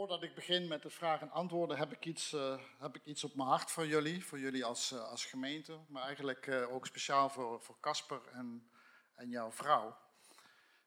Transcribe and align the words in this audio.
Voordat 0.00 0.22
ik 0.22 0.34
begin 0.34 0.68
met 0.68 0.82
de 0.82 0.90
vragen 0.90 1.26
en 1.26 1.32
antwoorden, 1.32 1.78
heb 1.78 1.92
ik 1.92 2.04
iets, 2.04 2.32
uh, 2.32 2.60
heb 2.78 2.96
ik 2.96 3.04
iets 3.04 3.24
op 3.24 3.34
mijn 3.34 3.48
hart 3.48 3.70
voor 3.70 3.86
jullie. 3.86 4.24
Voor 4.24 4.38
jullie 4.38 4.64
als, 4.64 4.92
uh, 4.92 5.08
als 5.08 5.24
gemeente, 5.24 5.78
maar 5.88 6.02
eigenlijk 6.02 6.46
uh, 6.46 6.72
ook 6.72 6.86
speciaal 6.86 7.30
voor 7.30 7.76
Casper 7.80 8.20
en, 8.32 8.70
en 9.14 9.28
jouw 9.28 9.52
vrouw. 9.52 9.98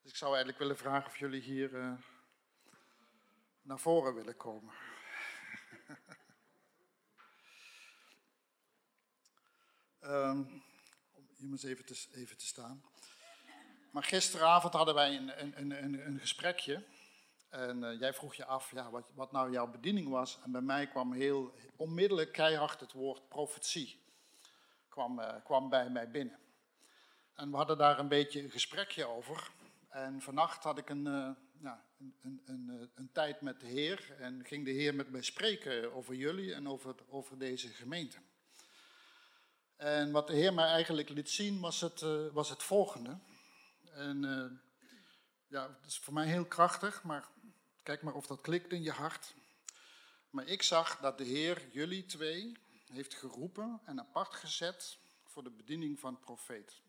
Dus 0.01 0.11
ik 0.11 0.17
zou 0.17 0.29
eigenlijk 0.29 0.59
willen 0.59 0.77
vragen 0.77 1.05
of 1.05 1.17
jullie 1.17 1.41
hier 1.41 1.97
naar 3.61 3.79
voren 3.79 4.13
willen 4.13 4.37
komen. 4.37 4.73
um, 10.01 10.63
om 11.41 11.55
even 11.55 11.85
te, 11.85 12.07
even 12.13 12.37
te 12.37 12.45
staan. 12.45 12.83
Maar 13.91 14.03
gisteravond 14.03 14.73
hadden 14.73 14.95
wij 14.95 15.15
een, 15.15 15.41
een, 15.59 15.83
een, 15.83 16.07
een 16.07 16.19
gesprekje. 16.19 16.83
En 17.53 17.83
uh, 17.83 17.99
jij 17.99 18.13
vroeg 18.13 18.35
je 18.35 18.45
af 18.45 18.71
ja, 18.71 18.89
wat, 18.89 19.11
wat, 19.15 19.31
nou 19.31 19.51
jouw 19.51 19.67
bediening 19.67 20.09
was. 20.09 20.39
En 20.43 20.51
bij 20.51 20.61
mij 20.61 20.87
kwam 20.87 21.13
heel 21.13 21.53
onmiddellijk 21.75 22.31
keihard 22.31 22.79
het 22.79 22.91
woord 22.91 23.27
profetie. 23.27 24.01
Kwam, 24.89 25.19
uh, 25.19 25.33
kwam 25.43 25.69
bij 25.69 25.89
mij 25.89 26.11
binnen. 26.11 26.39
En 27.33 27.51
we 27.51 27.55
hadden 27.55 27.77
daar 27.77 27.99
een 27.99 28.07
beetje 28.07 28.43
een 28.43 28.51
gesprekje 28.51 29.05
over. 29.05 29.51
En 29.89 30.21
vannacht 30.21 30.63
had 30.63 30.77
ik 30.77 30.89
een, 30.89 31.05
uh, 31.05 31.29
ja, 31.61 31.85
een, 31.99 32.15
een, 32.21 32.41
een, 32.45 32.91
een, 32.95 33.11
tijd 33.11 33.41
met 33.41 33.59
de 33.59 33.67
Heer. 33.67 34.15
En 34.19 34.45
ging 34.45 34.65
de 34.65 34.71
Heer 34.71 34.95
met 34.95 35.11
mij 35.11 35.21
spreken 35.23 35.93
over 35.93 36.15
jullie 36.15 36.53
en 36.53 36.67
over, 36.67 36.95
over 37.09 37.37
deze 37.37 37.67
gemeente. 37.67 38.17
En 39.75 40.11
wat 40.11 40.27
de 40.27 40.33
Heer 40.33 40.53
mij 40.53 40.67
eigenlijk 40.67 41.09
liet 41.09 41.29
zien 41.29 41.59
was 41.59 41.81
het, 41.81 42.05
was 42.31 42.49
het 42.49 42.63
volgende. 42.63 43.17
En 43.91 44.21
ja, 45.47 45.67
het 45.81 45.91
is 45.91 45.99
voor 45.99 46.13
mij 46.13 46.25
heel 46.25 46.45
krachtig, 46.45 47.03
maar 47.03 47.31
Kijk 47.83 48.01
maar 48.01 48.13
of 48.13 48.27
dat 48.27 48.41
klikt 48.41 48.71
in 48.71 48.83
je 48.83 48.91
hart. 48.91 49.35
Maar 50.29 50.47
ik 50.47 50.61
zag 50.61 50.99
dat 50.99 51.17
de 51.17 51.23
Heer 51.23 51.67
jullie 51.71 52.05
twee 52.05 52.57
heeft 52.91 53.13
geroepen 53.13 53.81
en 53.85 53.99
apart 53.99 54.33
gezet 54.33 54.97
voor 55.23 55.43
de 55.43 55.49
bediening 55.49 55.99
van 55.99 56.19
profeet. 56.19 56.81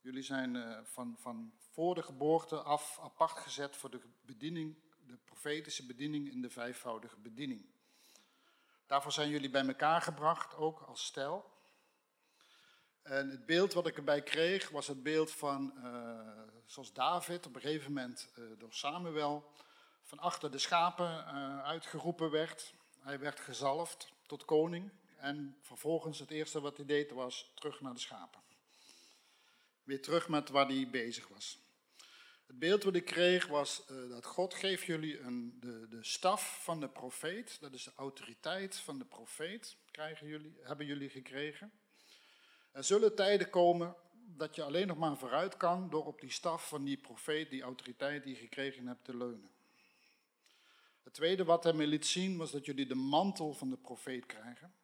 Jullie 0.00 0.22
zijn 0.22 0.54
uh, 0.54 0.78
van, 0.82 1.16
van 1.18 1.52
voor 1.70 1.94
de 1.94 2.02
geboorte 2.02 2.62
af 2.62 2.98
apart 3.02 3.38
gezet 3.38 3.76
voor 3.76 3.90
de 3.90 4.00
bediening, 4.20 4.76
de 5.06 5.16
profetische 5.16 5.86
bediening 5.86 6.30
in 6.30 6.42
de 6.42 6.50
vijfvoudige 6.50 7.16
bediening. 7.16 7.66
Daarvoor 8.86 9.12
zijn 9.12 9.28
jullie 9.28 9.50
bij 9.50 9.66
elkaar 9.66 10.02
gebracht, 10.02 10.54
ook 10.54 10.80
als 10.80 11.04
stel. 11.04 11.57
En 13.08 13.30
het 13.30 13.46
beeld 13.46 13.72
wat 13.72 13.86
ik 13.86 13.96
erbij 13.96 14.22
kreeg 14.22 14.68
was 14.68 14.86
het 14.86 15.02
beeld 15.02 15.30
van, 15.30 15.72
uh, 15.76 16.20
zoals 16.66 16.92
David 16.92 17.46
op 17.46 17.54
een 17.54 17.60
gegeven 17.60 17.92
moment 17.92 18.28
uh, 18.38 18.44
door 18.58 18.72
Samuel 18.72 19.52
van 20.02 20.18
achter 20.18 20.50
de 20.50 20.58
schapen 20.58 21.06
uh, 21.06 21.62
uitgeroepen 21.62 22.30
werd. 22.30 22.74
Hij 22.98 23.18
werd 23.18 23.40
gezalfd 23.40 24.12
tot 24.26 24.44
koning 24.44 24.90
en 25.16 25.56
vervolgens 25.60 26.18
het 26.18 26.30
eerste 26.30 26.60
wat 26.60 26.76
hij 26.76 26.86
deed 26.86 27.10
was 27.10 27.50
terug 27.54 27.80
naar 27.80 27.94
de 27.94 28.00
schapen. 28.00 28.40
Weer 29.82 30.02
terug 30.02 30.28
met 30.28 30.48
waar 30.48 30.66
hij 30.66 30.88
bezig 30.90 31.28
was. 31.28 31.58
Het 32.46 32.58
beeld 32.58 32.82
wat 32.82 32.94
ik 32.94 33.04
kreeg 33.04 33.46
was 33.46 33.86
dat 34.08 34.26
God 34.26 34.54
geeft 34.54 34.84
jullie 34.84 35.20
een, 35.20 35.56
de, 35.60 35.88
de 35.88 36.04
staf 36.04 36.62
van 36.62 36.80
de 36.80 36.88
profeet, 36.88 37.60
dat 37.60 37.72
is 37.72 37.84
de 37.84 37.92
autoriteit 37.96 38.76
van 38.76 38.98
de 38.98 39.04
profeet, 39.04 39.76
krijgen 39.90 40.26
jullie, 40.26 40.56
hebben 40.62 40.86
jullie 40.86 41.10
gekregen. 41.10 41.72
Er 42.70 42.84
zullen 42.84 43.14
tijden 43.14 43.50
komen 43.50 43.96
dat 44.36 44.54
je 44.54 44.62
alleen 44.62 44.86
nog 44.86 44.98
maar 44.98 45.16
vooruit 45.16 45.56
kan 45.56 45.90
door 45.90 46.06
op 46.06 46.20
die 46.20 46.30
staf 46.30 46.68
van 46.68 46.84
die 46.84 46.96
profeet, 46.96 47.50
die 47.50 47.62
autoriteit 47.62 48.22
die 48.24 48.34
je 48.34 48.40
gekregen 48.40 48.86
hebt, 48.86 49.04
te 49.04 49.16
leunen. 49.16 49.50
Het 51.02 51.14
tweede 51.14 51.44
wat 51.44 51.64
hij 51.64 51.72
me 51.72 51.86
liet 51.86 52.06
zien 52.06 52.36
was 52.36 52.50
dat 52.50 52.64
jullie 52.64 52.86
de 52.86 52.94
mantel 52.94 53.52
van 53.52 53.70
de 53.70 53.76
profeet 53.76 54.26
krijgen. 54.26 54.74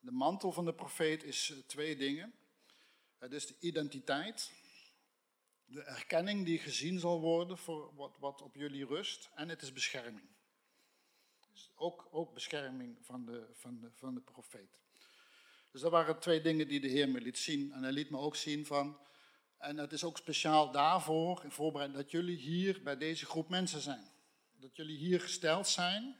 De 0.00 0.12
mantel 0.12 0.52
van 0.52 0.64
de 0.64 0.74
profeet 0.74 1.22
is 1.22 1.50
eh, 1.50 1.58
twee 1.66 1.96
dingen. 1.96 2.34
Het 3.18 3.32
is 3.32 3.46
de 3.46 3.56
identiteit, 3.60 4.52
de 5.64 5.82
erkenning 5.82 6.44
die 6.44 6.58
gezien 6.58 6.98
zal 6.98 7.20
worden 7.20 7.58
voor 7.58 7.94
wat, 7.94 8.16
wat 8.18 8.42
op 8.42 8.54
jullie 8.54 8.86
rust, 8.86 9.30
en 9.34 9.48
het 9.48 9.62
is 9.62 9.72
bescherming. 9.72 10.28
Dus 11.52 11.70
ook, 11.74 12.08
ook 12.10 12.34
bescherming 12.34 12.96
van 13.00 13.24
de, 13.24 13.46
van, 13.52 13.90
van 13.94 14.14
de 14.14 14.20
profeet. 14.20 14.78
Dus 15.74 15.82
dat 15.82 15.92
waren 15.92 16.18
twee 16.18 16.40
dingen 16.40 16.68
die 16.68 16.80
de 16.80 16.88
Heer 16.88 17.08
me 17.08 17.20
liet 17.20 17.38
zien. 17.38 17.72
En 17.72 17.82
hij 17.82 17.92
liet 17.92 18.10
me 18.10 18.18
ook 18.18 18.36
zien 18.36 18.66
van, 18.66 18.98
en 19.58 19.76
het 19.76 19.92
is 19.92 20.04
ook 20.04 20.16
speciaal 20.16 20.70
daarvoor, 20.70 21.40
in 21.44 21.50
voorbereiding, 21.50 22.02
dat 22.02 22.10
jullie 22.10 22.36
hier 22.36 22.82
bij 22.82 22.96
deze 22.96 23.26
groep 23.26 23.48
mensen 23.48 23.80
zijn. 23.80 24.10
Dat 24.52 24.76
jullie 24.76 24.96
hier 24.96 25.20
gesteld 25.20 25.68
zijn. 25.68 26.16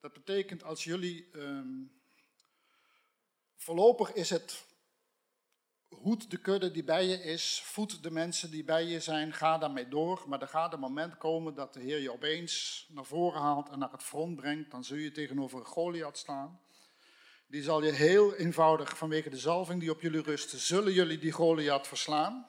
Dat 0.00 0.12
betekent 0.12 0.64
als 0.64 0.84
jullie, 0.84 1.28
um, 1.32 2.02
voorlopig 3.56 4.12
is 4.12 4.30
het 4.30 4.66
hoed 5.88 6.30
de 6.30 6.38
kudde 6.38 6.70
die 6.70 6.84
bij 6.84 7.06
je 7.06 7.22
is, 7.22 7.62
voed 7.64 8.02
de 8.02 8.10
mensen 8.10 8.50
die 8.50 8.64
bij 8.64 8.84
je 8.84 9.00
zijn, 9.00 9.32
ga 9.32 9.58
daarmee 9.58 9.88
door. 9.88 10.24
Maar 10.26 10.40
er 10.40 10.48
gaat 10.48 10.72
een 10.72 10.80
moment 10.80 11.18
komen 11.18 11.54
dat 11.54 11.74
de 11.74 11.80
Heer 11.80 11.98
je 11.98 12.12
opeens 12.12 12.86
naar 12.90 13.04
voren 13.04 13.40
haalt 13.40 13.68
en 13.68 13.78
naar 13.78 13.92
het 13.92 14.02
front 14.02 14.36
brengt. 14.36 14.70
Dan 14.70 14.84
zul 14.84 14.96
je 14.96 15.12
tegenover 15.12 15.58
een 15.58 15.64
Goliath 15.64 16.18
staan. 16.18 16.60
Die 17.46 17.62
zal 17.62 17.82
je 17.82 17.92
heel 17.92 18.34
eenvoudig, 18.34 18.98
vanwege 18.98 19.30
de 19.30 19.38
zalving 19.38 19.80
die 19.80 19.90
op 19.90 20.00
jullie 20.00 20.22
rust, 20.22 20.50
zullen 20.50 20.92
jullie 20.92 21.18
die 21.18 21.32
Goliath 21.32 21.86
verslaan. 21.86 22.48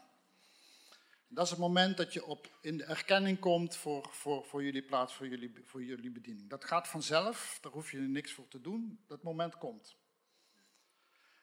Dat 1.28 1.44
is 1.46 1.50
het 1.50 1.60
moment 1.60 1.98
dat 1.98 2.14
je 2.14 2.26
op, 2.26 2.50
in 2.62 2.78
de 2.78 2.84
erkenning 2.84 3.40
komt 3.40 3.76
voor, 3.76 4.08
voor, 4.12 4.46
voor 4.46 4.64
jullie 4.64 4.84
plaats, 4.84 5.14
voor 5.14 5.28
jullie, 5.28 5.54
voor 5.64 5.84
jullie 5.84 6.12
bediening. 6.12 6.50
Dat 6.50 6.66
gaat 6.66 6.88
vanzelf, 6.88 7.58
daar 7.62 7.72
hoef 7.72 7.92
je 7.92 7.98
niks 7.98 8.32
voor 8.32 8.48
te 8.48 8.62
doen, 8.62 9.00
dat 9.08 9.24
moment 9.24 9.58
komt. 9.58 9.96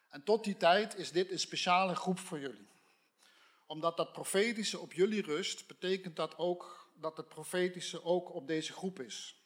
En 0.09 0.23
tot 0.23 0.45
die 0.45 0.57
tijd 0.57 0.97
is 0.97 1.13
dit 1.13 1.31
een 1.31 1.39
speciale 1.39 1.95
groep 1.95 2.19
voor 2.19 2.39
jullie. 2.39 2.69
Omdat 3.67 3.97
dat 3.97 4.13
profetische 4.13 4.79
op 4.79 4.93
jullie 4.93 5.23
rust, 5.23 5.67
betekent 5.67 6.17
dat 6.17 6.39
ook 6.39 6.91
dat 6.95 7.17
het 7.17 7.29
profetische 7.29 8.05
ook 8.05 8.35
op 8.35 8.47
deze 8.47 8.73
groep 8.73 9.01
is. 9.01 9.42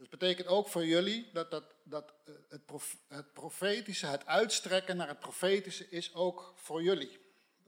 Dat 0.00 0.10
betekent 0.10 0.46
ook 0.46 0.68
voor 0.68 0.86
jullie 0.86 1.30
dat, 1.32 1.50
dat, 1.50 1.64
dat 1.84 2.12
eh, 2.26 2.34
het, 2.48 2.62
het 3.08 3.32
profetische, 3.32 4.06
het 4.06 4.26
uitstrekken 4.26 4.96
naar 4.96 5.08
het 5.08 5.20
profetische 5.20 5.88
is 5.88 6.14
ook 6.14 6.52
voor 6.56 6.82
jullie. 6.82 7.18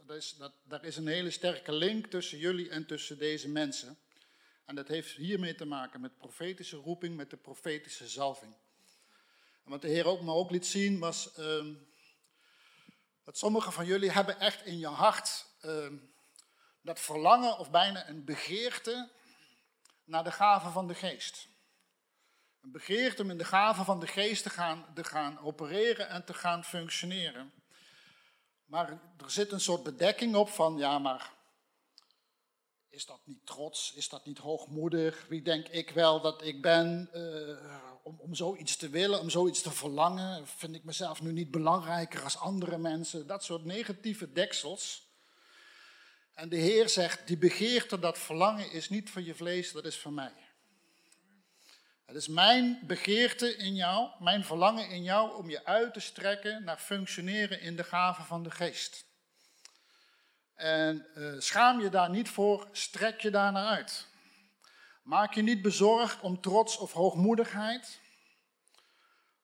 Dat 0.07 0.17
is, 0.17 0.35
dat, 0.39 0.53
daar 0.63 0.85
is 0.85 0.97
een 0.97 1.07
hele 1.07 1.31
sterke 1.31 1.73
link 1.73 2.07
tussen 2.07 2.39
jullie 2.39 2.71
en 2.71 2.87
tussen 2.87 3.19
deze 3.19 3.49
mensen. 3.49 3.99
En 4.65 4.75
dat 4.75 4.89
heeft 4.89 5.17
hiermee 5.17 5.55
te 5.55 5.65
maken 5.65 6.01
met 6.01 6.19
profetische 6.19 6.77
roeping, 6.77 7.17
met 7.17 7.31
de 7.31 7.37
profetische 7.37 8.09
zalving. 8.09 8.55
En 9.65 9.71
wat 9.71 9.83
de 9.83 9.89
Heer 9.89 10.07
ook 10.07 10.23
me 10.23 10.33
ook 10.33 10.51
liet 10.51 10.67
zien 10.67 10.99
was 10.99 11.39
um, 11.39 11.87
dat 13.25 13.39
sommigen 13.39 13.73
van 13.73 13.87
jullie 13.87 14.11
hebben 14.11 14.41
echt 14.41 14.65
in 14.65 14.79
je 14.79 14.87
hart 14.87 15.47
um, 15.65 16.15
dat 16.83 17.01
verlangen 17.01 17.59
of 17.59 17.71
bijna 17.71 18.09
een 18.09 18.25
begeerte 18.25 19.11
naar 20.05 20.25
de 20.25 20.33
gaven 20.33 20.73
van 20.73 20.87
de 20.87 20.95
geest. 20.95 21.51
Een 22.63 22.73
begeerte 22.73 23.23
om 23.23 23.31
in 23.31 23.39
de 23.39 23.45
gaven 23.45 23.85
van 23.85 24.01
de 24.01 24.07
geest 24.07 24.43
te 24.43 24.51
gaan, 24.51 24.87
te 24.95 25.05
gaan 25.05 25.39
opereren 25.39 26.09
en 26.09 26.25
te 26.25 26.35
gaan 26.35 26.65
functioneren. 26.65 27.53
Maar 28.65 28.89
er 28.91 29.31
zit 29.31 29.53
een 29.53 29.61
soort 29.61 29.83
bedekking 29.83 30.35
op 30.35 30.49
van, 30.49 30.77
ja, 30.77 30.99
maar 30.99 31.33
is 32.89 33.07
dat 33.07 33.21
niet 33.25 33.47
trots? 33.47 33.93
Is 33.95 34.09
dat 34.09 34.27
niet 34.27 34.39
hoogmoedig? 34.39 35.27
Wie 35.29 35.43
denk 35.43 35.69
ik 35.69 35.91
wel 35.91 36.21
dat 36.21 36.43
ik 36.43 36.63
ben 36.63 37.11
uh, 37.15 37.93
om, 38.03 38.21
om 38.21 38.35
zoiets 38.35 38.77
te 38.77 38.89
willen, 38.89 39.21
om 39.21 39.31
zoiets 39.31 39.63
te 39.63 39.71
verlangen? 39.71 40.47
Vind 40.47 40.75
ik 40.75 40.85
mezelf 40.85 41.23
nu 41.23 41.33
niet 41.33 41.51
belangrijker 41.51 42.23
als 42.23 42.39
andere 42.39 42.79
mensen? 42.79 43.27
Dat 43.27 43.45
soort 43.45 43.65
negatieve 43.65 44.33
deksels. 44.33 45.11
En 46.35 46.49
de 46.49 46.57
Heer 46.57 46.89
zegt, 46.89 47.27
die 47.27 47.39
begeerte, 47.39 47.99
dat 47.99 48.19
verlangen 48.19 48.71
is 48.71 48.89
niet 48.89 49.11
van 49.11 49.25
je 49.25 49.35
vlees, 49.35 49.73
dat 49.73 49.85
is 49.85 49.99
van 49.99 50.15
mij. 50.15 50.42
Het 52.05 52.17
is 52.17 52.29
mijn 52.29 52.81
begeerte 52.87 53.57
in 53.57 53.75
jou, 53.75 54.11
mijn 54.19 54.45
verlangen 54.45 54.89
in 54.89 55.03
jou 55.03 55.37
om 55.37 55.51
je 55.51 55.65
uit 55.65 55.95
te 55.95 56.01
strekken 56.01 56.65
naar 56.65 56.79
functioneren 56.79 57.61
in 57.61 57.77
de 57.77 57.85
gaven 57.85 58.25
van 58.25 58.43
de 58.43 58.51
geest. 58.51 59.05
En 60.55 61.07
uh, 61.15 61.41
schaam 61.41 61.81
je 61.81 61.89
daar 61.89 62.11
niet 62.11 62.29
voor, 62.29 62.69
strek 62.73 63.21
je 63.21 63.31
daar 63.31 63.53
naar 63.53 63.67
uit. 63.67 64.07
Maak 65.03 65.35
je 65.35 65.43
niet 65.43 65.63
bezorgd 65.63 66.21
om 66.21 66.41
trots 66.41 66.77
of 66.77 66.93
hoogmoedigheid, 66.93 68.01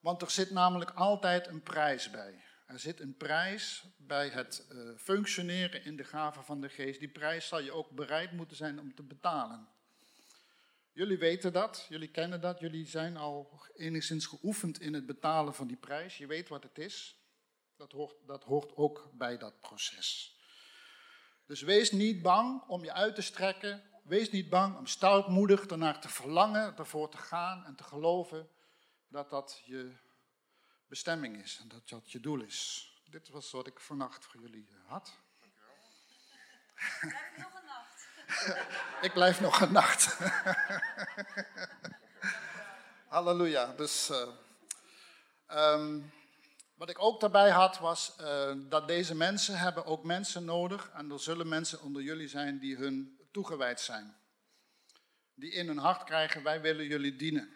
want 0.00 0.22
er 0.22 0.31
zit 0.31 0.50
namelijk 0.50 0.90
altijd 0.90 1.46
een 1.46 1.62
prijs 1.62 2.10
bij. 2.10 2.43
Er 2.66 2.78
zit 2.78 3.00
een 3.00 3.16
prijs 3.16 3.84
bij 3.96 4.28
het 4.28 4.66
uh, 4.72 4.99
functioneren 4.99 5.84
in 5.84 5.96
de 5.96 6.05
gaven 6.05 6.44
van 6.44 6.60
de 6.60 6.69
geest. 6.69 6.99
Die 6.99 7.08
prijs 7.08 7.49
zal 7.49 7.60
je 7.60 7.72
ook 7.72 7.90
bereid 7.90 8.32
moeten 8.32 8.56
zijn 8.56 8.81
om 8.81 8.94
te 8.94 9.02
betalen. 9.02 9.69
Jullie 10.98 11.18
weten 11.18 11.52
dat, 11.52 11.86
jullie 11.88 12.10
kennen 12.10 12.40
dat, 12.40 12.58
jullie 12.58 12.86
zijn 12.86 13.16
al 13.16 13.60
enigszins 13.74 14.26
geoefend 14.26 14.80
in 14.80 14.94
het 14.94 15.06
betalen 15.06 15.54
van 15.54 15.66
die 15.66 15.76
prijs. 15.76 16.18
Je 16.18 16.26
weet 16.26 16.48
wat 16.48 16.62
het 16.62 16.78
is. 16.78 17.16
Dat 17.76 17.92
hoort, 17.92 18.14
dat 18.26 18.44
hoort 18.44 18.76
ook 18.76 19.10
bij 19.12 19.38
dat 19.38 19.60
proces. 19.60 20.36
Dus 21.46 21.62
wees 21.62 21.90
niet 21.90 22.22
bang 22.22 22.62
om 22.62 22.84
je 22.84 22.92
uit 22.92 23.14
te 23.14 23.22
strekken 23.22 23.82
wees 24.04 24.30
niet 24.30 24.48
bang 24.48 24.76
om 24.76 24.86
stoutmoedig 24.86 25.66
ernaar 25.66 26.00
te 26.00 26.08
verlangen, 26.08 26.76
ervoor 26.76 27.10
te 27.10 27.16
gaan 27.16 27.64
en 27.64 27.76
te 27.76 27.84
geloven 27.84 28.48
dat 29.08 29.30
dat 29.30 29.62
je 29.64 29.96
bestemming 30.86 31.42
is 31.42 31.58
en 31.58 31.68
dat 31.68 31.88
dat 31.88 32.12
je 32.12 32.20
doel 32.20 32.40
is. 32.40 32.92
Dit 33.10 33.28
was 33.28 33.50
wat 33.50 33.66
ik 33.66 33.80
vannacht 33.80 34.24
voor 34.24 34.40
jullie 34.40 34.68
had. 34.86 35.18
Nog 37.36 37.54
een 37.54 37.64
nacht. 37.64 37.68
ik 39.06 39.12
blijf 39.12 39.40
nog 39.40 39.60
een 39.60 39.72
nacht. 39.72 40.19
Halleluja. 43.08 43.72
Dus, 43.76 44.10
uh, 44.10 45.75
um, 45.75 46.12
wat 46.75 46.90
ik 46.90 47.02
ook 47.02 47.20
daarbij 47.20 47.50
had 47.50 47.78
was 47.78 48.16
uh, 48.20 48.52
dat 48.69 48.88
deze 48.88 49.14
mensen 49.14 49.58
hebben 49.58 49.84
ook 49.84 50.04
mensen 50.04 50.44
nodig. 50.44 50.90
En 50.94 51.10
er 51.10 51.20
zullen 51.20 51.48
mensen 51.48 51.82
onder 51.82 52.02
jullie 52.02 52.28
zijn 52.28 52.58
die 52.58 52.76
hun 52.76 53.19
toegewijd 53.30 53.80
zijn. 53.80 54.16
Die 55.34 55.52
in 55.52 55.66
hun 55.66 55.78
hart 55.78 56.04
krijgen, 56.04 56.42
wij 56.42 56.60
willen 56.60 56.86
jullie 56.86 57.16
dienen. 57.16 57.52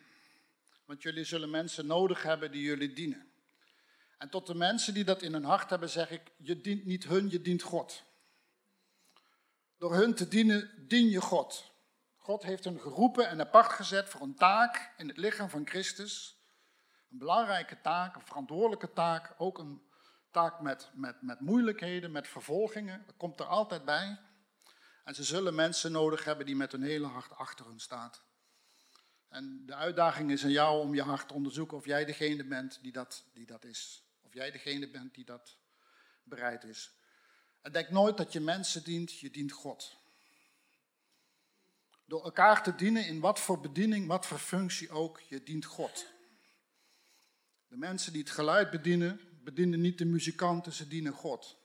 Want 0.84 1.02
jullie 1.02 1.24
zullen 1.24 1.50
mensen 1.50 1.86
nodig 1.86 2.22
hebben 2.22 2.52
die 2.52 2.62
jullie 2.62 2.92
dienen. 2.92 3.32
En 4.18 4.28
tot 4.28 4.46
de 4.46 4.54
mensen 4.54 4.94
die 4.94 5.04
dat 5.04 5.22
in 5.22 5.32
hun 5.32 5.44
hart 5.44 5.70
hebben, 5.70 5.88
zeg 5.88 6.10
ik, 6.10 6.22
je 6.36 6.60
dient 6.60 6.84
niet 6.84 7.04
hun, 7.04 7.30
je 7.30 7.40
dient 7.40 7.62
God. 7.62 8.02
Door 9.82 9.94
hun 9.94 10.14
te 10.14 10.28
dienen, 10.28 10.88
dien 10.88 11.08
je 11.08 11.20
God. 11.20 11.72
God 12.16 12.42
heeft 12.42 12.64
hen 12.64 12.80
geroepen 12.80 13.28
en 13.28 13.40
apart 13.40 13.72
gezet 13.72 14.08
voor 14.08 14.20
een 14.20 14.34
taak 14.34 14.92
in 14.96 15.08
het 15.08 15.16
lichaam 15.16 15.48
van 15.48 15.66
Christus. 15.66 16.42
Een 17.10 17.18
belangrijke 17.18 17.80
taak, 17.80 18.14
een 18.14 18.26
verantwoordelijke 18.26 18.92
taak, 18.92 19.34
ook 19.38 19.58
een 19.58 19.82
taak 20.30 20.60
met, 20.60 20.90
met, 20.94 21.22
met 21.22 21.40
moeilijkheden, 21.40 22.12
met 22.12 22.28
vervolgingen. 22.28 23.02
Dat 23.06 23.16
komt 23.16 23.40
er 23.40 23.46
altijd 23.46 23.84
bij. 23.84 24.18
En 25.04 25.14
ze 25.14 25.24
zullen 25.24 25.54
mensen 25.54 25.92
nodig 25.92 26.24
hebben 26.24 26.46
die 26.46 26.56
met 26.56 26.72
hun 26.72 26.82
hele 26.82 27.06
hart 27.06 27.32
achter 27.32 27.66
hun 27.66 27.80
staan. 27.80 28.10
En 29.28 29.66
de 29.66 29.74
uitdaging 29.74 30.30
is 30.30 30.44
aan 30.44 30.50
jou 30.50 30.80
om 30.80 30.94
je 30.94 31.02
hart 31.02 31.28
te 31.28 31.34
onderzoeken 31.34 31.76
of 31.76 31.84
jij 31.84 32.04
degene 32.04 32.44
bent 32.44 32.78
die 32.82 32.92
dat, 32.92 33.24
die 33.32 33.46
dat 33.46 33.64
is. 33.64 34.04
Of 34.20 34.34
jij 34.34 34.50
degene 34.50 34.90
bent 34.90 35.14
die 35.14 35.24
dat 35.24 35.58
bereid 36.22 36.64
is. 36.64 37.00
En 37.62 37.72
denk 37.72 37.90
nooit 37.90 38.16
dat 38.16 38.32
je 38.32 38.40
mensen 38.40 38.84
dient, 38.84 39.18
je 39.18 39.30
dient 39.30 39.52
God. 39.52 39.96
Door 42.04 42.24
elkaar 42.24 42.62
te 42.62 42.74
dienen 42.74 43.06
in 43.06 43.20
wat 43.20 43.40
voor 43.40 43.60
bediening, 43.60 44.06
wat 44.06 44.26
voor 44.26 44.38
functie 44.38 44.90
ook, 44.90 45.20
je 45.20 45.42
dient 45.42 45.64
God. 45.64 46.06
De 47.68 47.76
mensen 47.76 48.12
die 48.12 48.22
het 48.22 48.30
geluid 48.30 48.70
bedienen, 48.70 49.20
bedienen 49.44 49.80
niet 49.80 49.98
de 49.98 50.04
muzikanten, 50.04 50.72
ze 50.72 50.88
dienen 50.88 51.12
God. 51.12 51.56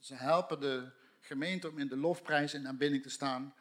Ze 0.00 0.14
helpen 0.14 0.60
de 0.60 0.92
gemeente 1.20 1.68
om 1.68 1.78
in 1.78 1.88
de 1.88 1.96
lofprijs 1.96 2.52
en 2.52 2.66
aanbidding 2.66 3.02
te 3.02 3.10
staan. 3.10 3.54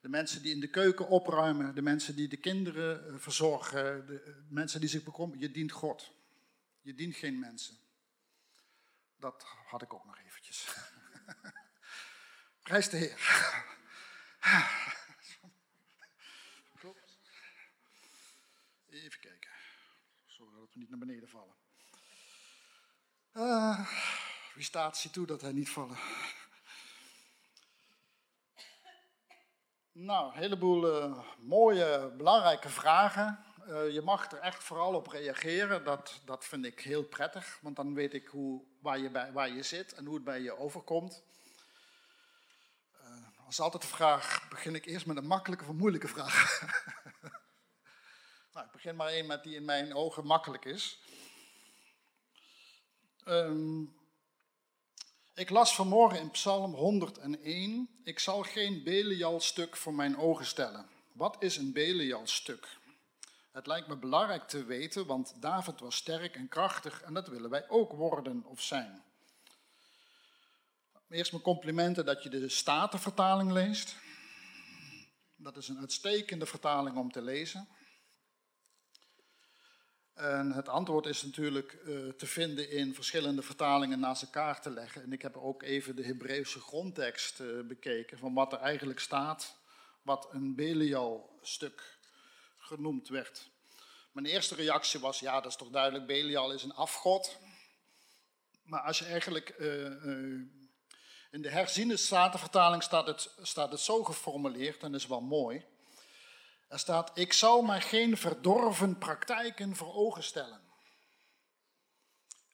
De 0.00 0.08
mensen 0.08 0.42
die 0.42 0.54
in 0.54 0.60
de 0.60 0.70
keuken 0.70 1.08
opruimen, 1.08 1.74
de 1.74 1.82
mensen 1.82 2.16
die 2.16 2.28
de 2.28 2.36
kinderen 2.36 3.06
eh, 3.06 3.14
verzorgen, 3.18 4.06
de 4.06 4.22
eh, 4.22 4.32
mensen 4.48 4.80
die 4.80 4.88
zich 4.88 5.02
bekomen, 5.02 5.38
je 5.38 5.50
dient 5.50 5.72
God. 5.72 6.12
Je 6.80 6.94
dient 6.94 7.16
geen 7.16 7.38
mensen. 7.38 7.76
Dat 9.16 9.44
had 9.66 9.82
ik 9.82 9.94
ook 9.94 10.04
nog 10.04 10.18
eventjes. 10.50 10.88
De 12.90 12.96
Heer. 12.96 13.18
Even 18.88 19.20
kijken. 19.20 19.50
Zorg 20.26 20.54
dat 20.54 20.72
we 20.72 20.78
niet 20.78 20.88
naar 20.88 20.98
beneden 20.98 21.28
vallen. 21.28 21.54
Uh, 23.32 23.90
wie 24.54 24.64
staat, 24.64 24.96
ziet 24.96 25.12
toe 25.12 25.26
dat 25.26 25.40
hij 25.40 25.52
niet 25.52 25.70
vallen. 25.70 25.98
Nou, 29.92 30.32
een 30.32 30.38
heleboel 30.38 31.02
uh, 31.02 31.24
mooie, 31.38 32.14
belangrijke 32.16 32.68
vragen. 32.68 33.44
Uh, 33.68 33.90
je 33.90 34.00
mag 34.02 34.30
er 34.30 34.38
echt 34.38 34.64
vooral 34.64 34.94
op 34.94 35.06
reageren. 35.06 35.84
Dat, 35.84 36.20
dat 36.24 36.44
vind 36.44 36.64
ik 36.64 36.80
heel 36.80 37.02
prettig, 37.02 37.58
want 37.62 37.76
dan 37.76 37.94
weet 37.94 38.14
ik 38.14 38.26
hoe, 38.26 38.64
waar, 38.80 38.98
je 38.98 39.32
waar 39.32 39.50
je 39.50 39.62
zit 39.62 39.92
en 39.92 40.04
hoe 40.04 40.14
het 40.14 40.24
bij 40.24 40.40
je 40.40 40.58
overkomt. 40.58 41.22
Uh, 43.02 43.46
als 43.46 43.60
altijd 43.60 43.82
de 43.82 43.88
vraag, 43.88 44.48
begin 44.48 44.74
ik 44.74 44.86
eerst 44.86 45.06
met 45.06 45.16
een 45.16 45.26
makkelijke 45.26 45.64
of 45.64 45.70
een 45.70 45.76
moeilijke 45.76 46.08
vraag? 46.08 46.62
nou, 48.52 48.66
ik 48.66 48.72
begin 48.72 48.96
maar 48.96 49.08
één 49.08 49.26
met 49.26 49.42
die 49.42 49.56
in 49.56 49.64
mijn 49.64 49.94
ogen 49.94 50.26
makkelijk 50.26 50.64
is. 50.64 51.00
Um, 53.26 53.98
ik 55.34 55.50
las 55.50 55.74
vanmorgen 55.74 56.18
in 56.18 56.30
Psalm 56.30 56.74
101: 56.74 57.88
Ik 58.04 58.18
zal 58.18 58.42
geen 58.42 58.82
Belial-stuk 58.82 59.76
voor 59.76 59.94
mijn 59.94 60.18
ogen 60.18 60.46
stellen. 60.46 60.88
Wat 61.12 61.36
is 61.38 61.56
een 61.56 61.72
Belial-stuk? 61.72 62.79
Het 63.50 63.66
lijkt 63.66 63.88
me 63.88 63.96
belangrijk 63.96 64.48
te 64.48 64.64
weten, 64.64 65.06
want 65.06 65.34
David 65.42 65.80
was 65.80 65.96
sterk 65.96 66.36
en 66.36 66.48
krachtig 66.48 67.02
en 67.02 67.14
dat 67.14 67.28
willen 67.28 67.50
wij 67.50 67.68
ook 67.68 67.92
worden 67.92 68.44
of 68.44 68.62
zijn. 68.62 69.02
Eerst 71.08 71.32
mijn 71.32 71.44
complimenten 71.44 72.04
dat 72.04 72.22
je 72.22 72.28
de 72.28 72.48
Statenvertaling 72.48 73.52
leest. 73.52 73.96
Dat 75.36 75.56
is 75.56 75.68
een 75.68 75.78
uitstekende 75.78 76.46
vertaling 76.46 76.96
om 76.96 77.12
te 77.12 77.22
lezen. 77.22 77.68
En 80.14 80.52
het 80.52 80.68
antwoord 80.68 81.06
is 81.06 81.22
natuurlijk 81.22 81.78
uh, 81.84 82.08
te 82.08 82.26
vinden 82.26 82.70
in 82.70 82.94
verschillende 82.94 83.42
vertalingen 83.42 84.00
naast 84.00 84.22
elkaar 84.22 84.60
te 84.60 84.70
leggen. 84.70 85.02
En 85.02 85.12
ik 85.12 85.22
heb 85.22 85.36
ook 85.36 85.62
even 85.62 85.96
de 85.96 86.04
Hebreeuwse 86.04 86.60
grondtekst 86.60 87.40
uh, 87.40 87.60
bekeken 87.66 88.18
van 88.18 88.34
wat 88.34 88.52
er 88.52 88.58
eigenlijk 88.58 89.00
staat, 89.00 89.56
wat 90.02 90.28
een 90.32 90.54
Belial-stuk 90.54 91.99
genoemd 92.70 93.08
werd. 93.08 93.50
Mijn 94.12 94.26
eerste 94.26 94.54
reactie 94.54 95.00
was, 95.00 95.20
ja, 95.20 95.34
dat 95.40 95.50
is 95.50 95.56
toch 95.56 95.70
duidelijk, 95.70 96.06
Belial 96.06 96.52
is 96.52 96.62
een 96.62 96.74
afgod. 96.74 97.38
Maar 98.62 98.80
als 98.80 98.98
je 98.98 99.04
eigenlijk 99.04 99.54
uh, 99.58 99.84
in 101.30 101.42
de 101.42 101.50
herziene 101.50 101.96
statenvertaling 101.96 102.82
staat 102.82 103.06
het, 103.06 103.34
staat 103.42 103.70
het 103.70 103.80
zo 103.80 104.04
geformuleerd, 104.04 104.82
en 104.82 104.92
dat 104.92 105.00
is 105.00 105.06
wel 105.06 105.20
mooi. 105.20 105.64
Er 106.68 106.78
staat, 106.78 107.10
ik 107.18 107.32
zal 107.32 107.62
maar 107.62 107.82
geen 107.82 108.16
verdorven 108.16 108.98
praktijken 108.98 109.76
voor 109.76 109.94
ogen 109.94 110.22
stellen. 110.22 110.60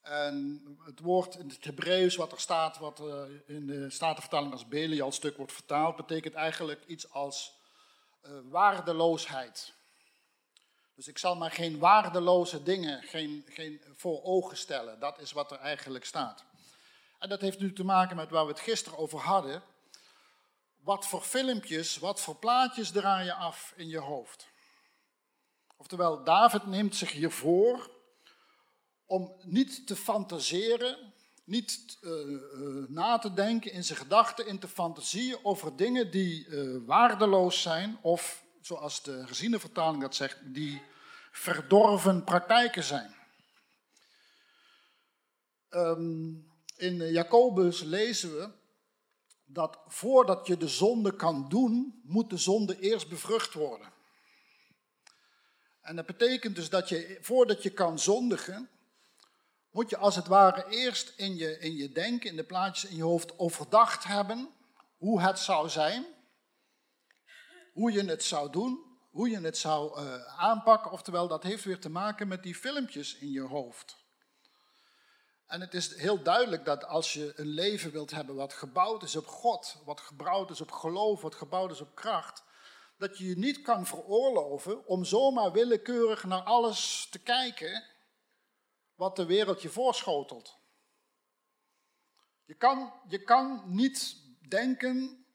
En 0.03 0.63
het 0.85 1.01
woord 1.01 1.35
in 1.35 1.49
het 1.49 1.65
Hebreeuws 1.65 2.17
wat 2.17 2.33
er 2.33 2.41
staat, 2.41 2.79
wat 2.79 3.01
eh, 3.01 3.25
in 3.47 3.67
de 3.67 3.91
Statenvertaling 3.91 4.53
als 4.53 4.69
Belial 4.69 5.13
stuk 5.13 5.37
wordt 5.37 5.53
vertaald, 5.53 5.97
betekent 5.97 6.35
eigenlijk 6.35 6.85
iets 6.87 7.11
als 7.11 7.57
waardeloosheid. 8.45 9.76
Dus 10.97 11.09
ik 11.09 11.19
zal 11.19 11.37
maar 11.37 11.51
geen 11.51 11.79
waardeloze 11.79 12.63
dingen 12.63 13.03
geen, 13.03 13.45
geen 13.49 13.83
voor 13.95 14.23
ogen 14.23 14.57
stellen. 14.57 15.01
Dat 15.01 15.21
is 15.21 15.33
wat 15.33 15.51
er 15.51 15.59
eigenlijk 15.59 16.05
staat. 16.05 16.45
En 17.19 17.29
dat 17.29 17.41
heeft 17.41 17.59
nu 17.59 17.73
te 17.73 17.85
maken 17.85 18.17
met 18.17 18.31
waar 18.31 18.45
we 18.47 18.53
het 18.53 18.61
gisteren 18.61 18.99
over 18.99 19.19
hadden 19.19 19.63
wat 20.87 21.07
voor 21.07 21.23
filmpjes, 21.23 21.99
wat 21.99 22.21
voor 22.21 22.37
plaatjes 22.37 22.91
draai 22.91 23.25
je 23.25 23.35
af 23.35 23.73
in 23.77 23.89
je 23.89 23.99
hoofd? 23.99 24.49
Oftewel, 25.77 26.25
David 26.25 26.67
neemt 26.67 26.97
zich 26.97 27.13
hiervoor 27.13 27.91
om 29.07 29.33
niet 29.43 29.87
te 29.87 29.97
fantaseren, 29.97 31.13
niet 31.45 31.99
uh, 32.01 32.89
na 32.89 33.19
te 33.19 33.35
denken 33.35 33.73
in 33.73 33.85
zijn 33.85 33.99
gedachten, 33.99 34.47
in 34.47 34.59
te 34.59 34.69
fantasieën 34.69 35.39
over 35.43 35.77
dingen 35.77 36.11
die 36.11 36.47
uh, 36.47 36.87
waardeloos 36.87 37.63
zijn 37.63 37.99
of, 38.03 38.45
zoals 38.67 39.03
de 39.03 39.27
geziene 39.27 39.61
vertaling 39.61 40.03
dat 40.03 40.15
zegt, 40.15 40.39
die 40.45 40.83
verdorven 41.31 42.25
praktijken 42.25 42.83
zijn. 42.83 43.15
Um, 45.71 46.51
in 46.77 46.97
Jacobus 46.97 47.83
lezen 47.83 48.37
we 48.37 48.51
dat 49.45 49.79
voordat 49.87 50.47
je 50.47 50.57
de 50.57 50.69
zonde 50.69 51.17
kan 51.17 51.49
doen, 51.49 52.01
moet 52.05 52.31
de 52.31 52.37
zonde 52.37 52.81
eerst 52.81 53.09
bevrucht 53.09 53.53
worden. 53.53 53.93
En 55.81 55.97
dat 55.97 56.07
betekent 56.07 56.57
dus 56.57 56.71
dat 56.71 56.89
je, 56.89 57.19
voordat 57.21 57.63
je 57.63 57.71
kan 57.71 57.99
zondigen, 57.99 58.69
moet 59.71 59.91
je 59.91 59.97
als 59.97 60.17
het 60.17 60.27
ware 60.27 60.69
eerst 60.69 61.13
in 61.17 61.37
je, 61.37 61.59
in 61.59 61.77
je 61.77 61.93
denken, 61.93 62.31
in 62.31 62.37
de 62.37 62.45
plaatjes 62.45 62.91
in 62.91 62.97
je 62.97 63.03
hoofd 63.03 63.39
overdacht 63.39 64.05
hebben 64.05 64.49
hoe 64.97 65.21
het 65.21 65.39
zou 65.39 65.69
zijn, 65.69 66.07
hoe 67.77 67.93
je 67.93 68.05
het 68.05 68.25
zou 68.25 68.51
doen, 68.51 68.99
hoe 69.11 69.31
je 69.31 69.41
het 69.41 69.59
zou 69.59 70.01
uh, 70.01 70.39
aanpakken. 70.39 70.91
Oftewel, 70.91 71.29
dat 71.29 71.43
heeft 71.43 71.65
weer 71.65 71.81
te 71.81 71.89
maken 71.89 72.29
met 72.29 72.43
die 72.43 72.55
filmpjes 72.55 73.17
in 73.17 73.31
je 73.31 73.41
hoofd. 73.41 74.05
En 75.47 75.61
het 75.61 75.75
is 75.75 75.97
heel 75.97 76.23
duidelijk 76.23 76.65
dat 76.65 76.85
als 76.85 77.13
je 77.13 77.33
een 77.37 77.47
leven 77.47 77.93
wilt 77.93 78.11
hebben 78.11 78.35
wat 78.35 78.53
gebouwd 78.53 79.03
is 79.03 79.17
op 79.17 79.27
God, 79.27 79.83
wat 79.85 80.01
gebouwd 80.01 80.51
is 80.51 80.61
op 80.61 80.71
geloof, 80.71 81.21
wat 81.21 81.35
gebouwd 81.35 81.71
is 81.71 81.81
op 81.81 81.95
kracht, 81.95 82.45
dat 82.99 83.19
je 83.19 83.29
je 83.29 83.39
niet 83.39 83.63
kan 83.63 83.87
veroorloven 83.87 84.87
om 84.87 85.05
zomaar 85.05 85.53
willekeurig 85.53 86.25
naar 86.25 86.43
alles 86.43 87.09
te 87.11 87.19
kijken 87.19 87.85
wat 88.95 89.17
de 89.17 89.27
wereld 89.27 89.63
je 89.63 89.69
voorschotelt. 89.69 90.59
Je 92.45 92.55
kan, 92.55 92.93
je 93.09 93.23
kan 93.23 93.63
niet 93.67 94.17
denken 94.49 95.26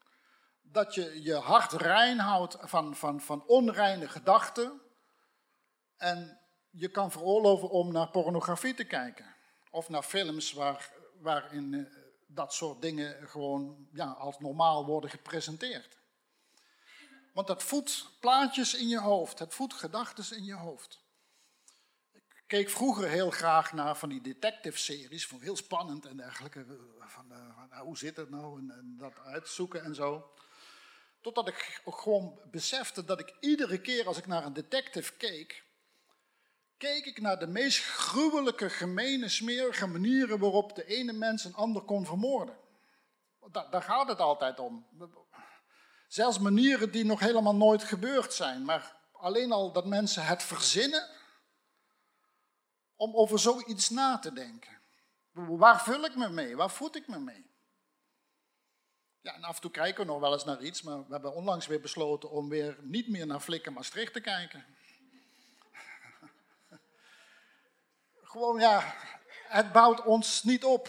dat 0.72 0.94
je 0.94 1.22
je 1.22 1.34
hart 1.34 1.72
rein 1.72 2.18
houdt 2.18 2.56
van, 2.60 2.96
van, 2.96 3.20
van 3.20 3.46
onreine 3.46 4.08
gedachten. 4.08 4.80
En 5.96 6.40
je 6.70 6.88
kan 6.88 7.10
veroorloven 7.10 7.70
om 7.70 7.92
naar 7.92 8.08
pornografie 8.08 8.74
te 8.74 8.84
kijken. 8.84 9.34
Of 9.70 9.88
naar 9.88 10.02
films 10.02 10.52
waar, 10.52 10.90
waarin 11.20 11.74
eh, 11.74 12.02
dat 12.26 12.54
soort 12.54 12.82
dingen 12.82 13.28
gewoon 13.28 13.88
ja, 13.92 14.06
als 14.06 14.38
normaal 14.38 14.86
worden 14.86 15.10
gepresenteerd. 15.10 16.00
Want 17.32 17.46
dat 17.46 17.62
voedt 17.62 18.06
plaatjes 18.20 18.74
in 18.74 18.88
je 18.88 19.00
hoofd, 19.00 19.38
het 19.38 19.54
voedt 19.54 19.74
gedachten 19.74 20.36
in 20.36 20.44
je 20.44 20.54
hoofd. 20.54 21.00
Ik 22.12 22.44
keek 22.46 22.70
vroeger 22.70 23.08
heel 23.08 23.30
graag 23.30 23.72
naar 23.72 23.96
van 23.96 24.08
die 24.08 24.20
detective-series, 24.20 25.26
vond 25.26 25.42
heel 25.42 25.56
spannend 25.56 26.06
en 26.06 26.16
dergelijke. 26.16 26.64
Van, 26.98 27.26
uh, 27.30 27.56
van 27.56 27.68
nou, 27.70 27.84
hoe 27.84 27.98
zit 27.98 28.16
het 28.16 28.30
nou 28.30 28.58
en, 28.58 28.70
en, 28.70 28.96
dat 28.98 29.18
uitzoeken 29.18 29.84
en 29.84 29.94
zo. 29.94 30.32
Totdat 31.22 31.48
ik 31.48 31.80
gewoon 31.84 32.40
besefte 32.50 33.04
dat 33.04 33.20
ik 33.20 33.34
iedere 33.40 33.80
keer 33.80 34.06
als 34.06 34.18
ik 34.18 34.26
naar 34.26 34.44
een 34.44 34.52
detective 34.52 35.12
keek, 35.12 35.64
keek 36.76 37.04
ik 37.04 37.20
naar 37.20 37.38
de 37.38 37.46
meest 37.46 37.84
gruwelijke, 37.84 38.70
gemene, 38.70 39.28
smerige 39.28 39.86
manieren 39.86 40.38
waarop 40.38 40.74
de 40.74 40.84
ene 40.84 41.12
mens 41.12 41.44
een 41.44 41.54
ander 41.54 41.82
kon 41.82 42.06
vermoorden. 42.06 42.56
Daar, 43.50 43.70
daar 43.70 43.82
gaat 43.82 44.08
het 44.08 44.18
altijd 44.18 44.58
om. 44.58 44.86
Zelfs 46.08 46.38
manieren 46.38 46.92
die 46.92 47.04
nog 47.04 47.20
helemaal 47.20 47.54
nooit 47.54 47.84
gebeurd 47.84 48.32
zijn, 48.32 48.64
maar 48.64 48.96
alleen 49.12 49.52
al 49.52 49.72
dat 49.72 49.86
mensen 49.86 50.26
het 50.26 50.42
verzinnen 50.42 51.08
om 52.96 53.14
over 53.16 53.38
zoiets 53.38 53.90
na 53.90 54.18
te 54.18 54.32
denken. 54.32 54.80
Waar 55.32 55.82
vul 55.82 56.04
ik 56.04 56.16
me 56.16 56.28
mee? 56.28 56.56
Waar 56.56 56.70
voed 56.70 56.96
ik 56.96 57.08
me 57.08 57.18
mee? 57.18 57.51
Ja, 59.22 59.34
en 59.34 59.44
af 59.44 59.54
en 59.54 59.60
toe 59.60 59.70
kijken 59.70 60.06
we 60.06 60.10
nog 60.10 60.20
wel 60.20 60.32
eens 60.32 60.44
naar 60.44 60.62
iets, 60.62 60.82
maar 60.82 60.98
we 60.98 61.12
hebben 61.12 61.34
onlangs 61.34 61.66
weer 61.66 61.80
besloten 61.80 62.30
om 62.30 62.48
weer 62.48 62.76
niet 62.80 63.08
meer 63.08 63.26
naar 63.26 63.40
Flikken 63.40 63.72
Maastricht 63.72 64.12
te 64.12 64.20
kijken. 64.20 64.64
Gewoon 68.32 68.60
ja, 68.60 68.94
het 69.48 69.72
bouwt 69.72 70.04
ons 70.04 70.42
niet 70.42 70.64
op. 70.64 70.88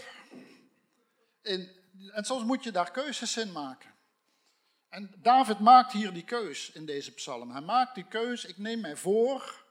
En, 1.42 1.70
soms 2.16 2.44
moet 2.44 2.64
je 2.64 2.72
daar 2.72 2.92
keuzes 2.92 3.38
in 3.38 3.52
maken. 3.52 3.92
En 4.90 5.14
David 5.18 5.60
maakt 5.60 5.92
hier 5.92 6.14
die 6.14 6.24
keus 6.24 6.72
in 6.72 6.86
deze 6.86 7.14
psalm. 7.14 7.52
Hij 7.52 7.62
maakt 7.62 7.96
die 7.96 8.08
keus, 8.08 8.46
ik 8.46 8.58
neem 8.58 8.82
mij 8.82 8.96
voor 8.96 9.66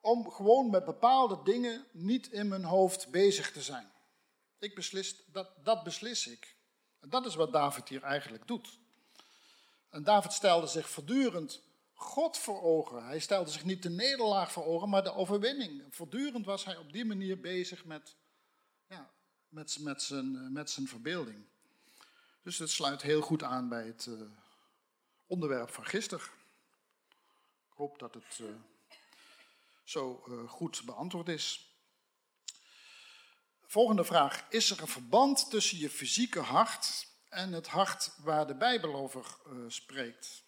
om 0.00 0.30
gewoon 0.30 0.70
met 0.70 0.84
bepaalde 0.84 1.40
dingen 1.44 1.86
niet 1.92 2.26
in 2.26 2.48
mijn 2.48 2.64
hoofd 2.64 3.10
bezig 3.10 3.52
te 3.52 3.62
zijn. 3.62 3.92
Ik 4.58 4.74
beslis, 4.74 5.24
dat, 5.26 5.64
dat 5.64 5.82
beslis 5.84 6.26
ik. 6.26 6.58
Dat 7.06 7.26
is 7.26 7.34
wat 7.34 7.52
David 7.52 7.88
hier 7.88 8.02
eigenlijk 8.02 8.46
doet. 8.46 8.78
En 9.88 10.04
David 10.04 10.32
stelde 10.32 10.66
zich 10.66 10.88
voortdurend 10.88 11.62
God 11.94 12.38
voor 12.38 12.62
ogen. 12.62 13.04
Hij 13.04 13.18
stelde 13.18 13.50
zich 13.50 13.64
niet 13.64 13.82
de 13.82 13.90
nederlaag 13.90 14.52
voor 14.52 14.64
ogen, 14.64 14.88
maar 14.88 15.02
de 15.02 15.14
overwinning. 15.14 15.82
Voortdurend 15.90 16.46
was 16.46 16.64
hij 16.64 16.76
op 16.76 16.92
die 16.92 17.04
manier 17.04 17.40
bezig 17.40 17.84
met, 17.84 18.16
ja, 18.86 19.10
met, 19.48 19.78
met, 19.80 20.02
zijn, 20.02 20.52
met 20.52 20.70
zijn 20.70 20.88
verbeelding. 20.88 21.44
Dus 22.42 22.58
het 22.58 22.70
sluit 22.70 23.02
heel 23.02 23.20
goed 23.20 23.42
aan 23.42 23.68
bij 23.68 23.86
het 23.86 24.06
uh, 24.06 24.20
onderwerp 25.26 25.70
van 25.70 25.86
gisteren. 25.86 26.24
Ik 27.70 27.76
hoop 27.76 27.98
dat 27.98 28.14
het 28.14 28.38
uh, 28.40 28.48
zo 29.84 30.14
goed 30.46 30.82
beantwoord 30.84 31.28
is. 31.28 31.69
Volgende 33.70 34.04
vraag. 34.04 34.46
Is 34.48 34.70
er 34.70 34.80
een 34.80 34.88
verband 34.88 35.50
tussen 35.50 35.78
je 35.78 35.90
fysieke 35.90 36.40
hart 36.40 37.06
en 37.28 37.52
het 37.52 37.66
hart 37.66 38.12
waar 38.18 38.46
de 38.46 38.54
Bijbel 38.54 38.94
over 38.94 39.36
spreekt? 39.68 40.42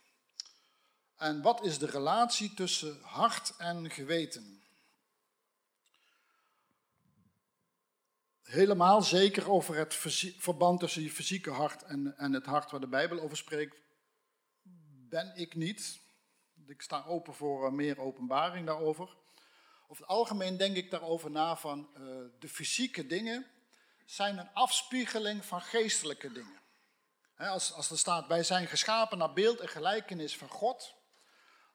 En 1.16 1.42
wat 1.42 1.64
is 1.64 1.78
de 1.78 1.86
relatie 1.86 2.54
tussen 2.54 2.98
hart 3.02 3.56
en 3.56 3.90
geweten? 3.90 4.62
helemaal 8.42 9.02
zeker 9.02 9.50
over 9.50 9.76
het 9.76 9.94
verband 10.38 10.80
tussen 10.80 11.02
je 11.02 11.10
fysieke 11.10 11.50
hart 11.50 11.82
en, 11.82 12.16
en 12.16 12.32
het 12.32 12.46
hart 12.46 12.70
waar 12.70 12.80
de 12.80 12.88
Bijbel 12.88 13.20
over 13.20 13.36
spreekt, 13.36 13.76
ben 15.08 15.32
ik 15.36 15.54
niet. 15.54 16.00
Ik 16.66 16.82
sta 16.82 17.04
open 17.04 17.34
voor 17.34 17.66
eh, 17.66 17.72
meer 17.72 17.98
openbaring 17.98 18.66
daarover. 18.66 19.16
Over 19.92 20.04
het 20.04 20.12
algemeen 20.12 20.56
denk 20.56 20.76
ik 20.76 20.90
daarover 20.90 21.30
na 21.30 21.56
van 21.56 21.88
uh, 21.98 22.00
de 22.38 22.48
fysieke 22.48 23.06
dingen 23.06 23.46
zijn 24.06 24.38
een 24.38 24.52
afspiegeling 24.52 25.44
van 25.44 25.60
geestelijke 25.60 26.32
dingen. 26.32 26.60
als, 27.36 27.72
als 27.72 27.90
er 27.90 27.98
staat, 27.98 28.26
wij 28.26 28.42
zijn 28.42 28.66
geschapen 28.66 29.18
naar 29.18 29.32
beeld 29.32 29.60
en 29.60 29.68
gelijkenis 29.68 30.36
van 30.36 30.48
God, 30.48 30.94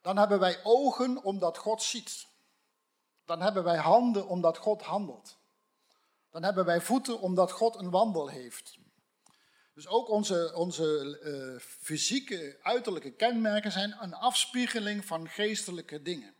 dan 0.02 0.18
hebben 0.18 0.40
wij 0.40 0.60
ogen 0.64 1.24
omdat 1.24 1.58
God 1.58 1.84
ziet. 1.84 2.28
Dan 3.26 3.42
hebben 3.42 3.64
wij 3.64 3.78
handen 3.78 4.28
omdat 4.28 4.58
God 4.58 4.82
handelt 4.82 5.38
dan 6.32 6.44
hebben 6.44 6.66
wij 6.66 6.82
voeten 6.82 7.20
omdat 7.20 7.52
God 7.52 7.76
een 7.76 7.90
wandel 7.90 8.28
heeft. 8.28 8.78
Dus 9.74 9.88
ook 9.88 10.10
onze, 10.10 10.52
onze 10.56 11.20
uh, 11.24 11.60
fysieke, 11.60 12.60
uiterlijke 12.62 13.12
kenmerken 13.12 13.72
zijn 13.72 13.98
een 14.00 14.14
afspiegeling 14.14 15.06
van 15.06 15.30
geestelijke 15.30 16.02
dingen. 16.02 16.37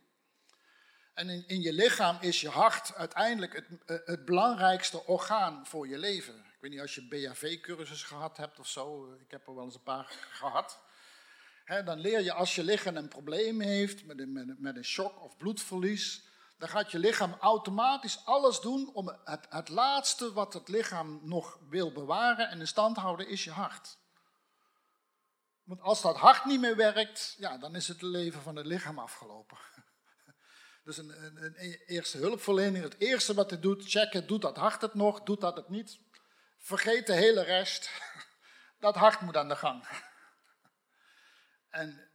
En 1.18 1.48
in, 1.48 1.60
je 1.60 1.72
lichaam 1.72 2.16
is 2.20 2.40
je 2.40 2.48
hart 2.48 2.94
uiteindelijk 2.94 3.52
het, 3.52 3.66
uh, 3.70 3.96
het 4.04 4.24
belangrijkste 4.24 5.06
orgaan 5.06 5.66
voor 5.66 5.88
je 5.88 5.98
leven. 5.98 6.34
Ik 6.34 6.58
weet 6.60 6.70
niet 6.70 6.80
als 6.80 6.94
je 6.94 7.08
BHV-cursus 7.08 8.02
gehad 8.02 8.36
hebt 8.36 8.58
of 8.58 8.66
zo, 8.66 9.12
ik 9.20 9.30
heb 9.30 9.46
er 9.46 9.54
wel 9.54 9.64
eens 9.64 9.74
een 9.74 9.82
paar 9.82 10.04
gehad. 10.30 10.80
dan 11.84 11.98
leer 11.98 12.20
je 12.20 12.32
als 12.32 12.54
je 12.54 12.64
lichaam 12.64 12.96
een 12.96 13.08
probleem 13.08 13.60
heeft 13.60 14.04
met 14.04 14.18
een, 14.18 14.32
met, 14.32 14.58
met 14.60 14.76
een 14.76 14.84
shock 14.84 15.22
of 15.22 15.36
bloedverlies, 15.36 16.22
dan 16.58 16.68
gaat 16.68 16.90
je 16.90 16.98
lichaam 16.98 17.36
automatisch 17.40 18.24
alles 18.24 18.60
doen 18.60 18.90
om 18.94 19.18
het, 19.24 19.46
het 19.48 19.68
laatste 19.68 20.32
wat 20.32 20.54
het 20.54 20.68
lichaam 20.68 21.20
nog 21.22 21.58
wil 21.68 21.92
bewaren 21.92 22.48
en 22.48 22.60
in 22.60 22.66
stand 22.66 22.96
houden, 22.96 23.28
is 23.28 23.44
je 23.44 23.50
hart. 23.50 23.98
Want 25.64 25.80
als 25.80 26.02
dat 26.02 26.16
hart 26.16 26.44
niet 26.44 26.60
meer 26.60 26.76
werkt, 26.76 27.34
ja, 27.38 27.58
dan 27.58 27.74
is 27.74 27.88
het 27.88 28.02
leven 28.02 28.42
van 28.42 28.56
het 28.56 28.66
lichaam 28.66 28.98
afgelopen. 28.98 29.58
Dus 30.88 30.96
een, 30.96 31.24
een, 31.24 31.54
een 31.64 31.78
eerste 31.86 32.18
hulpverlening, 32.18 32.84
het 32.84 33.00
eerste 33.00 33.34
wat 33.34 33.50
het 33.50 33.62
doet, 33.62 33.90
checken, 33.90 34.26
doet 34.26 34.42
dat 34.42 34.56
hart 34.56 34.80
het 34.80 34.94
nog, 34.94 35.22
doet 35.22 35.40
dat 35.40 35.56
het 35.56 35.68
niet. 35.68 36.00
Vergeet 36.58 37.06
de 37.06 37.12
hele 37.12 37.42
rest, 37.42 37.90
dat 38.80 38.94
hart 38.94 39.20
moet 39.20 39.36
aan 39.36 39.48
de 39.48 39.56
gang. 39.56 39.84
En 41.70 42.10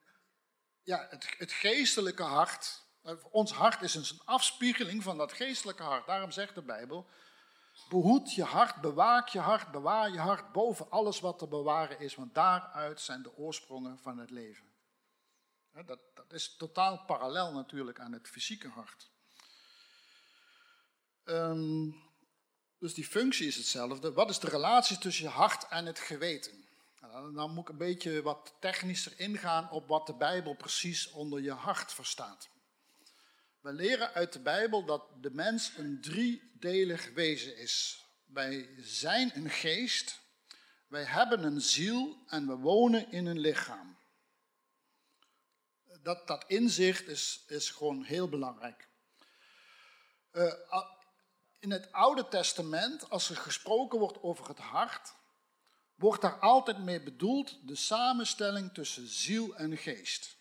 ja, 0.84 1.08
het, 1.10 1.36
het 1.38 1.52
geestelijke 1.52 2.24
hart, 2.24 2.84
ons 3.32 3.52
hart 3.52 3.82
is 3.82 3.96
een 3.96 4.22
afspiegeling 4.26 5.04
van 5.04 5.18
dat 5.18 5.34
geestelijke 5.34 5.84
hart. 5.84 6.08
Daarom 6.08 6.32
zegt 6.32 6.56
de 6.56 6.64
Bijbel, 6.64 7.10
behoed 7.90 8.34
je 8.34 8.44
hart, 8.44 8.82
bewaak 8.82 9.28
je 9.28 9.40
hart, 9.40 9.72
bewaar 9.72 10.12
je 10.12 10.20
hart 10.20 10.52
boven 10.52 10.90
alles 10.90 11.20
wat 11.20 11.40
te 11.40 11.48
bewaren 11.48 12.00
is, 12.00 12.16
want 12.16 12.34
daaruit 12.34 13.02
zijn 13.02 13.24
de 13.24 13.38
oorsprongen 13.38 14.00
van 14.00 14.18
het 14.18 14.30
leven. 14.30 14.73
Dat, 15.74 16.00
dat 16.14 16.34
is 16.34 16.56
totaal 16.56 17.04
parallel 17.06 17.54
natuurlijk 17.54 18.00
aan 18.00 18.12
het 18.12 18.28
fysieke 18.28 18.68
hart. 18.68 19.12
Um, 21.26 21.96
dus 22.80 22.94
die 22.94 23.06
functie 23.06 23.48
is 23.48 23.56
hetzelfde. 23.56 24.12
Wat 24.12 24.30
is 24.30 24.40
de 24.40 24.50
relatie 24.50 24.98
tussen 24.98 25.24
je 25.24 25.30
hart 25.30 25.68
en 25.68 25.86
het 25.86 26.00
geweten? 26.00 26.66
Nou, 27.02 27.34
dan 27.34 27.52
moet 27.52 27.64
ik 27.64 27.70
een 27.70 27.78
beetje 27.78 28.22
wat 28.22 28.54
technischer 28.60 29.20
ingaan 29.20 29.72
op 29.72 29.88
wat 29.88 30.08
de 30.08 30.14
Bijbel 30.16 30.54
precies 30.54 31.10
onder 31.10 31.42
je 31.42 31.52
hart 31.52 31.94
verstaat. 31.94 32.50
We 33.60 33.74
leren 33.74 34.14
uit 34.14 34.34
de 34.34 34.40
Bijbel 34.40 34.86
dat 34.86 35.04
de 35.22 35.32
mens 35.32 35.72
een 35.78 36.02
driedelig 36.02 37.14
wezen 37.14 37.58
is. 37.58 38.06
Wij 38.26 38.70
zijn 38.78 39.32
een 39.36 39.50
geest, 39.50 40.20
wij 40.88 41.04
hebben 41.04 41.44
een 41.44 41.62
ziel 41.62 42.18
en 42.28 42.48
we 42.48 42.56
wonen 42.56 43.12
in 43.12 43.26
een 43.26 43.40
lichaam. 43.40 43.98
Dat, 46.04 46.28
dat 46.28 46.44
inzicht 46.48 47.08
is, 47.08 47.44
is 47.48 47.70
gewoon 47.70 48.04
heel 48.04 48.30
belangrijk. 48.30 48.88
Uh, 50.32 50.54
in 51.60 51.72
het 51.72 51.92
Oude 51.92 52.28
Testament, 52.28 53.10
als 53.10 53.30
er 53.30 53.36
gesproken 53.36 54.00
wordt 54.00 54.22
over 54.22 54.48
het 54.48 54.60
hart, 54.60 55.14
wordt 55.96 56.22
daar 56.22 56.40
altijd 56.40 56.78
mee 56.78 57.04
bedoeld 57.04 57.68
de 57.68 57.76
samenstelling 57.76 58.74
tussen 58.74 59.08
ziel 59.08 59.56
en 59.56 59.78
geest. 59.78 60.38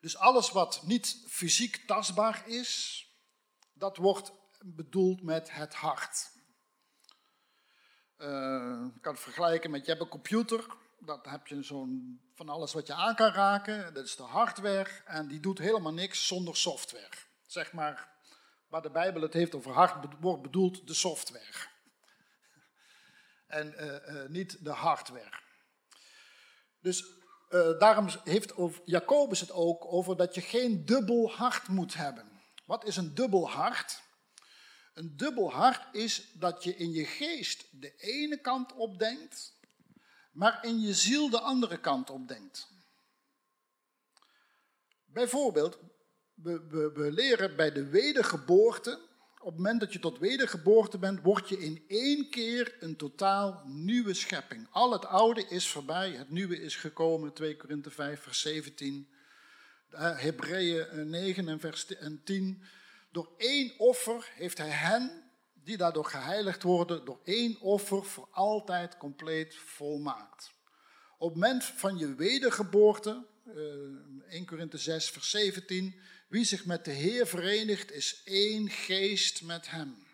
Dus 0.00 0.16
alles 0.16 0.50
wat 0.50 0.82
niet 0.82 1.24
fysiek 1.28 1.76
tastbaar 1.86 2.48
is, 2.48 3.06
dat 3.72 3.96
wordt 3.96 4.32
bedoeld 4.60 5.22
met 5.22 5.52
het 5.52 5.74
hart. 5.74 6.30
Uh, 8.18 8.86
ik 8.94 9.02
kan 9.02 9.12
het 9.12 9.22
vergelijken 9.22 9.70
met, 9.70 9.84
je 9.84 9.90
hebt 9.90 10.02
een 10.02 10.08
computer, 10.08 10.66
dat 11.04 11.24
heb 11.24 11.46
je 11.46 11.62
zo'n 11.62 12.20
van 12.34 12.48
alles 12.48 12.72
wat 12.72 12.86
je 12.86 12.94
aan 12.94 13.14
kan 13.14 13.32
raken, 13.32 13.94
dat 13.94 14.04
is 14.04 14.16
de 14.16 14.22
hardware 14.22 14.90
en 15.04 15.28
die 15.28 15.40
doet 15.40 15.58
helemaal 15.58 15.92
niks 15.92 16.26
zonder 16.26 16.56
software. 16.56 17.12
Zeg 17.46 17.72
maar, 17.72 18.08
waar 18.68 18.82
de 18.82 18.90
Bijbel 18.90 19.22
het 19.22 19.32
heeft 19.32 19.54
over 19.54 19.72
hart, 19.72 20.14
wordt 20.20 20.42
bedoeld 20.42 20.86
de 20.86 20.94
software. 20.94 21.70
En 23.46 23.74
uh, 23.78 24.22
uh, 24.22 24.28
niet 24.28 24.64
de 24.64 24.70
hardware. 24.70 25.40
Dus 26.80 27.04
uh, 27.50 27.78
daarom 27.78 28.08
heeft 28.24 28.52
Jacobus 28.84 29.40
het 29.40 29.52
ook 29.52 29.92
over 29.92 30.16
dat 30.16 30.34
je 30.34 30.40
geen 30.40 30.84
dubbel 30.84 31.30
hart 31.30 31.68
moet 31.68 31.94
hebben. 31.94 32.42
Wat 32.64 32.84
is 32.84 32.96
een 32.96 33.14
dubbel 33.14 33.50
hart? 33.50 34.02
Een 34.94 35.16
dubbel 35.16 35.52
hart 35.52 35.94
is 35.94 36.32
dat 36.32 36.64
je 36.64 36.76
in 36.76 36.92
je 36.92 37.04
geest 37.04 37.80
de 37.80 37.94
ene 37.96 38.40
kant 38.40 38.72
opdenkt, 38.72 39.60
maar 40.32 40.64
in 40.64 40.80
je 40.80 40.94
ziel 40.94 41.30
de 41.30 41.40
andere 41.40 41.80
kant 41.80 42.10
opdenkt. 42.10 42.70
Bijvoorbeeld, 45.04 45.78
we, 46.34 46.90
we, 46.94 47.12
leren 47.12 47.56
bij 47.56 47.72
de 47.72 47.88
wedergeboorte, 47.88 49.00
op 49.38 49.48
het 49.48 49.56
moment 49.56 49.80
dat 49.80 49.92
je 49.92 49.98
tot 49.98 50.18
wedergeboorte 50.18 50.98
bent, 50.98 51.22
word 51.22 51.48
je 51.48 51.58
in 51.58 51.84
één 51.88 52.30
keer 52.30 52.76
een 52.80 52.96
totaal 52.96 53.62
nieuwe 53.66 54.14
schepping. 54.14 54.66
Al 54.70 54.92
het 54.92 55.06
oude 55.06 55.46
is 55.48 55.68
voorbij, 55.68 56.10
het 56.10 56.30
nieuwe 56.30 56.60
is 56.60 56.76
gekomen, 56.76 57.32
2 57.32 57.56
Korinthe 57.56 57.90
5, 57.90 58.20
vers 58.20 58.40
17, 58.40 59.08
Hebreeën 59.96 61.10
9 61.10 61.48
en 61.48 61.60
vers 61.60 61.86
10. 62.24 62.62
Door 63.10 63.34
één 63.36 63.78
offer 63.78 64.30
heeft 64.34 64.58
hij 64.58 64.70
hen, 64.70 65.21
die 65.64 65.76
daardoor 65.76 66.04
geheiligd 66.04 66.62
worden, 66.62 67.04
door 67.04 67.20
één 67.24 67.60
offer 67.60 68.04
voor 68.04 68.28
altijd 68.30 68.96
compleet 68.96 69.54
volmaakt. 69.56 70.52
Op 71.18 71.28
het 71.28 71.38
moment 71.38 71.64
van 71.64 71.98
je 71.98 72.14
wedergeboorte, 72.14 73.26
1 73.44 74.24
eh, 74.28 74.46
Korinthe 74.46 74.78
6, 74.78 75.10
vers 75.10 75.30
17, 75.30 76.00
wie 76.28 76.44
zich 76.44 76.64
met 76.64 76.84
de 76.84 76.90
Heer 76.90 77.26
verenigt, 77.26 77.92
is 77.92 78.22
één 78.24 78.68
geest 78.68 79.42
met 79.42 79.70
hem. 79.70 80.06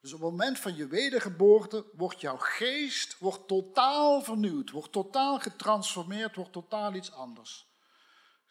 Dus 0.00 0.12
op 0.12 0.20
het 0.20 0.30
moment 0.30 0.58
van 0.58 0.76
je 0.76 0.86
wedergeboorte 0.86 1.86
wordt 1.92 2.20
jouw 2.20 2.36
geest 2.36 3.18
wordt 3.18 3.48
totaal 3.48 4.22
vernieuwd, 4.22 4.70
wordt 4.70 4.92
totaal 4.92 5.38
getransformeerd, 5.38 6.36
wordt 6.36 6.52
totaal 6.52 6.94
iets 6.94 7.12
anders. 7.12 7.71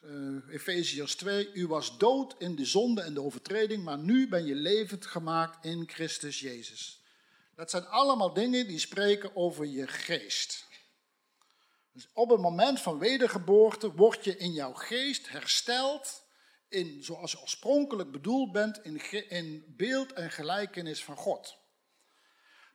Uh, 0.04 0.54
Efeziërs 0.54 1.16
2, 1.16 1.54
u 1.54 1.68
was 1.68 1.98
dood 1.98 2.36
in 2.38 2.56
de 2.56 2.66
zonde 2.66 3.02
en 3.02 3.14
de 3.14 3.22
overtreding, 3.22 3.84
maar 3.84 3.98
nu 3.98 4.28
ben 4.28 4.46
je 4.46 4.56
levend 4.56 5.06
gemaakt 5.06 5.66
in 5.66 5.90
Christus 5.90 6.40
Jezus. 6.40 7.02
Dat 7.56 7.70
zijn 7.70 7.86
allemaal 7.86 8.34
dingen 8.34 8.68
die 8.68 8.80
spreken 8.80 9.36
over 9.36 9.66
je 9.66 9.88
geest. 9.88 10.68
Dus 11.94 12.08
op 12.14 12.30
het 12.30 12.40
moment 12.40 12.80
van 12.80 13.00
wedergeboorte 13.00 13.92
word 13.92 14.24
je 14.24 14.38
in 14.38 14.52
jouw 14.52 14.74
geest 14.74 15.30
hersteld 15.30 16.24
in, 16.70 17.04
zoals 17.04 17.32
je 17.32 17.42
oorspronkelijk 17.42 18.12
bedoeld 18.12 18.52
bent, 18.52 18.84
in, 18.84 19.30
in 19.30 19.64
beeld 19.68 20.14
en 20.14 20.32
gelijkenis 20.32 21.04
van 21.04 21.16
God. 21.16 21.58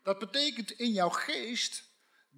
Dat 0.02 0.18
betekent 0.18 0.70
in 0.70 0.92
jouw 0.92 1.08
geest 1.08 1.85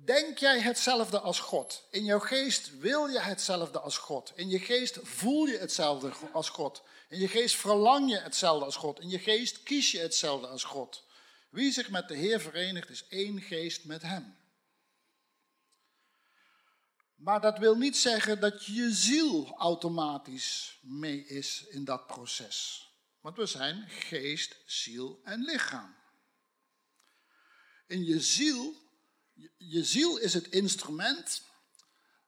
Denk 0.04 0.38
jij 0.38 0.60
hetzelfde 0.60 1.20
als 1.20 1.40
God? 1.40 1.86
In 1.90 2.04
jouw 2.04 2.18
geest 2.18 2.78
wil 2.78 3.06
je 3.06 3.20
hetzelfde 3.20 3.80
als 3.80 3.98
God. 3.98 4.32
In 4.34 4.48
je 4.48 4.58
geest 4.58 4.98
voel 5.02 5.46
je 5.46 5.58
hetzelfde 5.58 6.12
als 6.32 6.48
God. 6.48 6.82
In 7.08 7.18
je 7.18 7.28
geest 7.28 7.56
verlang 7.56 8.10
je 8.10 8.18
hetzelfde 8.18 8.64
als 8.64 8.76
God. 8.76 9.00
In 9.00 9.08
je 9.08 9.18
geest 9.18 9.62
kies 9.62 9.90
je 9.90 9.98
hetzelfde 9.98 10.46
als 10.46 10.64
God. 10.64 11.04
Wie 11.50 11.72
zich 11.72 11.90
met 11.90 12.08
de 12.08 12.14
Heer 12.14 12.40
verenigt, 12.40 12.88
is 12.88 13.06
één 13.08 13.40
geest 13.40 13.84
met 13.84 14.02
Hem. 14.02 14.36
Maar 17.14 17.40
dat 17.40 17.58
wil 17.58 17.76
niet 17.76 17.96
zeggen 17.96 18.40
dat 18.40 18.64
je 18.64 18.90
ziel 18.92 19.54
automatisch 19.56 20.78
mee 20.82 21.26
is 21.26 21.64
in 21.68 21.84
dat 21.84 22.06
proces. 22.06 22.88
Want 23.20 23.36
we 23.36 23.46
zijn 23.46 23.88
geest, 23.88 24.56
ziel 24.66 25.20
en 25.24 25.40
lichaam. 25.40 25.96
In 27.86 28.04
je 28.04 28.20
ziel 28.20 28.74
je 29.56 29.84
ziel 29.84 30.16
is 30.16 30.34
het 30.34 30.48
instrument 30.48 31.42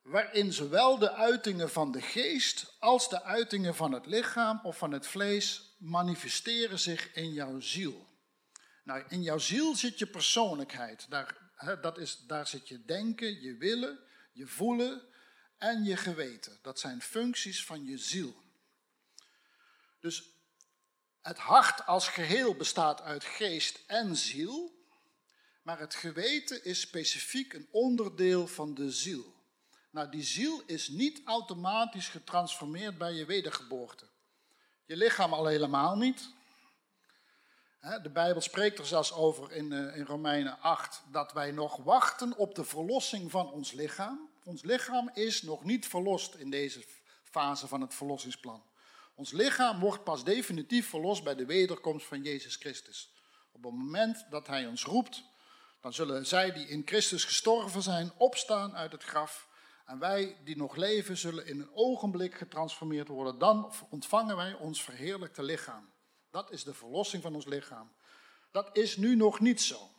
waarin 0.03 0.53
zowel 0.53 0.99
de 0.99 1.13
uitingen 1.13 1.71
van 1.71 1.93
de 1.93 2.01
geest 2.01 2.77
als 2.79 3.09
de 3.09 3.23
uitingen 3.23 3.75
van 3.75 3.93
het 3.93 4.07
lichaam 4.07 4.61
of 4.63 4.79
van 4.79 4.93
het 4.93 5.07
vlees 5.07 5.75
manifesteren 5.79 6.79
zich 6.79 7.15
in 7.15 7.33
jouw 7.33 7.61
ziel. 7.61 8.09
Nou, 8.85 9.05
in 9.09 9.23
jouw 9.23 9.39
ziel 9.39 9.77
zit 9.77 9.99
je 9.99 10.07
persoonlijkheid. 10.07 11.11
Daar, 11.11 11.51
dat 11.81 11.99
is, 11.99 12.19
daar 12.27 12.47
zit 12.47 12.69
je 12.69 12.85
denken, 12.85 13.41
je 13.41 13.57
willen, 13.57 13.99
je 14.33 14.47
voelen 14.47 15.03
en 15.59 15.85
je 15.85 15.97
geweten. 15.97 16.59
Dat 16.63 16.79
zijn 16.79 17.03
functies 17.03 17.65
van 17.65 17.85
je 17.85 17.99
ziel. 17.99 18.35
Dus 20.01 20.23
het 21.23 21.39
hart 21.39 21.87
als 21.87 22.09
geheel 22.09 22.55
bestaat 22.55 23.01
uit 23.01 23.25
geest 23.25 23.79
en 23.87 24.17
ziel. 24.17 24.79
Maar 25.63 25.79
het 25.79 25.95
geweten 25.95 26.65
is 26.65 26.81
specifiek 26.81 27.53
een 27.53 27.69
onderdeel 27.71 28.47
van 28.47 28.75
de 28.75 28.91
ziel. 28.91 29.35
Nou, 29.91 30.11
die 30.11 30.23
ziel 30.23 30.63
is 30.67 30.89
niet 30.89 31.21
automatisch 31.25 32.09
getransformeerd 32.09 32.99
bij 32.99 33.13
je 33.13 33.25
wedergeboorte. 33.25 34.05
Je 34.87 34.97
lichaam 34.97 35.33
al 35.33 35.47
helemaal 35.47 35.97
niet. 35.97 36.29
De 38.03 38.11
Bijbel 38.13 38.41
spreekt 38.41 38.79
er 38.79 38.87
zelfs 38.87 39.13
over 39.13 39.53
in, 39.53 39.73
eh, 39.73 39.97
in 39.97 40.05
Romeinen 40.05 40.61
8 40.61 41.03
dat 41.13 41.33
wij 41.33 41.51
nog 41.51 41.77
wachten 41.77 42.37
op 42.37 42.55
de 42.55 42.65
verlossing 42.65 43.31
van 43.31 43.51
ons 43.51 43.73
lichaam. 43.73 44.29
Ons 44.45 44.63
lichaam 44.63 45.11
is 45.15 45.43
nog 45.43 45.65
niet 45.65 45.87
verlost 45.87 46.35
in 46.35 46.51
deze 46.51 46.85
fase 47.25 47.67
van 47.67 47.81
het 47.81 47.95
verlossingsplan. 47.95 48.63
Ons 49.15 49.33
lichaam 49.33 49.81
wordt 49.81 50.05
pas 50.05 50.25
definitief 50.25 50.89
verlost 50.89 51.25
bij 51.25 51.35
de 51.35 51.47
wederkomst 51.47 52.07
van 52.07 52.23
Jezus 52.23 52.57
Christus. 52.57 53.13
Op 53.53 53.63
het 53.63 53.73
moment 53.73 54.27
dat 54.31 54.47
Hij 54.47 54.67
ons 54.67 54.85
roept 54.85 55.23
dan 55.81 55.93
zullen 55.93 56.27
zij 56.27 56.53
die 56.53 56.69
in 56.69 56.83
Christus 56.85 57.25
gestorven 57.25 57.83
zijn 57.83 58.13
opstaan 58.17 58.77
uit 58.77 58.93
het 58.93 59.03
graf. 59.03 59.49
En 59.85 59.99
wij 59.99 60.37
die 60.45 60.57
nog 60.57 60.77
leven 60.77 61.17
zullen 61.17 61.47
in 61.47 61.61
een 61.61 61.75
ogenblik 61.75 62.35
getransformeerd 62.35 63.09
worden. 63.09 63.39
Dan 63.39 63.73
ontvangen 63.91 64.37
wij 64.37 64.55
ons 64.55 64.83
verheerlijkte 64.83 65.43
lichaam. 65.43 65.93
Dat 66.31 66.51
is 66.51 66.65
de 66.65 66.75
verlossing 66.75 67.23
van 67.23 67.35
ons 67.35 67.47
lichaam. 67.47 67.93
Dat 68.53 68.77
is 68.77 68.97
nu 68.97 69.17
nog 69.17 69.41
niet 69.41 69.61
zo. 69.61 69.91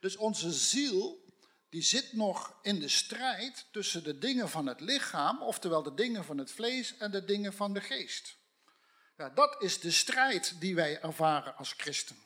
Dus 0.00 0.16
onze 0.16 0.52
ziel, 0.52 1.24
die 1.68 1.82
zit 1.82 2.12
nog 2.12 2.58
in 2.62 2.80
de 2.80 2.88
strijd 2.88 3.66
tussen 3.70 4.04
de 4.04 4.18
dingen 4.18 4.48
van 4.48 4.66
het 4.66 4.80
lichaam, 4.80 5.42
oftewel 5.42 5.82
de 5.82 5.94
dingen 5.94 6.24
van 6.24 6.38
het 6.38 6.52
vlees 6.52 6.96
en 6.96 7.10
de 7.10 7.24
dingen 7.24 7.52
van 7.52 7.72
de 7.72 7.80
geest. 7.80 8.36
Ja, 9.16 9.30
dat 9.30 9.62
is 9.62 9.80
de 9.80 9.90
strijd 9.90 10.60
die 10.60 10.74
wij 10.74 11.00
ervaren 11.00 11.56
als 11.56 11.72
christen. 11.72 12.16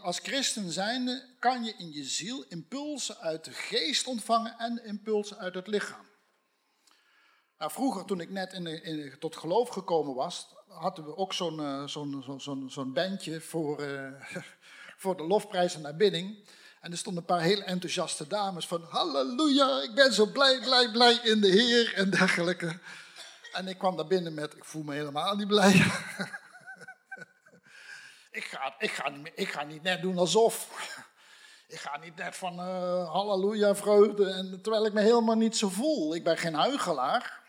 Als 0.00 0.18
christen 0.18 0.70
zijnde 0.70 1.36
kan 1.38 1.64
je 1.64 1.74
in 1.76 1.92
je 1.92 2.04
ziel 2.04 2.44
impulsen 2.48 3.18
uit 3.18 3.44
de 3.44 3.52
geest 3.52 4.06
ontvangen 4.06 4.58
en 4.58 4.84
impulsen 4.84 5.38
uit 5.38 5.54
het 5.54 5.66
lichaam. 5.66 6.10
Nou, 7.58 7.70
vroeger, 7.70 8.04
toen 8.04 8.20
ik 8.20 8.30
net 8.30 8.52
in 8.52 8.66
in 8.66 9.18
tot 9.18 9.36
geloof 9.36 9.68
gekomen 9.68 10.14
was, 10.14 10.46
hadden 10.68 11.04
we 11.04 11.16
ook 11.16 11.32
zo'n 11.32 11.88
zo'n 12.68 12.92
bandje 12.92 13.40
voor, 13.40 13.82
uh, 13.82 14.22
voor 15.02 15.16
de 15.16 15.22
lofprijs 15.22 15.82
en 15.82 15.96
bidding. 15.96 16.48
En 16.80 16.90
er 16.92 16.98
stonden 16.98 17.22
een 17.22 17.36
paar 17.36 17.40
heel 17.40 17.62
enthousiaste 17.62 18.26
dames 18.26 18.66
van 18.66 18.82
halleluja, 18.82 19.82
ik 19.82 19.94
ben 19.94 20.12
zo 20.12 20.26
blij, 20.26 20.60
blij, 20.60 20.90
blij 20.90 21.14
in 21.22 21.40
de 21.40 21.48
Heer 21.48 21.94
en 21.94 22.10
dergelijke. 22.10 22.78
En 23.52 23.68
ik 23.68 23.78
kwam 23.78 23.96
daar 23.96 24.06
binnen 24.06 24.34
met, 24.34 24.54
ik 24.54 24.64
voel 24.64 24.82
me 24.82 24.94
helemaal 24.94 25.36
niet 25.36 25.48
blij. 25.48 25.72
Ik 28.32 28.44
ga, 28.44 28.74
ik, 28.78 28.90
ga 28.90 29.08
niet, 29.08 29.32
ik 29.34 29.48
ga 29.48 29.62
niet 29.62 29.82
net 29.82 30.02
doen 30.02 30.18
alsof. 30.18 30.70
Ik 31.68 31.78
ga 31.78 31.98
niet 31.98 32.16
net 32.16 32.36
van 32.36 32.54
uh, 32.60 33.12
halleluja 33.12 33.74
vreugde, 33.74 34.30
en, 34.30 34.62
terwijl 34.62 34.86
ik 34.86 34.92
me 34.92 35.00
helemaal 35.00 35.36
niet 35.36 35.56
zo 35.56 35.68
voel. 35.68 36.14
Ik 36.14 36.24
ben 36.24 36.38
geen 36.38 36.54
huigelaar. 36.54 37.40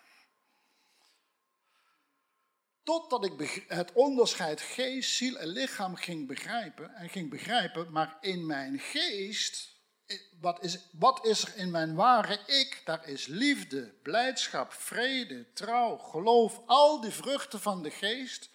Totdat 2.84 3.26
ik 3.26 3.66
het 3.68 3.92
onderscheid 3.94 4.62
geest, 4.62 5.16
ziel 5.16 5.38
en 5.38 5.48
lichaam 5.48 5.96
ging 5.96 6.28
begrijpen. 6.28 6.96
En 6.96 7.10
ging 7.10 7.30
begrijpen, 7.30 7.92
maar 7.92 8.18
in 8.22 8.46
mijn 8.46 8.80
geest, 8.80 9.76
eh, 10.06 10.18
wat 10.40 10.64
is, 10.64 10.80
wat 10.92 11.26
is 11.26 11.44
er 11.44 11.56
in 11.56 11.72
mijn 11.72 11.96
ware 11.96 12.40
ik? 12.46 12.82
Daar 12.86 13.08
is 13.08 13.26
liefde, 13.26 13.94
blijdschap, 14.02 14.74
vrede, 14.74 15.54
trouw, 15.54 15.98
geloof, 15.98 16.62
al 16.66 17.02
die 17.02 17.12
vruchten 17.12 17.62
van 17.62 17.84
de 17.84 17.92
geest 17.92 18.52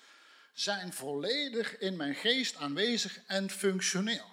zijn 0.58 0.92
volledig 0.92 1.78
in 1.78 1.96
mijn 1.96 2.14
geest 2.14 2.56
aanwezig 2.56 3.20
en 3.26 3.50
functioneel. 3.50 4.26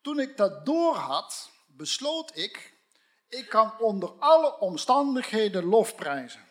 Toen 0.00 0.20
ik 0.20 0.36
dat 0.36 0.66
doorhad, 0.66 1.50
besloot 1.66 2.36
ik, 2.36 2.74
ik 3.28 3.48
kan 3.48 3.78
onder 3.78 4.08
alle 4.08 4.58
omstandigheden 4.58 5.64
lofprijzen. 5.64 6.44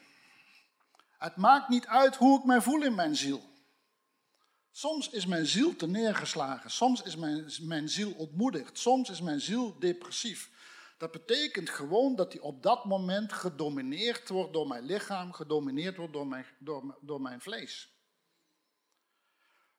Het 1.17 1.35
maakt 1.35 1.69
niet 1.69 1.87
uit 1.87 2.15
hoe 2.15 2.39
ik 2.39 2.45
mij 2.45 2.61
voel 2.61 2.83
in 2.83 2.95
mijn 2.95 3.15
ziel. 3.15 3.49
Soms 4.71 5.09
is 5.09 5.25
mijn 5.25 5.45
ziel 5.45 5.75
te 5.75 5.87
neergeslagen, 5.87 6.71
soms 6.71 7.01
is 7.01 7.15
mijn, 7.15 7.51
mijn 7.61 7.89
ziel 7.89 8.11
ontmoedigd, 8.11 8.79
soms 8.79 9.09
is 9.09 9.21
mijn 9.21 9.41
ziel 9.41 9.79
depressief. 9.79 10.49
Dat 10.97 11.11
betekent 11.11 11.69
gewoon 11.69 12.15
dat 12.15 12.33
hij 12.33 12.41
op 12.41 12.63
dat 12.63 12.85
moment 12.85 13.33
gedomineerd 13.33 14.29
wordt 14.29 14.53
door 14.53 14.67
mijn 14.67 14.83
lichaam, 14.83 15.33
gedomineerd 15.33 15.97
wordt 15.97 16.13
door 16.13 16.27
mijn, 16.27 16.45
door, 16.59 16.97
door 17.01 17.21
mijn 17.21 17.41
vlees. 17.41 17.95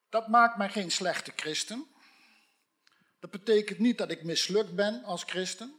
Dat 0.08 0.28
maakt 0.28 0.56
mij 0.56 0.68
geen 0.68 0.90
slechte 0.90 1.32
christen. 1.36 1.86
Dat 3.18 3.30
betekent 3.30 3.78
niet 3.78 3.98
dat 3.98 4.10
ik 4.10 4.22
mislukt 4.22 4.74
ben 4.74 5.04
als 5.04 5.22
christen. 5.22 5.74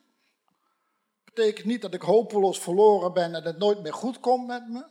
betekent 1.24 1.66
niet 1.66 1.82
dat 1.82 1.94
ik 1.94 2.02
hopeloos 2.02 2.60
verloren 2.60 3.14
ben 3.14 3.36
en 3.36 3.44
het 3.44 3.58
nooit 3.58 3.82
meer 3.82 3.94
goed 3.94 4.20
komt 4.20 4.48
met 4.48 4.68
me. 4.68 4.86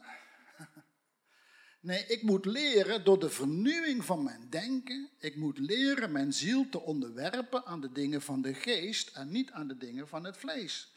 Nee, 1.80 2.06
ik 2.06 2.22
moet 2.22 2.44
leren 2.44 3.04
door 3.04 3.18
de 3.18 3.30
vernieuwing 3.30 4.04
van 4.04 4.22
mijn 4.22 4.50
denken. 4.50 5.10
Ik 5.18 5.36
moet 5.36 5.58
leren 5.58 6.12
mijn 6.12 6.32
ziel 6.32 6.68
te 6.68 6.80
onderwerpen 6.80 7.66
aan 7.66 7.80
de 7.80 7.92
dingen 7.92 8.22
van 8.22 8.42
de 8.42 8.54
geest 8.54 9.16
en 9.16 9.30
niet 9.30 9.50
aan 9.50 9.68
de 9.68 9.76
dingen 9.76 10.08
van 10.08 10.24
het 10.24 10.36
vlees. 10.36 10.92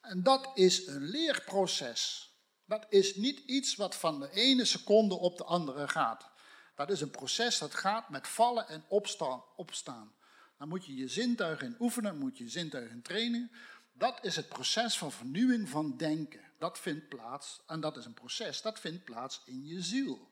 En 0.00 0.22
dat 0.22 0.50
is 0.54 0.86
een 0.86 1.02
leerproces. 1.02 2.30
Dat 2.66 2.86
is 2.88 3.14
niet 3.14 3.38
iets 3.38 3.74
wat 3.74 3.96
van 3.96 4.20
de 4.20 4.30
ene 4.30 4.64
seconde 4.64 5.14
op 5.14 5.36
de 5.36 5.44
andere 5.44 5.88
gaat. 5.88 6.30
Dat 6.74 6.90
is 6.90 7.00
een 7.00 7.10
proces 7.10 7.58
dat 7.58 7.74
gaat 7.74 8.08
met 8.08 8.28
vallen 8.28 8.68
en 8.68 8.84
opstaan. 8.88 9.42
opstaan. 9.56 10.14
Dan 10.58 10.68
moet 10.68 10.86
je 10.86 10.94
je 10.94 11.08
zintuigen 11.08 11.66
in 11.66 11.76
oefenen, 11.78 12.18
moet 12.18 12.38
je 12.38 12.44
je 12.44 12.50
zintuigen 12.50 12.94
in 12.94 13.02
trainen. 13.02 13.50
Dat 13.92 14.18
is 14.22 14.36
het 14.36 14.48
proces 14.48 14.98
van 14.98 15.12
vernieuwing 15.12 15.68
van 15.68 15.96
denken. 15.96 16.45
Dat 16.58 16.78
vindt 16.78 17.08
plaats, 17.08 17.62
en 17.66 17.80
dat 17.80 17.96
is 17.96 18.04
een 18.04 18.14
proces, 18.14 18.62
dat 18.62 18.80
vindt 18.80 19.04
plaats 19.04 19.42
in 19.44 19.64
je 19.64 19.82
ziel. 19.82 20.28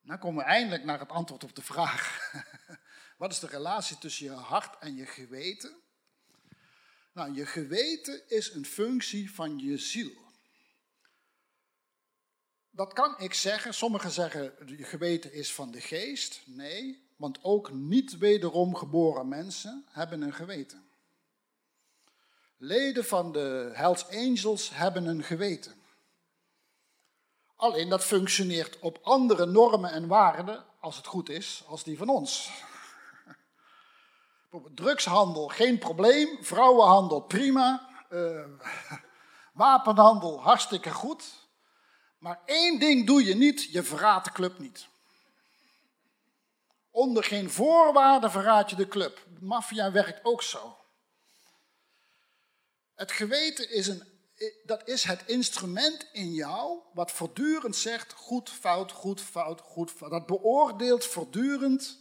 Dan 0.00 0.18
komen 0.18 0.44
we 0.44 0.50
eindelijk 0.50 0.84
naar 0.84 0.98
het 0.98 1.08
antwoord 1.08 1.44
op 1.44 1.54
de 1.54 1.62
vraag. 1.62 2.32
Wat 3.18 3.32
is 3.32 3.38
de 3.38 3.46
relatie 3.46 3.98
tussen 3.98 4.24
je 4.24 4.32
hart 4.32 4.78
en 4.78 4.94
je 4.94 5.06
geweten? 5.06 5.76
Nou, 7.12 7.34
je 7.34 7.46
geweten 7.46 8.28
is 8.28 8.52
een 8.52 8.66
functie 8.66 9.34
van 9.34 9.58
je 9.58 9.78
ziel. 9.78 10.26
Dat 12.70 12.92
kan 12.92 13.18
ik 13.18 13.34
zeggen. 13.34 13.74
Sommigen 13.74 14.10
zeggen 14.10 14.54
je 14.76 14.84
geweten 14.84 15.32
is 15.32 15.54
van 15.54 15.70
de 15.70 15.80
geest. 15.80 16.42
Nee, 16.46 17.08
want 17.16 17.38
ook 17.42 17.72
niet 17.72 18.18
wederom 18.18 18.74
geboren 18.74 19.28
mensen 19.28 19.84
hebben 19.88 20.22
een 20.22 20.34
geweten. 20.34 20.87
Leden 22.60 23.04
van 23.04 23.32
de 23.32 23.70
Hells 23.72 24.08
Angels 24.08 24.70
hebben 24.72 25.06
een 25.06 25.22
geweten. 25.22 25.74
Alleen 27.56 27.88
dat 27.88 28.04
functioneert 28.04 28.78
op 28.78 28.98
andere 29.02 29.46
normen 29.46 29.90
en 29.90 30.06
waarden, 30.06 30.64
als 30.80 30.96
het 30.96 31.06
goed 31.06 31.28
is, 31.28 31.64
als 31.66 31.84
die 31.84 31.98
van 31.98 32.08
ons. 32.08 32.50
Drugshandel, 34.74 35.48
geen 35.48 35.78
probleem. 35.78 36.44
Vrouwenhandel, 36.44 37.20
prima. 37.20 37.88
Uh, 38.10 38.44
wapenhandel, 39.52 40.42
hartstikke 40.42 40.90
goed. 40.90 41.24
Maar 42.18 42.40
één 42.44 42.78
ding 42.78 43.06
doe 43.06 43.24
je 43.24 43.34
niet, 43.34 43.62
je 43.62 43.82
verraadt 43.82 44.24
de 44.24 44.32
club 44.32 44.58
niet. 44.58 44.88
Onder 46.90 47.24
geen 47.24 47.50
voorwaarden 47.50 48.30
verraad 48.30 48.70
je 48.70 48.76
de 48.76 48.88
club. 48.88 49.26
Maffia 49.40 49.92
werkt 49.92 50.24
ook 50.24 50.42
zo. 50.42 50.77
Het 52.98 53.12
geweten 53.12 53.70
is, 53.70 53.86
een, 53.86 54.02
dat 54.64 54.88
is 54.88 55.04
het 55.04 55.22
instrument 55.26 56.06
in 56.12 56.32
jou 56.32 56.80
wat 56.92 57.12
voortdurend 57.12 57.76
zegt 57.76 58.12
goed, 58.12 58.50
fout, 58.50 58.92
goed, 58.92 59.20
fout, 59.20 59.60
goed. 59.60 59.98
Dat 59.98 60.26
beoordeelt 60.26 61.04
voortdurend 61.04 61.98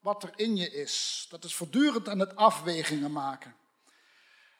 wat 0.00 0.22
er 0.22 0.32
in 0.36 0.56
je 0.56 0.70
is. 0.70 1.26
Dat 1.28 1.44
is 1.44 1.54
voortdurend 1.54 2.08
aan 2.08 2.18
het 2.18 2.36
afwegingen 2.36 3.12
maken. 3.12 3.54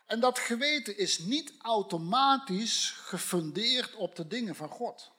En 0.07 0.21
dat 0.21 0.39
geweten 0.39 0.99
is 0.99 1.19
niet 1.19 1.53
automatisch 1.59 2.91
gefundeerd 2.91 3.95
op 3.95 4.17
de 4.17 4.27
dingen 4.27 4.55
van 4.55 4.69
God. 4.69 5.11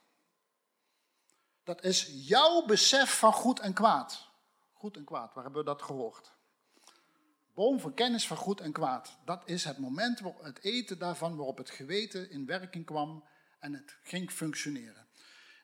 Dat 1.64 1.84
is 1.84 2.10
jouw 2.12 2.66
besef 2.66 3.18
van 3.18 3.34
goed 3.34 3.60
en 3.60 3.74
kwaad. 3.74 4.28
Goed 4.74 4.96
en 4.96 5.04
kwaad, 5.04 5.34
waar 5.34 5.44
hebben 5.44 5.62
we 5.62 5.70
dat 5.70 5.82
gehoord? 5.82 6.32
Boom 7.54 7.80
van 7.80 7.94
kennis 7.94 8.28
van 8.28 8.38
goed 8.38 8.62
en 8.62 8.72
kwaad. 8.72 9.18
Dat 9.26 9.42
is 9.46 9.64
het 9.64 9.78
moment, 9.78 10.22
het 10.42 10.64
eten 10.64 11.00
daarvan, 11.00 11.36
waarop 11.36 11.58
het 11.58 11.70
geweten 11.70 12.30
in 12.30 12.46
werking 12.46 12.86
kwam 12.86 13.24
en 13.60 13.74
het 13.74 13.98
ging 14.04 14.32
functioneren. 14.32 15.08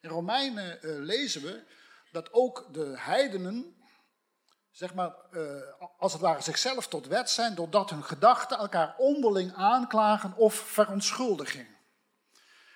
In 0.02 0.10
Romeinen 0.10 0.80
uh, 0.82 1.04
lezen 1.06 1.41
we 1.41 1.63
dat 2.12 2.34
ook 2.34 2.73
de 2.73 2.93
heidenen, 2.97 3.76
zeg 4.71 4.93
maar, 4.93 5.15
uh, 5.32 5.62
als 5.97 6.13
het 6.13 6.21
ware 6.21 6.41
zichzelf 6.41 6.88
tot 6.88 7.08
wet 7.08 7.30
zijn, 7.30 7.56
doordat 7.56 7.89
hun 7.89 8.04
gedachten 8.04 8.58
elkaar 8.58 8.95
onderling 8.97 9.54
aanklagen 9.54 10.36
of 10.36 10.54
verontschuldigen. 10.54 11.67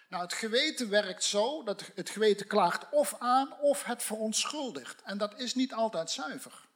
Nou, 0.10 0.24
het 0.24 0.34
geweten 0.34 0.90
werkt 0.90 1.24
zo 1.24 1.64
dat 1.64 1.92
het 1.96 2.10
geweten 2.10 2.48
klaagt 2.48 2.90
of 2.90 3.16
aan 3.20 3.60
of 3.60 3.84
het 3.84 4.04
verontschuldigt. 4.04 5.02
En 5.02 5.18
dat 5.18 5.40
is 5.40 5.56
niet 5.56 5.74
altijd 5.74 6.10
zuiver. 6.12 6.68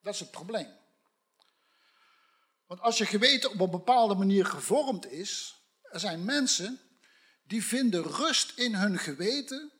Dat 0.00 0.14
is 0.14 0.20
het 0.20 0.30
probleem. 0.30 0.80
Want 2.72 2.84
als 2.84 2.98
je 2.98 3.06
geweten 3.06 3.50
op 3.50 3.60
een 3.60 3.70
bepaalde 3.70 4.14
manier 4.14 4.44
gevormd 4.44 5.10
is, 5.10 5.62
er 5.82 6.00
zijn 6.00 6.24
mensen 6.24 6.80
die 7.46 7.64
vinden 7.64 8.02
rust 8.02 8.58
in 8.58 8.74
hun 8.74 8.98
geweten 8.98 9.72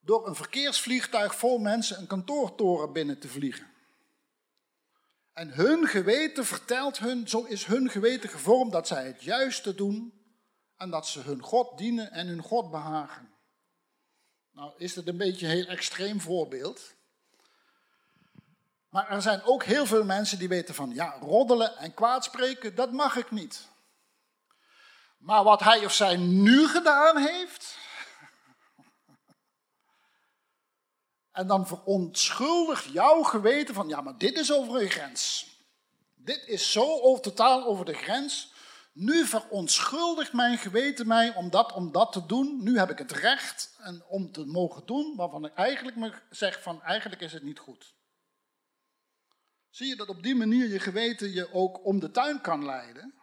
door 0.00 0.26
een 0.26 0.34
verkeersvliegtuig 0.34 1.36
vol 1.36 1.58
mensen 1.58 1.98
een 1.98 2.06
kantoortoren 2.06 2.92
binnen 2.92 3.18
te 3.18 3.28
vliegen. 3.28 3.66
En 5.32 5.48
hun 5.48 5.86
geweten 5.86 6.46
vertelt 6.46 6.98
hun, 6.98 7.28
zo 7.28 7.44
is 7.44 7.64
hun 7.64 7.90
geweten 7.90 8.28
gevormd 8.28 8.72
dat 8.72 8.86
zij 8.86 9.06
het 9.06 9.22
juiste 9.22 9.74
doen 9.74 10.12
en 10.76 10.90
dat 10.90 11.06
ze 11.06 11.20
hun 11.20 11.42
God 11.42 11.78
dienen 11.78 12.10
en 12.10 12.26
hun 12.26 12.42
God 12.42 12.70
behagen. 12.70 13.34
Nou, 14.52 14.72
is 14.76 14.94
het 14.94 15.08
een 15.08 15.16
beetje 15.16 15.46
een 15.46 15.52
heel 15.52 15.66
extreem 15.66 16.20
voorbeeld. 16.20 16.94
Maar 18.94 19.10
er 19.10 19.22
zijn 19.22 19.42
ook 19.42 19.64
heel 19.64 19.86
veel 19.86 20.04
mensen 20.04 20.38
die 20.38 20.48
weten 20.48 20.74
van, 20.74 20.94
ja, 20.94 21.16
roddelen 21.20 21.76
en 21.76 21.94
kwaadspreken, 21.94 22.74
dat 22.74 22.92
mag 22.92 23.16
ik 23.16 23.30
niet. 23.30 23.68
Maar 25.18 25.44
wat 25.44 25.60
hij 25.60 25.84
of 25.84 25.92
zij 25.92 26.16
nu 26.16 26.68
gedaan 26.68 27.16
heeft, 27.16 27.76
en 31.38 31.46
dan 31.46 31.66
verontschuldigt 31.66 32.84
jouw 32.84 33.22
geweten 33.22 33.74
van, 33.74 33.88
ja, 33.88 34.00
maar 34.00 34.18
dit 34.18 34.38
is 34.38 34.52
over 34.52 34.82
een 34.82 34.90
grens. 34.90 35.46
Dit 36.14 36.46
is 36.46 36.72
zo 36.72 37.00
over, 37.00 37.22
totaal 37.22 37.64
over 37.64 37.84
de 37.84 37.94
grens. 37.94 38.52
Nu 38.92 39.26
verontschuldigt 39.26 40.32
mijn 40.32 40.58
geweten 40.58 41.06
mij 41.06 41.34
om 41.34 41.50
dat, 41.50 41.72
om 41.72 41.92
dat 41.92 42.12
te 42.12 42.26
doen. 42.26 42.62
Nu 42.62 42.78
heb 42.78 42.90
ik 42.90 42.98
het 42.98 43.12
recht 43.12 43.74
en 43.78 44.04
om 44.08 44.32
te 44.32 44.44
mogen 44.44 44.86
doen 44.86 45.16
waarvan 45.16 45.44
ik 45.44 45.54
eigenlijk 45.54 46.22
zeg 46.30 46.62
van, 46.62 46.82
eigenlijk 46.82 47.22
is 47.22 47.32
het 47.32 47.42
niet 47.42 47.58
goed. 47.58 47.94
Zie 49.74 49.88
je 49.88 49.96
dat 49.96 50.08
op 50.08 50.22
die 50.22 50.34
manier 50.34 50.68
je 50.68 50.78
geweten 50.78 51.32
je 51.32 51.52
ook 51.52 51.84
om 51.84 52.00
de 52.00 52.10
tuin 52.10 52.40
kan 52.40 52.64
leiden? 52.64 53.14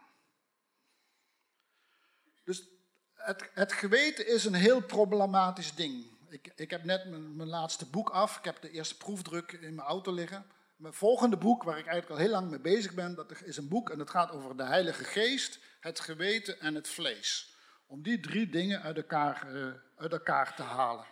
Dus 2.43 2.67
het, 3.13 3.49
het 3.53 3.73
geweten 3.73 4.27
is 4.27 4.45
een 4.45 4.53
heel 4.53 4.81
problematisch 4.81 5.75
ding. 5.75 6.05
Ik, 6.29 6.51
ik 6.55 6.69
heb 6.69 6.83
net 6.83 7.09
mijn, 7.09 7.47
laatste 7.47 7.85
boek 7.85 8.09
af. 8.09 8.37
Ik 8.37 8.43
heb 8.43 8.61
de 8.61 8.71
eerste 8.71 8.97
proefdruk 8.97 9.51
in 9.51 9.75
mijn 9.75 9.87
auto 9.87 10.13
liggen. 10.13 10.45
Mijn 10.75 10.93
volgende 10.93 11.37
boek, 11.37 11.63
waar 11.63 11.77
ik 11.77 11.85
eigenlijk 11.85 12.19
al 12.19 12.25
heel 12.25 12.35
lang 12.35 12.49
mee 12.49 12.59
bezig 12.59 12.93
ben, 12.93 13.15
dat 13.15 13.41
is 13.41 13.57
een 13.57 13.67
boek 13.67 13.89
en 13.89 13.97
dat 13.97 14.09
gaat 14.09 14.31
over 14.31 14.57
de 14.57 14.65
Heilige 14.65 15.03
Geest, 15.03 15.59
het 15.79 15.99
geweten 15.99 16.59
en 16.59 16.75
het 16.75 16.87
vlees. 16.87 17.55
Om 17.87 18.01
die 18.01 18.19
drie 18.19 18.49
dingen 18.49 18.81
uit 18.81 18.97
elkaar, 18.97 19.55
uh, 19.55 19.73
uit 19.95 20.11
elkaar 20.11 20.55
te 20.55 20.63
halen. 20.63 21.05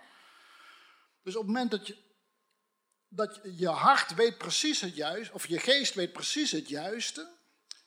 Dus 1.24 1.36
op 1.36 1.42
het 1.42 1.52
moment 1.52 1.72
dat 1.72 1.88
je 1.88 2.09
dat 3.10 3.40
je 3.56 3.68
hart 3.68 4.14
weet 4.14 4.38
precies 4.38 4.82
het 4.82 4.96
juiste, 4.96 5.34
of 5.34 5.48
je 5.48 5.60
geest 5.60 5.94
weet 5.94 6.14
precies 6.14 6.52
het 6.52 6.70
juiste, 6.70 7.38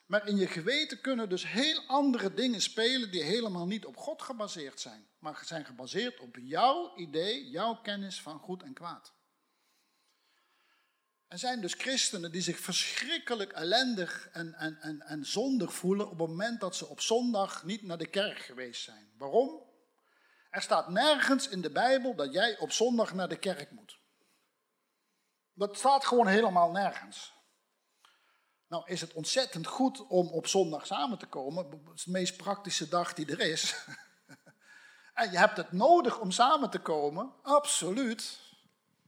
maar 0.05 0.27
in 0.27 0.37
je 0.37 0.47
geweten 0.47 1.01
kunnen 1.01 1.29
dus 1.29 1.47
heel 1.47 1.83
andere 1.87 2.33
dingen 2.33 2.61
spelen 2.61 3.11
die 3.11 3.23
helemaal 3.23 3.65
niet 3.65 3.85
op 3.85 3.97
God 3.97 4.21
gebaseerd 4.21 4.79
zijn, 4.79 5.07
maar 5.19 5.41
zijn 5.45 5.65
gebaseerd 5.65 6.19
op 6.19 6.37
jouw 6.41 6.95
idee, 6.95 7.49
jouw 7.49 7.75
kennis 7.81 8.21
van 8.21 8.39
goed 8.39 8.63
en 8.63 8.73
kwaad. 8.73 9.13
Er 11.27 11.39
zijn 11.39 11.61
dus 11.61 11.73
christenen 11.73 12.31
die 12.31 12.41
zich 12.41 12.59
verschrikkelijk 12.59 13.51
ellendig 13.51 14.29
en, 14.31 14.53
en, 14.53 14.77
en, 14.81 15.01
en 15.01 15.25
zondig 15.25 15.73
voelen 15.73 16.05
op 16.09 16.19
het 16.19 16.27
moment 16.27 16.59
dat 16.59 16.75
ze 16.75 16.87
op 16.87 17.01
zondag 17.01 17.63
niet 17.63 17.83
naar 17.83 17.97
de 17.97 18.09
kerk 18.09 18.39
geweest 18.39 18.83
zijn. 18.83 19.11
Waarom? 19.17 19.61
Er 20.49 20.61
staat 20.61 20.89
nergens 20.89 21.47
in 21.47 21.61
de 21.61 21.71
Bijbel 21.71 22.15
dat 22.15 22.33
jij 22.33 22.57
op 22.57 22.71
zondag 22.71 23.13
naar 23.13 23.29
de 23.29 23.39
kerk 23.39 23.71
moet. 23.71 24.01
Dat 25.53 25.77
staat 25.77 26.05
gewoon 26.05 26.27
helemaal 26.27 26.71
nergens. 26.71 27.33
Nou 28.67 28.85
is 28.85 29.01
het 29.01 29.13
ontzettend 29.13 29.67
goed 29.67 30.07
om 30.07 30.27
op 30.27 30.47
zondag 30.47 30.85
samen 30.85 31.17
te 31.17 31.25
komen. 31.25 31.65
Het 31.65 31.79
is 31.95 32.03
de 32.03 32.11
meest 32.11 32.37
praktische 32.37 32.87
dag 32.87 33.13
die 33.13 33.31
er 33.31 33.39
is. 33.39 33.85
en 35.13 35.31
je 35.31 35.37
hebt 35.37 35.57
het 35.57 35.71
nodig 35.71 36.19
om 36.19 36.31
samen 36.31 36.69
te 36.69 36.79
komen, 36.79 37.33
absoluut. 37.41 38.39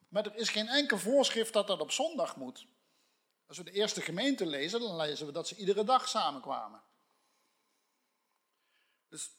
Maar 0.08 0.26
er 0.26 0.36
is 0.36 0.50
geen 0.50 0.68
enkel 0.68 0.98
voorschrift 0.98 1.54
dat 1.54 1.68
dat 1.68 1.80
op 1.80 1.92
zondag 1.92 2.36
moet. 2.36 2.68
Als 3.48 3.58
we 3.58 3.64
de 3.64 3.72
eerste 3.72 4.02
gemeente 4.02 4.46
lezen, 4.46 4.80
dan 4.80 4.96
lezen 4.96 5.26
we 5.26 5.32
dat 5.32 5.48
ze 5.48 5.56
iedere 5.56 5.84
dag 5.84 6.08
samenkwamen. 6.08 6.82
Dus, 9.10 9.38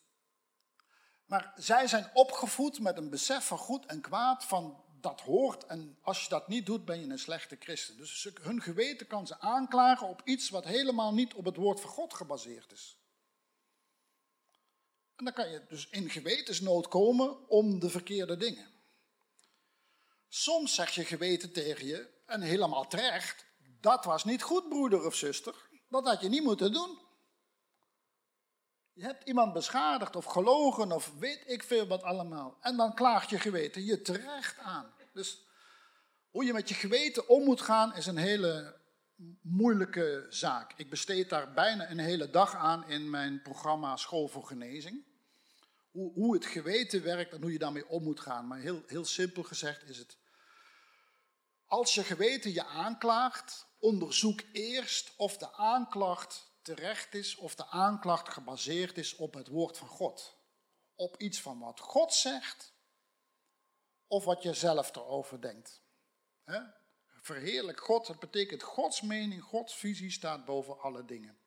maar 1.24 1.52
zij 1.56 1.86
zijn 1.86 2.10
opgevoed 2.12 2.80
met 2.80 2.96
een 2.96 3.10
besef 3.10 3.46
van 3.46 3.58
goed 3.58 3.86
en 3.86 4.00
kwaad, 4.00 4.44
van 4.44 4.84
dat 5.00 5.20
hoort 5.20 5.66
en 5.66 5.98
als 6.02 6.22
je 6.22 6.28
dat 6.28 6.48
niet 6.48 6.66
doet, 6.66 6.84
ben 6.84 7.00
je 7.00 7.06
een 7.06 7.18
slechte 7.18 7.56
christen. 7.58 7.96
Dus 7.96 8.28
hun 8.40 8.62
geweten 8.62 9.06
kan 9.06 9.26
ze 9.26 9.40
aanklagen 9.40 10.08
op 10.08 10.22
iets 10.24 10.50
wat 10.50 10.64
helemaal 10.64 11.14
niet 11.14 11.34
op 11.34 11.44
het 11.44 11.56
woord 11.56 11.80
van 11.80 11.90
God 11.90 12.14
gebaseerd 12.14 12.72
is. 12.72 12.96
En 15.16 15.24
dan 15.24 15.34
kan 15.34 15.50
je 15.50 15.64
dus 15.68 15.88
in 15.88 16.10
gewetensnood 16.10 16.88
komen 16.88 17.48
om 17.48 17.78
de 17.78 17.90
verkeerde 17.90 18.36
dingen. 18.36 18.70
Soms 20.28 20.74
zegt 20.74 20.94
je 20.94 21.04
geweten 21.04 21.52
tegen 21.52 21.86
je, 21.86 22.08
en 22.26 22.40
helemaal 22.40 22.86
terecht, 22.86 23.44
dat 23.80 24.04
was 24.04 24.24
niet 24.24 24.42
goed, 24.42 24.68
broeder 24.68 25.06
of 25.06 25.14
zuster. 25.14 25.54
Dat 25.88 26.06
had 26.06 26.20
je 26.20 26.28
niet 26.28 26.42
moeten 26.42 26.72
doen. 26.72 27.05
Je 28.96 29.04
hebt 29.04 29.28
iemand 29.28 29.52
beschadigd 29.52 30.16
of 30.16 30.24
gelogen 30.24 30.92
of 30.92 31.12
weet 31.18 31.42
ik 31.46 31.62
veel 31.62 31.86
wat 31.86 32.02
allemaal. 32.02 32.56
En 32.60 32.76
dan 32.76 32.94
klaagt 32.94 33.30
je 33.30 33.38
geweten 33.38 33.84
je 33.84 34.02
terecht 34.02 34.58
aan. 34.58 34.92
Dus 35.12 35.44
hoe 36.30 36.44
je 36.44 36.52
met 36.52 36.68
je 36.68 36.74
geweten 36.74 37.28
om 37.28 37.44
moet 37.44 37.60
gaan 37.60 37.94
is 37.94 38.06
een 38.06 38.16
hele 38.16 38.80
moeilijke 39.40 40.26
zaak. 40.28 40.72
Ik 40.76 40.90
besteed 40.90 41.28
daar 41.28 41.52
bijna 41.52 41.90
een 41.90 41.98
hele 41.98 42.30
dag 42.30 42.54
aan 42.54 42.88
in 42.88 43.10
mijn 43.10 43.42
programma 43.42 43.96
School 43.96 44.28
voor 44.28 44.44
Genezing. 44.44 45.04
Hoe, 45.90 46.12
hoe 46.12 46.34
het 46.34 46.46
geweten 46.46 47.02
werkt 47.02 47.32
en 47.32 47.42
hoe 47.42 47.52
je 47.52 47.58
daarmee 47.58 47.88
om 47.88 48.02
moet 48.02 48.20
gaan. 48.20 48.46
Maar 48.46 48.58
heel, 48.58 48.82
heel 48.86 49.04
simpel 49.04 49.42
gezegd 49.42 49.88
is 49.88 49.98
het. 49.98 50.16
Als 51.66 51.94
je 51.94 52.02
geweten 52.02 52.52
je 52.52 52.64
aanklaagt, 52.64 53.66
onderzoek 53.78 54.40
eerst 54.52 55.12
of 55.16 55.36
de 55.36 55.52
aanklacht 55.52 56.54
terecht 56.66 57.14
is 57.14 57.36
of 57.36 57.54
de 57.54 57.66
aanklacht 57.66 58.28
gebaseerd 58.28 58.98
is 58.98 59.16
op 59.16 59.34
het 59.34 59.48
woord 59.48 59.78
van 59.78 59.88
God. 59.88 60.36
Op 60.94 61.16
iets 61.16 61.40
van 61.40 61.58
wat 61.58 61.80
God 61.80 62.14
zegt 62.14 62.74
of 64.06 64.24
wat 64.24 64.42
je 64.42 64.54
zelf 64.54 64.96
erover 64.96 65.40
denkt. 65.40 65.82
Verheerlijk 67.06 67.80
God, 67.80 68.06
dat 68.06 68.18
betekent 68.18 68.62
Gods 68.62 69.00
mening, 69.00 69.42
Gods 69.42 69.76
visie 69.76 70.10
staat 70.10 70.44
boven 70.44 70.80
alle 70.80 71.04
dingen. 71.04 71.38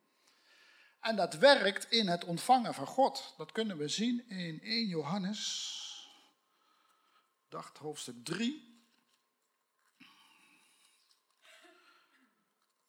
En 0.99 1.15
dat 1.15 1.33
werkt 1.33 1.91
in 1.91 2.07
het 2.07 2.23
ontvangen 2.23 2.73
van 2.73 2.87
God. 2.87 3.33
Dat 3.37 3.51
kunnen 3.51 3.77
we 3.77 3.87
zien 3.87 4.29
in 4.29 4.61
1 4.61 4.87
Johannes, 4.87 6.09
dacht 7.49 7.77
hoofdstuk 7.77 8.25
3. 8.25 8.68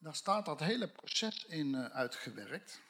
Daar 0.01 0.15
staat 0.15 0.45
dat 0.45 0.59
hele 0.59 0.89
proces 0.89 1.45
in 1.45 1.67
uh, 1.67 1.85
uitgewerkt. 1.85 2.81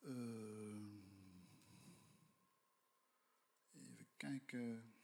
Uh, 0.00 0.12
even 3.74 4.08
kijken. 4.16 4.94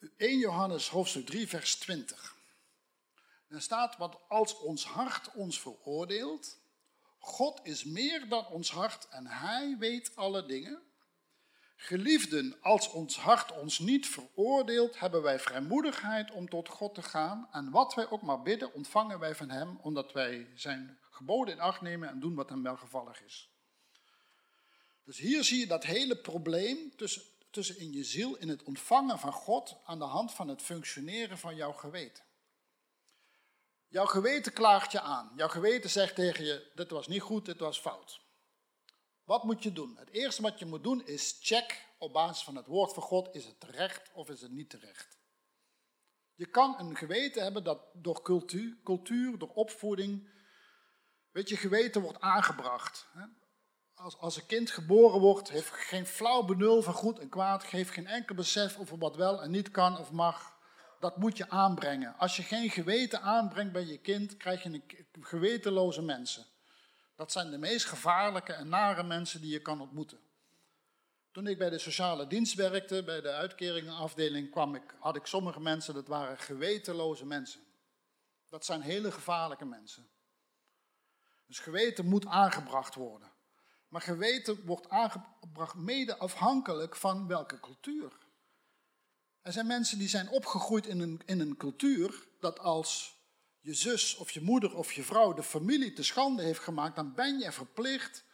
...1 0.00 0.16
Johannes 0.16 0.88
hoofdstuk 0.88 1.26
3 1.26 1.48
vers 1.48 1.76
20. 1.76 2.36
Er 3.48 3.62
staat, 3.62 3.96
want 3.96 4.28
als 4.28 4.58
ons 4.58 4.84
hart 4.84 5.32
ons 5.32 5.60
veroordeelt 5.60 6.64
God 7.26 7.60
is 7.62 7.84
meer 7.84 8.28
dan 8.28 8.46
ons 8.46 8.70
hart 8.70 9.08
en 9.08 9.26
Hij 9.26 9.76
weet 9.78 10.16
alle 10.16 10.46
dingen. 10.46 10.82
Geliefden, 11.76 12.56
als 12.60 12.90
ons 12.90 13.16
hart 13.16 13.52
ons 13.52 13.78
niet 13.78 14.06
veroordeelt, 14.06 14.98
hebben 14.98 15.22
wij 15.22 15.38
vrijmoedigheid 15.38 16.30
om 16.30 16.48
tot 16.48 16.68
God 16.68 16.94
te 16.94 17.02
gaan. 17.02 17.48
En 17.52 17.70
wat 17.70 17.94
wij 17.94 18.10
ook 18.10 18.22
maar 18.22 18.42
bidden, 18.42 18.74
ontvangen 18.74 19.18
wij 19.18 19.34
van 19.34 19.50
Hem, 19.50 19.78
omdat 19.82 20.12
wij 20.12 20.52
zijn 20.54 20.98
geboden 21.10 21.54
in 21.54 21.60
acht 21.60 21.80
nemen 21.80 22.08
en 22.08 22.20
doen 22.20 22.34
wat 22.34 22.48
Hem 22.48 22.62
welgevallig 22.62 23.22
is. 23.22 23.50
Dus 25.04 25.18
hier 25.18 25.44
zie 25.44 25.58
je 25.58 25.66
dat 25.66 25.84
hele 25.84 26.16
probleem 26.16 26.96
tussen, 26.96 27.22
tussen 27.50 27.78
in 27.78 27.92
je 27.92 28.04
ziel, 28.04 28.36
in 28.36 28.48
het 28.48 28.62
ontvangen 28.62 29.18
van 29.18 29.32
God, 29.32 29.76
aan 29.84 29.98
de 29.98 30.04
hand 30.04 30.32
van 30.32 30.48
het 30.48 30.62
functioneren 30.62 31.38
van 31.38 31.56
jouw 31.56 31.72
geweten. 31.72 32.25
Jouw 33.96 34.06
geweten 34.06 34.52
klaagt 34.52 34.92
je 34.92 35.00
aan. 35.00 35.32
Jouw 35.36 35.48
geweten 35.48 35.90
zegt 35.90 36.14
tegen 36.14 36.44
je, 36.44 36.70
dit 36.74 36.90
was 36.90 37.06
niet 37.06 37.22
goed, 37.22 37.44
dit 37.44 37.60
was 37.60 37.80
fout. 37.80 38.20
Wat 39.24 39.44
moet 39.44 39.62
je 39.62 39.72
doen? 39.72 39.96
Het 39.96 40.10
eerste 40.10 40.42
wat 40.42 40.58
je 40.58 40.66
moet 40.66 40.82
doen 40.82 41.06
is 41.06 41.38
check 41.40 41.86
op 41.98 42.12
basis 42.12 42.44
van 42.44 42.56
het 42.56 42.66
woord 42.66 42.92
van 42.92 43.02
God, 43.02 43.34
is 43.34 43.44
het 43.44 43.60
terecht 43.60 44.12
of 44.12 44.28
is 44.28 44.40
het 44.40 44.50
niet 44.50 44.70
terecht? 44.70 45.18
Je 46.34 46.46
kan 46.46 46.78
een 46.78 46.96
geweten 46.96 47.42
hebben 47.42 47.64
dat 47.64 47.80
door 47.92 48.22
cultuur, 48.22 48.76
cultuur 48.84 49.38
door 49.38 49.52
opvoeding, 49.54 50.28
weet 51.30 51.48
je, 51.48 51.56
geweten 51.56 52.00
wordt 52.00 52.20
aangebracht. 52.20 53.06
Als, 53.94 54.18
als 54.18 54.36
een 54.36 54.46
kind 54.46 54.70
geboren 54.70 55.20
wordt, 55.20 55.50
heeft 55.50 55.70
geen 55.70 56.06
flauw 56.06 56.42
benul 56.42 56.82
van 56.82 56.94
goed 56.94 57.18
en 57.18 57.28
kwaad, 57.28 57.64
geeft 57.64 57.90
geen 57.90 58.06
enkel 58.06 58.34
besef 58.34 58.78
over 58.78 58.98
wat 58.98 59.16
wel 59.16 59.42
en 59.42 59.50
niet 59.50 59.70
kan 59.70 59.98
of 59.98 60.12
mag 60.12 60.55
dat 61.06 61.16
moet 61.16 61.36
je 61.36 61.50
aanbrengen. 61.50 62.16
Als 62.18 62.36
je 62.36 62.42
geen 62.42 62.70
geweten 62.70 63.22
aanbrengt 63.22 63.72
bij 63.72 63.84
je 63.84 63.98
kind, 63.98 64.36
krijg 64.36 64.62
je 64.62 64.68
een 64.68 64.84
gewetenloze 65.20 66.02
mensen. 66.02 66.46
Dat 67.14 67.32
zijn 67.32 67.50
de 67.50 67.58
meest 67.58 67.86
gevaarlijke 67.86 68.52
en 68.52 68.68
nare 68.68 69.02
mensen 69.02 69.40
die 69.40 69.50
je 69.50 69.62
kan 69.62 69.80
ontmoeten. 69.80 70.18
Toen 71.32 71.46
ik 71.46 71.58
bij 71.58 71.70
de 71.70 71.78
sociale 71.78 72.26
dienst 72.26 72.54
werkte, 72.54 73.02
bij 73.04 73.20
de 73.20 73.32
uitkeringenafdeling, 73.32 74.50
kwam 74.50 74.74
ik, 74.74 74.94
had 74.98 75.16
ik 75.16 75.26
sommige 75.26 75.60
mensen, 75.60 75.94
dat 75.94 76.08
waren 76.08 76.38
gewetenloze 76.38 77.26
mensen. 77.26 77.60
Dat 78.48 78.64
zijn 78.64 78.80
hele 78.80 79.12
gevaarlijke 79.12 79.64
mensen. 79.64 80.08
Dus 81.46 81.58
geweten 81.58 82.06
moet 82.06 82.26
aangebracht 82.26 82.94
worden. 82.94 83.32
Maar 83.88 84.00
geweten 84.00 84.64
wordt 84.64 84.88
aangebracht 84.88 85.74
mede 85.74 86.16
afhankelijk 86.16 86.96
van 86.96 87.26
welke 87.26 87.60
cultuur. 87.60 88.12
Er 89.46 89.52
zijn 89.52 89.66
mensen 89.66 89.98
die 89.98 90.08
zijn 90.08 90.28
opgegroeid 90.28 90.86
in 90.86 91.00
een, 91.00 91.20
in 91.24 91.40
een 91.40 91.56
cultuur 91.56 92.26
dat 92.40 92.58
als 92.58 93.16
je 93.60 93.74
zus 93.74 94.16
of 94.16 94.30
je 94.30 94.40
moeder 94.40 94.76
of 94.76 94.92
je 94.92 95.02
vrouw 95.02 95.32
de 95.32 95.42
familie 95.42 95.92
te 95.92 96.02
schande 96.02 96.42
heeft 96.42 96.60
gemaakt, 96.60 96.96
dan 96.96 97.14
ben 97.14 97.38
je 97.38 97.52
verplicht 97.52 98.24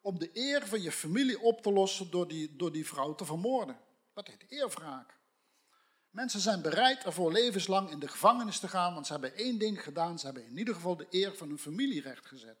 om 0.00 0.18
de 0.18 0.30
eer 0.32 0.66
van 0.66 0.82
je 0.82 0.92
familie 0.92 1.40
op 1.40 1.62
te 1.62 1.72
lossen 1.72 2.10
door 2.10 2.28
die, 2.28 2.56
door 2.56 2.72
die 2.72 2.86
vrouw 2.86 3.14
te 3.14 3.24
vermoorden. 3.24 3.78
Dat 4.14 4.26
heet 4.26 4.44
eerwraak. 4.48 5.18
Mensen 6.10 6.40
zijn 6.40 6.62
bereid 6.62 7.04
ervoor 7.04 7.32
levenslang 7.32 7.90
in 7.90 7.98
de 7.98 8.08
gevangenis 8.08 8.58
te 8.58 8.68
gaan, 8.68 8.94
want 8.94 9.06
ze 9.06 9.12
hebben 9.12 9.34
één 9.34 9.58
ding 9.58 9.82
gedaan, 9.82 10.18
ze 10.18 10.24
hebben 10.24 10.46
in 10.46 10.58
ieder 10.58 10.74
geval 10.74 10.96
de 10.96 11.06
eer 11.10 11.36
van 11.36 11.48
hun 11.48 11.58
familie 11.58 12.00
rechtgezet. 12.00 12.58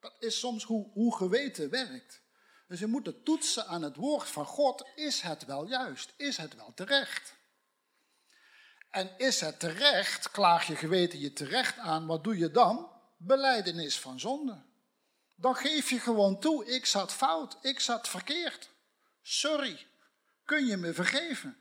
Dat 0.00 0.14
is 0.18 0.38
soms 0.38 0.64
hoe, 0.64 0.90
hoe 0.92 1.16
geweten 1.16 1.70
werkt. 1.70 2.22
Dus 2.74 2.82
je 2.82 2.88
moet 2.88 3.06
het 3.06 3.24
toetsen 3.24 3.66
aan 3.66 3.82
het 3.82 3.96
woord 3.96 4.28
van 4.28 4.46
God. 4.46 4.86
Is 4.94 5.20
het 5.20 5.44
wel 5.44 5.66
juist? 5.66 6.12
Is 6.16 6.36
het 6.36 6.54
wel 6.54 6.72
terecht? 6.74 7.34
En 8.90 9.18
is 9.18 9.40
het 9.40 9.60
terecht, 9.60 10.30
klaag 10.30 10.66
je 10.66 10.76
geweten 10.76 11.20
je 11.20 11.32
terecht 11.32 11.78
aan, 11.78 12.06
wat 12.06 12.24
doe 12.24 12.38
je 12.38 12.50
dan? 12.50 12.90
Beleidenis 13.16 13.98
van 13.98 14.20
zonde. 14.20 14.62
Dan 15.34 15.54
geef 15.54 15.90
je 15.90 16.00
gewoon 16.00 16.40
toe, 16.40 16.66
ik 16.66 16.86
zat 16.86 17.12
fout, 17.12 17.56
ik 17.60 17.80
zat 17.80 18.08
verkeerd. 18.08 18.70
Sorry, 19.22 19.86
kun 20.44 20.66
je 20.66 20.76
me 20.76 20.94
vergeven? 20.94 21.56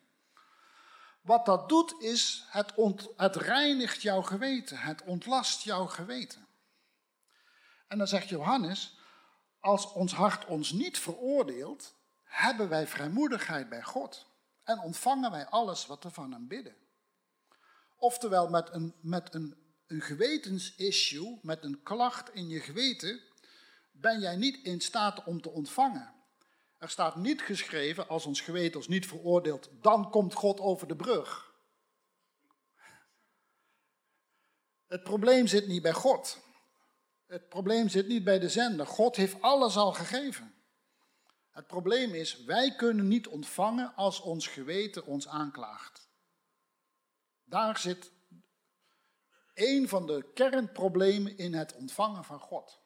Wat 1.21 1.45
dat 1.45 1.69
doet 1.69 2.01
is, 2.01 2.45
het, 2.47 2.73
het 3.17 3.35
reinigt 3.35 4.01
jouw 4.01 4.21
geweten, 4.21 4.77
het 4.77 5.03
ontlast 5.03 5.61
jouw 5.61 5.85
geweten. 5.85 6.47
En 7.87 7.97
dan 7.97 8.07
zegt 8.07 8.29
Johannes, 8.29 9.01
als 9.63 9.91
ons 9.91 10.13
hart 10.13 10.45
ons 10.45 10.71
niet 10.71 10.99
veroordeelt, 10.99 11.95
hebben 12.23 12.69
wij 12.69 12.87
vrijmoedigheid 12.87 13.69
bij 13.69 13.83
God 13.83 14.25
en 14.63 14.79
ontvangen 14.79 15.31
wij 15.31 15.45
alles 15.45 15.85
wat 15.85 16.03
we 16.03 16.09
van 16.09 16.31
hem 16.31 16.47
bidden. 16.47 16.75
Oftewel, 17.97 18.49
met 18.49 18.73
een, 18.73 18.93
met 19.01 19.33
een, 19.33 19.55
een 19.87 20.01
gewetensissue, 20.01 21.39
met 21.41 21.63
een 21.63 21.83
klacht 21.83 22.33
in 22.33 22.47
je 22.47 22.59
geweten, 22.59 23.21
ben 23.91 24.19
jij 24.19 24.35
niet 24.35 24.65
in 24.65 24.81
staat 24.81 25.23
om 25.23 25.41
te 25.41 25.49
ontvangen. 25.49 26.13
Er 26.77 26.89
staat 26.89 27.15
niet 27.15 27.41
geschreven, 27.41 28.07
als 28.07 28.25
ons 28.25 28.41
geweten 28.41 28.75
ons 28.75 28.87
niet 28.87 29.07
veroordeelt, 29.07 29.69
dan 29.81 30.09
komt 30.09 30.33
God 30.33 30.59
over 30.59 30.87
de 30.87 30.95
brug. 30.95 31.53
Het 34.87 35.03
probleem 35.03 35.47
zit 35.47 35.67
niet 35.67 35.81
bij 35.81 35.93
God. 35.93 36.42
Het 37.33 37.49
probleem 37.49 37.89
zit 37.89 38.07
niet 38.07 38.23
bij 38.23 38.39
de 38.39 38.49
zender. 38.49 38.87
God 38.87 39.15
heeft 39.15 39.41
alles 39.41 39.77
al 39.77 39.93
gegeven. 39.93 40.53
Het 41.51 41.67
probleem 41.67 42.13
is, 42.13 42.43
wij 42.43 42.75
kunnen 42.75 43.07
niet 43.07 43.27
ontvangen 43.27 43.95
als 43.95 44.19
ons 44.19 44.47
geweten 44.47 45.05
ons 45.05 45.27
aanklaagt. 45.27 46.09
Daar 47.43 47.77
zit 47.77 48.11
een 49.53 49.87
van 49.89 50.07
de 50.07 50.31
kernproblemen 50.33 51.37
in 51.37 51.53
het 51.53 51.73
ontvangen 51.75 52.23
van 52.23 52.39
God. 52.39 52.79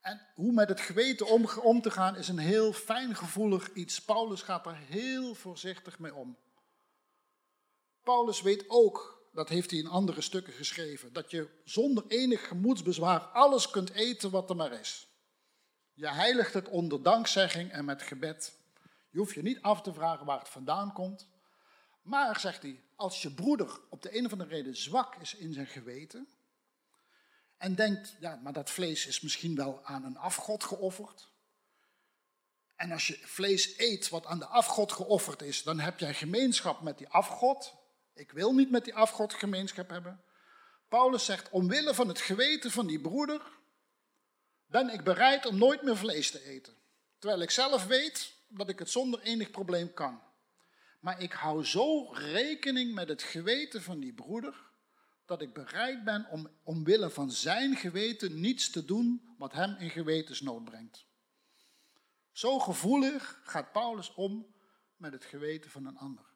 En 0.00 0.28
hoe 0.34 0.52
met 0.52 0.68
het 0.68 0.80
geweten 0.80 1.26
om, 1.26 1.48
om 1.62 1.80
te 1.80 1.90
gaan 1.90 2.16
is 2.16 2.28
een 2.28 2.38
heel 2.38 2.72
fijngevoelig 2.72 3.72
iets. 3.72 4.04
Paulus 4.04 4.42
gaat 4.42 4.66
er 4.66 4.76
heel 4.76 5.34
voorzichtig 5.34 5.98
mee 5.98 6.14
om. 6.14 6.38
Paulus 8.02 8.42
weet 8.42 8.64
ook 8.68 9.13
dat 9.34 9.48
heeft 9.48 9.70
hij 9.70 9.80
in 9.80 9.86
andere 9.86 10.20
stukken 10.20 10.52
geschreven, 10.52 11.12
dat 11.12 11.30
je 11.30 11.48
zonder 11.64 12.04
enig 12.08 12.48
gemoedsbezwaar 12.48 13.20
alles 13.20 13.70
kunt 13.70 13.90
eten 13.90 14.30
wat 14.30 14.50
er 14.50 14.56
maar 14.56 14.80
is. 14.80 15.08
Je 15.92 16.08
heiligt 16.08 16.54
het 16.54 16.68
onder 16.68 17.02
dankzegging 17.02 17.70
en 17.70 17.84
met 17.84 18.02
gebed. 18.02 18.58
Je 19.10 19.18
hoeft 19.18 19.34
je 19.34 19.42
niet 19.42 19.62
af 19.62 19.82
te 19.82 19.92
vragen 19.92 20.26
waar 20.26 20.38
het 20.38 20.48
vandaan 20.48 20.92
komt. 20.92 21.28
Maar, 22.02 22.40
zegt 22.40 22.62
hij, 22.62 22.82
als 22.96 23.22
je 23.22 23.30
broeder 23.30 23.80
op 23.90 24.02
de 24.02 24.18
een 24.18 24.24
of 24.24 24.32
andere 24.32 24.50
reden 24.50 24.76
zwak 24.76 25.14
is 25.16 25.34
in 25.34 25.52
zijn 25.52 25.66
geweten 25.66 26.28
en 27.56 27.74
denkt, 27.74 28.16
ja, 28.20 28.40
maar 28.42 28.52
dat 28.52 28.70
vlees 28.70 29.06
is 29.06 29.20
misschien 29.20 29.54
wel 29.54 29.84
aan 29.84 30.04
een 30.04 30.16
afgod 30.16 30.64
geofferd. 30.64 31.32
En 32.76 32.92
als 32.92 33.06
je 33.06 33.18
vlees 33.22 33.78
eet 33.78 34.08
wat 34.08 34.26
aan 34.26 34.38
de 34.38 34.46
afgod 34.46 34.92
geofferd 34.92 35.42
is, 35.42 35.62
dan 35.62 35.80
heb 35.80 35.98
jij 35.98 36.14
gemeenschap 36.14 36.80
met 36.80 36.98
die 36.98 37.08
afgod. 37.08 37.74
Ik 38.14 38.32
wil 38.32 38.52
niet 38.52 38.70
met 38.70 38.84
die 38.84 38.94
afgod 38.94 39.34
gemeenschap 39.34 39.88
hebben. 39.88 40.24
Paulus 40.88 41.24
zegt, 41.24 41.50
omwille 41.50 41.94
van 41.94 42.08
het 42.08 42.20
geweten 42.20 42.70
van 42.70 42.86
die 42.86 43.00
broeder, 43.00 43.42
ben 44.66 44.88
ik 44.88 45.04
bereid 45.04 45.46
om 45.46 45.58
nooit 45.58 45.82
meer 45.82 45.96
vlees 45.96 46.30
te 46.30 46.44
eten. 46.44 46.76
Terwijl 47.18 47.42
ik 47.42 47.50
zelf 47.50 47.86
weet 47.86 48.34
dat 48.48 48.68
ik 48.68 48.78
het 48.78 48.90
zonder 48.90 49.20
enig 49.20 49.50
probleem 49.50 49.92
kan. 49.92 50.22
Maar 51.00 51.22
ik 51.22 51.32
hou 51.32 51.64
zo 51.64 52.12
rekening 52.12 52.94
met 52.94 53.08
het 53.08 53.22
geweten 53.22 53.82
van 53.82 54.00
die 54.00 54.12
broeder, 54.12 54.54
dat 55.26 55.42
ik 55.42 55.52
bereid 55.52 56.04
ben 56.04 56.26
om 56.30 56.50
omwille 56.62 57.10
van 57.10 57.30
zijn 57.30 57.76
geweten 57.76 58.40
niets 58.40 58.70
te 58.70 58.84
doen 58.84 59.34
wat 59.38 59.52
hem 59.52 59.76
in 59.78 59.90
gewetensnood 59.90 60.64
brengt. 60.64 61.06
Zo 62.32 62.58
gevoelig 62.58 63.40
gaat 63.44 63.72
Paulus 63.72 64.14
om 64.14 64.54
met 64.96 65.12
het 65.12 65.24
geweten 65.24 65.70
van 65.70 65.86
een 65.86 65.98
ander. 65.98 66.33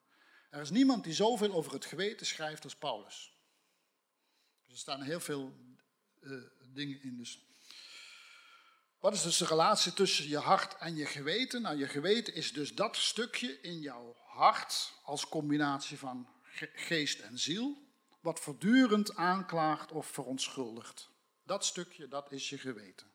Er 0.48 0.60
is 0.60 0.70
niemand 0.70 1.04
die 1.04 1.14
zoveel 1.14 1.52
over 1.52 1.72
het 1.72 1.84
geweten 1.84 2.26
schrijft 2.26 2.64
als 2.64 2.76
Paulus. 2.76 3.32
er 4.68 4.76
staan 4.76 5.02
heel 5.02 5.20
veel 5.20 5.52
uh, 6.20 6.42
dingen 6.72 7.02
in. 7.02 7.16
Dus. 7.16 7.46
Wat 8.98 9.14
is 9.14 9.22
dus 9.22 9.36
de 9.36 9.46
relatie 9.46 9.92
tussen 9.92 10.28
je 10.28 10.38
hart 10.38 10.76
en 10.76 10.96
je 10.96 11.06
geweten? 11.06 11.62
Nou, 11.62 11.76
je 11.76 11.88
geweten 11.88 12.34
is 12.34 12.52
dus 12.52 12.74
dat 12.74 12.96
stukje 12.96 13.60
in 13.60 13.80
jouw 13.80 14.16
hart 14.26 14.92
als 15.02 15.28
combinatie 15.28 15.98
van 15.98 16.28
geest 16.74 17.20
en 17.20 17.38
ziel, 17.38 17.76
wat 18.20 18.40
voortdurend 18.40 19.14
aanklaagt 19.14 19.92
of 19.92 20.06
verontschuldigt. 20.06 21.10
Dat 21.44 21.64
stukje, 21.64 22.08
dat 22.08 22.32
is 22.32 22.48
je 22.48 22.58
geweten. 22.58 23.06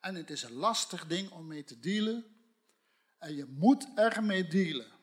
En 0.00 0.14
het 0.14 0.30
is 0.30 0.42
een 0.42 0.52
lastig 0.52 1.06
ding 1.06 1.30
om 1.30 1.46
mee 1.46 1.64
te 1.64 1.80
dealen. 1.80 2.24
En 3.18 3.34
je 3.34 3.44
moet 3.44 3.86
ermee 3.94 4.46
dealen. 4.46 4.99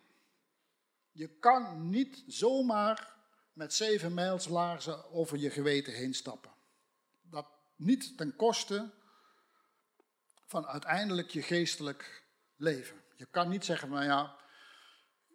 Je 1.18 1.38
kan 1.40 1.90
niet 1.90 2.24
zomaar 2.28 3.14
met 3.54 3.74
zeven 3.74 4.14
mijls 4.14 4.48
laarzen 4.48 5.12
over 5.12 5.38
je 5.38 5.50
geweten 5.50 5.94
heen 5.94 6.14
stappen. 6.14 6.52
Dat 7.22 7.48
niet 7.76 8.18
ten 8.18 8.36
koste 8.36 8.94
van 10.46 10.68
uiteindelijk 10.68 11.30
je 11.30 11.42
geestelijk 11.42 12.26
leven. 12.56 13.04
Je 13.16 13.26
kan 13.26 13.50
niet 13.50 13.66
zeggen, 13.66 13.90
maar 13.90 14.04
ja, 14.04 14.36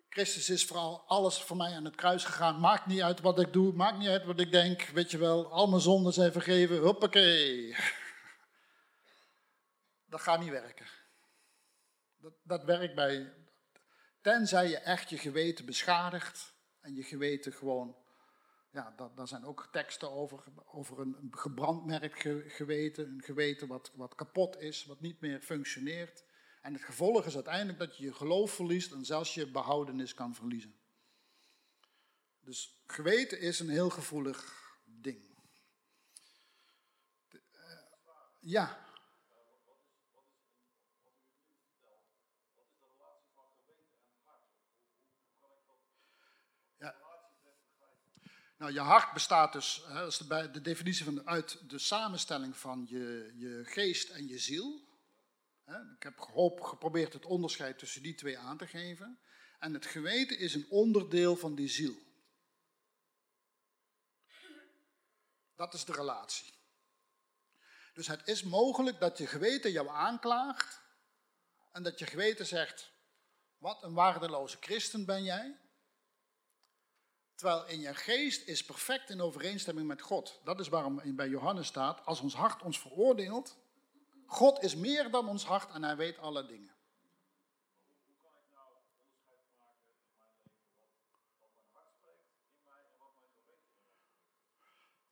Christus 0.08 0.50
is 0.50 0.64
vooral 0.64 1.04
alles 1.06 1.42
voor 1.42 1.56
mij 1.56 1.74
aan 1.74 1.84
het 1.84 1.94
kruis 1.94 2.24
gegaan. 2.24 2.60
Maakt 2.60 2.86
niet 2.86 3.02
uit 3.02 3.20
wat 3.20 3.40
ik 3.40 3.52
doe, 3.52 3.72
maakt 3.72 3.98
niet 3.98 4.08
uit 4.08 4.24
wat 4.24 4.40
ik 4.40 4.52
denk. 4.52 4.82
Weet 4.82 5.10
je 5.10 5.18
wel, 5.18 5.52
al 5.52 5.68
mijn 5.68 5.82
zonden 5.82 6.12
zijn 6.12 6.32
vergeven. 6.32 6.78
Hoppakee. 6.78 7.76
Dat 10.06 10.20
gaat 10.20 10.40
niet 10.40 10.50
werken. 10.50 10.86
Dat, 12.16 12.32
dat 12.42 12.64
werkt 12.64 12.94
bij, 12.94 13.32
tenzij 14.22 14.68
je 14.68 14.78
echt 14.78 15.10
je 15.10 15.18
geweten 15.18 15.66
beschadigt 15.66 16.54
en 16.80 16.94
je 16.94 17.02
geweten 17.02 17.52
gewoon, 17.52 17.96
ja, 18.70 18.94
dat, 18.96 19.16
daar 19.16 19.28
zijn 19.28 19.44
ook 19.44 19.68
teksten 19.72 20.10
over, 20.10 20.44
over 20.64 21.00
een, 21.00 21.28
gebrandmerkt 21.30 22.20
geweten, 22.46 23.08
een 23.08 23.22
geweten 23.22 23.68
wat, 23.68 23.92
wat 23.94 24.14
kapot 24.14 24.60
is, 24.60 24.84
wat 24.84 25.00
niet 25.00 25.20
meer 25.20 25.40
functioneert. 25.40 26.24
En 26.62 26.72
het 26.72 26.82
gevolg 26.82 27.26
is 27.26 27.34
uiteindelijk 27.34 27.78
dat 27.78 27.96
je 27.96 28.04
je 28.04 28.14
geloof 28.14 28.52
verliest 28.52 28.92
en 28.92 29.04
zelfs 29.04 29.34
je 29.34 29.50
behoudenis 29.50 30.14
kan 30.14 30.34
verliezen. 30.34 30.74
Dus 32.40 32.82
geweten 32.86 33.40
is 33.40 33.60
een 33.60 33.68
heel 33.68 33.90
gevoelig 33.90 34.54
ding. 34.84 35.22
De, 37.28 37.40
uh, 37.52 37.70
ja. 38.40 38.90
Nou, 48.62 48.74
je 48.74 48.80
hart 48.80 49.12
bestaat 49.12 49.52
dus, 49.52 49.82
hè, 49.86 50.08
de, 50.08 50.50
de 50.50 50.60
definitie 50.60 51.04
van 51.04 51.26
uit 51.26 51.70
de 51.70 51.78
samenstelling 51.78 52.56
van 52.56 52.86
je, 52.88 53.32
je 53.36 53.62
geest 53.64 54.08
en 54.08 54.28
je 54.28 54.38
ziel. 54.38 54.88
Ik 55.96 56.02
heb 56.02 56.18
gehoop, 56.18 56.60
geprobeerd 56.60 57.12
het 57.12 57.24
onderscheid 57.24 57.78
tussen 57.78 58.02
die 58.02 58.14
twee 58.14 58.38
aan 58.38 58.58
te 58.58 58.66
geven. 58.66 59.18
En 59.58 59.74
het 59.74 59.86
geweten 59.86 60.38
is 60.38 60.54
een 60.54 60.66
onderdeel 60.70 61.36
van 61.36 61.54
die 61.54 61.68
ziel. 61.68 61.94
Dat 65.56 65.74
is 65.74 65.84
de 65.84 65.92
relatie. 65.92 66.52
Dus 67.94 68.06
het 68.06 68.28
is 68.28 68.42
mogelijk 68.42 69.00
dat 69.00 69.18
je 69.18 69.26
geweten 69.26 69.72
jou 69.72 69.88
aanklaagt 69.88 70.80
en 71.72 71.82
dat 71.82 71.98
je 71.98 72.06
geweten 72.06 72.46
zegt, 72.46 72.92
wat 73.58 73.82
een 73.82 73.94
waardeloze 73.94 74.56
christen 74.60 75.04
ben 75.04 75.24
jij. 75.24 75.61
Terwijl 77.42 77.66
in 77.66 77.80
je 77.80 77.94
geest 77.94 78.48
is 78.48 78.64
perfect 78.64 79.10
in 79.10 79.20
overeenstemming 79.20 79.86
met 79.86 80.00
God. 80.00 80.40
Dat 80.44 80.60
is 80.60 80.68
waarom 80.68 81.16
bij 81.16 81.28
Johannes 81.28 81.66
staat, 81.66 82.04
als 82.06 82.20
ons 82.20 82.34
hart 82.34 82.62
ons 82.62 82.80
veroordeelt, 82.80 83.56
God 84.26 84.62
is 84.62 84.74
meer 84.74 85.10
dan 85.10 85.28
ons 85.28 85.44
hart 85.44 85.72
en 85.72 85.82
hij 85.82 85.96
weet 85.96 86.18
alle 86.18 86.46
dingen. 86.46 86.74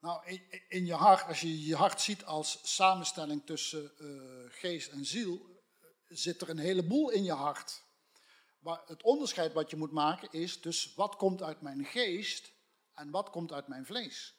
Nou, 0.00 0.40
in, 0.68 0.86
je 0.86 0.94
hart, 0.94 1.26
als 1.26 1.40
je 1.40 1.66
je 1.66 1.76
hart 1.76 2.00
ziet 2.00 2.24
als 2.24 2.74
samenstelling 2.74 3.46
tussen 3.46 3.92
uh, 3.98 4.52
geest 4.52 4.88
en 4.88 5.04
ziel, 5.04 5.62
eh, 5.80 6.16
zit 6.16 6.40
er 6.40 6.48
een 6.48 6.58
heleboel 6.58 7.10
in 7.10 7.24
je 7.24 7.32
hart. 7.32 7.82
Maar 8.60 8.82
het 8.86 9.02
onderscheid 9.02 9.52
wat 9.52 9.70
je 9.70 9.76
moet 9.76 9.92
maken 9.92 10.32
is 10.32 10.60
dus 10.60 10.94
wat 10.94 11.16
komt 11.16 11.42
uit 11.42 11.60
mijn 11.60 11.84
geest 11.84 12.52
en 12.94 13.10
wat 13.10 13.30
komt 13.30 13.52
uit 13.52 13.68
mijn 13.68 13.86
vlees. 13.86 14.34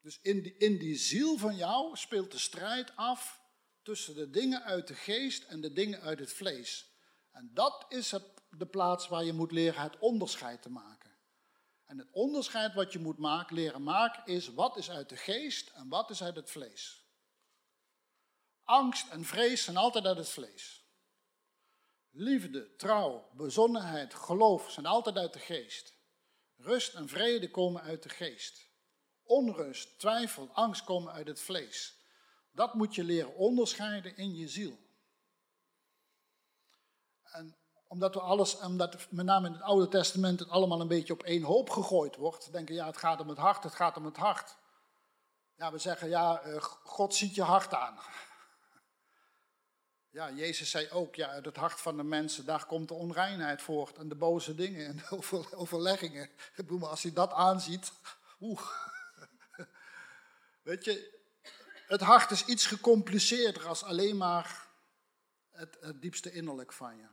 Dus 0.00 0.18
in 0.22 0.42
die, 0.42 0.56
in 0.56 0.78
die 0.78 0.96
ziel 0.96 1.36
van 1.36 1.56
jou 1.56 1.96
speelt 1.96 2.30
de 2.30 2.38
strijd 2.38 2.96
af 2.96 3.40
tussen 3.82 4.14
de 4.14 4.30
dingen 4.30 4.62
uit 4.62 4.88
de 4.88 4.94
geest 4.94 5.44
en 5.44 5.60
de 5.60 5.72
dingen 5.72 6.00
uit 6.00 6.18
het 6.18 6.32
vlees. 6.32 6.94
En 7.30 7.50
dat 7.54 7.86
is 7.88 8.10
het, 8.10 8.24
de 8.50 8.66
plaats 8.66 9.08
waar 9.08 9.24
je 9.24 9.32
moet 9.32 9.52
leren 9.52 9.82
het 9.82 9.98
onderscheid 9.98 10.62
te 10.62 10.70
maken. 10.70 11.16
En 11.84 11.98
het 11.98 12.08
onderscheid 12.10 12.74
wat 12.74 12.92
je 12.92 12.98
moet 12.98 13.18
maken, 13.18 13.54
leren 13.54 13.82
maken 13.82 14.34
is 14.34 14.54
wat 14.54 14.76
is 14.76 14.90
uit 14.90 15.08
de 15.08 15.16
geest 15.16 15.68
en 15.68 15.88
wat 15.88 16.10
is 16.10 16.22
uit 16.22 16.36
het 16.36 16.50
vlees. 16.50 17.04
Angst 18.62 19.08
en 19.08 19.24
vrees 19.24 19.64
zijn 19.64 19.76
altijd 19.76 20.04
uit 20.06 20.16
het 20.16 20.28
vlees. 20.28 20.85
Liefde, 22.18 22.76
trouw, 22.76 23.28
bezonnenheid, 23.32 24.14
geloof 24.14 24.70
zijn 24.70 24.86
altijd 24.86 25.16
uit 25.16 25.32
de 25.32 25.38
geest. 25.38 25.94
Rust 26.56 26.94
en 26.94 27.08
vrede 27.08 27.50
komen 27.50 27.82
uit 27.82 28.02
de 28.02 28.08
geest. 28.08 28.68
Onrust, 29.22 29.98
twijfel, 29.98 30.48
angst 30.52 30.84
komen 30.84 31.12
uit 31.12 31.26
het 31.26 31.40
vlees. 31.40 31.96
Dat 32.52 32.74
moet 32.74 32.94
je 32.94 33.04
leren 33.04 33.34
onderscheiden 33.34 34.16
in 34.16 34.34
je 34.34 34.48
ziel. 34.48 34.78
En 37.22 37.56
omdat 37.88 38.14
we 38.14 38.20
alles, 38.20 38.58
omdat 38.58 39.10
met 39.10 39.26
name 39.26 39.46
in 39.46 39.52
het 39.52 39.62
Oude 39.62 39.88
Testament 39.88 40.38
het 40.38 40.48
allemaal 40.48 40.80
een 40.80 40.88
beetje 40.88 41.12
op 41.12 41.22
één 41.22 41.42
hoop 41.42 41.70
gegooid 41.70 42.16
wordt, 42.16 42.52
denken 42.52 42.74
ja, 42.74 42.86
het 42.86 42.96
gaat 42.96 43.20
om 43.20 43.28
het 43.28 43.38
hart, 43.38 43.64
het 43.64 43.74
gaat 43.74 43.96
om 43.96 44.04
het 44.04 44.16
hart. 44.16 44.56
Ja, 45.54 45.72
we 45.72 45.78
zeggen 45.78 46.08
ja, 46.08 46.40
eh, 46.40 46.62
God 46.62 47.14
ziet 47.14 47.34
je 47.34 47.42
hart 47.42 47.74
aan. 47.74 47.98
Ja, 50.16 50.30
Jezus 50.32 50.70
zei 50.70 50.90
ook, 50.90 51.14
ja, 51.14 51.28
uit 51.28 51.44
het 51.44 51.56
hart 51.56 51.80
van 51.80 51.96
de 51.96 52.02
mensen, 52.02 52.44
daar 52.44 52.66
komt 52.66 52.88
de 52.88 52.94
onreinheid 52.94 53.62
voort 53.62 53.96
en 53.96 54.08
de 54.08 54.14
boze 54.14 54.54
dingen 54.54 54.86
en 54.86 54.96
de 55.20 55.56
overleggingen. 55.56 56.24
Ik 56.24 56.52
bedoel, 56.56 56.88
als 56.88 57.02
hij 57.02 57.12
dat 57.12 57.32
aanziet, 57.32 57.92
oeh. 58.40 58.62
Weet 60.62 60.84
je, 60.84 61.20
het 61.86 62.00
hart 62.00 62.30
is 62.30 62.44
iets 62.44 62.66
gecompliceerder 62.66 63.66
als 63.66 63.82
alleen 63.82 64.16
maar 64.16 64.68
het, 65.50 65.76
het 65.80 66.02
diepste 66.02 66.32
innerlijk 66.32 66.72
van 66.72 66.96
je. 66.96 67.08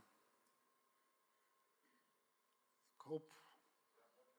Ik 2.94 3.02
hoop. 3.02 3.32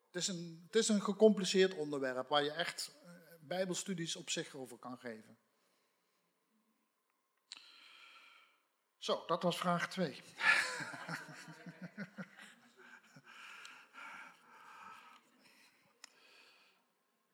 Het 0.07 0.17
is, 0.17 0.29
een, 0.29 0.63
het 0.67 0.77
is 0.77 0.89
een 0.89 1.03
gecompliceerd 1.03 1.75
onderwerp 1.75 2.29
waar 2.29 2.45
je 2.45 2.53
echt 2.53 2.95
eh, 3.05 3.11
bijbelstudies 3.41 4.17
op 4.17 4.31
zich 4.31 4.55
over 4.55 4.79
kan 4.79 4.99
geven. 4.99 5.39
Zo, 9.05 9.23
dat 9.27 9.43
was 9.43 9.59
vraag 9.59 9.89
2. 9.89 10.23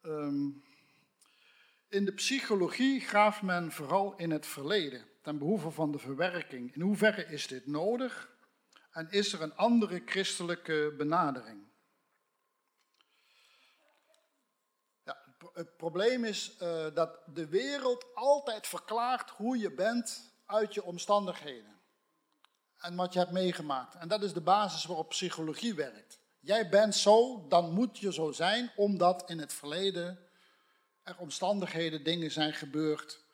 Ehm, 0.01 0.49
in 1.89 2.05
de 2.05 2.13
psychologie 2.15 3.01
graaft 3.01 3.43
men 3.43 3.73
vooral 3.73 4.17
in 4.17 4.31
het 4.31 4.47
verleden, 4.47 5.09
ten 5.23 5.39
behoeve 5.39 5.71
van 5.71 5.93
de 5.93 5.99
verwerking. 5.99 6.75
In 6.75 6.81
hoeverre 6.81 7.27
is 7.27 7.47
dit 7.47 7.67
nodig 7.67 8.37
en 8.91 9.11
is 9.11 9.33
er 9.33 9.43
een 9.43 9.57
andere 9.57 10.03
christelijke 10.05 10.95
benadering? 10.97 11.69
Ja, 15.03 15.37
het 15.53 15.77
probleem 15.77 16.25
is 16.25 16.57
uh, 16.63 16.95
dat 16.95 17.23
de 17.27 17.49
wereld 17.49 18.15
altijd 18.15 18.67
verklaart 18.67 19.31
hoe 19.31 19.59
je 19.59 19.75
bent 19.75 20.30
uit 20.51 20.75
je 20.75 20.85
omstandigheden 20.85 21.81
en 22.77 22.95
wat 22.95 23.13
je 23.13 23.19
hebt 23.19 23.31
meegemaakt. 23.31 23.95
En 23.95 24.09
dat 24.09 24.23
is 24.23 24.33
de 24.33 24.41
basis 24.41 24.85
waarop 24.85 25.09
psychologie 25.09 25.75
werkt. 25.75 26.19
Jij 26.41 26.69
bent 26.69 26.95
zo, 26.95 27.49
dan 27.49 27.71
moet 27.71 27.99
je 27.99 28.13
zo 28.13 28.33
zijn, 28.33 28.73
omdat 28.77 29.31
in 29.31 29.39
het 29.39 29.53
verleden 29.53 30.19
er 31.03 31.17
omstandigheden, 31.19 32.05
dingen 32.05 32.31
zijn 32.31 32.53
gebeurd 32.53 33.25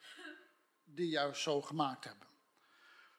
die 0.85 1.09
jou 1.09 1.35
zo 1.35 1.63
gemaakt 1.63 2.05
hebben. 2.05 2.27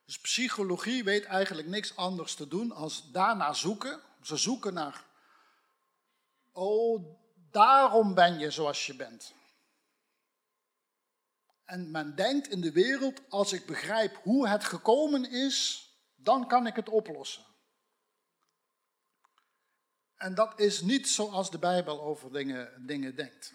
Dus 0.05 0.19
psychologie 0.19 1.03
weet 1.03 1.25
eigenlijk 1.25 1.67
niks 1.67 1.95
anders 1.95 2.35
te 2.35 2.47
doen 2.47 2.71
als 2.71 3.11
daarna 3.11 3.53
zoeken. 3.53 4.01
Ze 4.21 4.37
zoeken 4.37 4.73
naar, 4.73 5.03
oh, 6.51 7.05
daarom 7.51 8.13
ben 8.13 8.39
je 8.39 8.51
zoals 8.51 8.85
je 8.85 8.95
bent. 8.95 9.33
En 11.67 11.91
men 11.91 12.15
denkt 12.15 12.47
in 12.47 12.61
de 12.61 12.71
wereld, 12.71 13.29
als 13.29 13.53
ik 13.53 13.65
begrijp 13.65 14.15
hoe 14.15 14.47
het 14.47 14.63
gekomen 14.63 15.31
is, 15.31 15.89
dan 16.15 16.47
kan 16.47 16.67
ik 16.67 16.75
het 16.75 16.89
oplossen. 16.89 17.45
En 20.15 20.35
dat 20.35 20.59
is 20.59 20.81
niet 20.81 21.09
zoals 21.09 21.51
de 21.51 21.59
Bijbel 21.59 22.01
over 22.01 22.31
dingen, 22.31 22.85
dingen 22.85 23.15
denkt. 23.15 23.53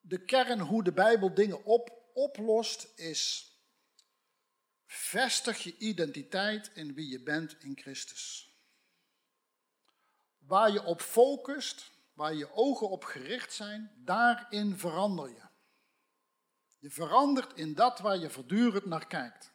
De 0.00 0.24
kern 0.24 0.60
hoe 0.60 0.84
de 0.84 0.92
Bijbel 0.92 1.34
dingen 1.34 1.64
op, 1.64 2.10
oplost 2.14 2.88
is: 2.94 3.52
vestig 4.86 5.58
je 5.58 5.76
identiteit 5.76 6.70
in 6.74 6.94
wie 6.94 7.08
je 7.08 7.22
bent 7.22 7.56
in 7.60 7.78
Christus. 7.78 8.52
Waar 10.38 10.70
je 10.70 10.84
op 10.84 11.00
focust, 11.00 11.90
waar 12.18 12.34
je 12.34 12.52
ogen 12.52 12.88
op 12.88 13.04
gericht 13.04 13.52
zijn, 13.52 13.92
daarin 13.96 14.78
verander 14.78 15.28
je. 15.28 15.42
Je 16.78 16.90
verandert 16.90 17.52
in 17.52 17.74
dat 17.74 17.98
waar 17.98 18.18
je 18.18 18.30
voortdurend 18.30 18.84
naar 18.84 19.06
kijkt. 19.06 19.52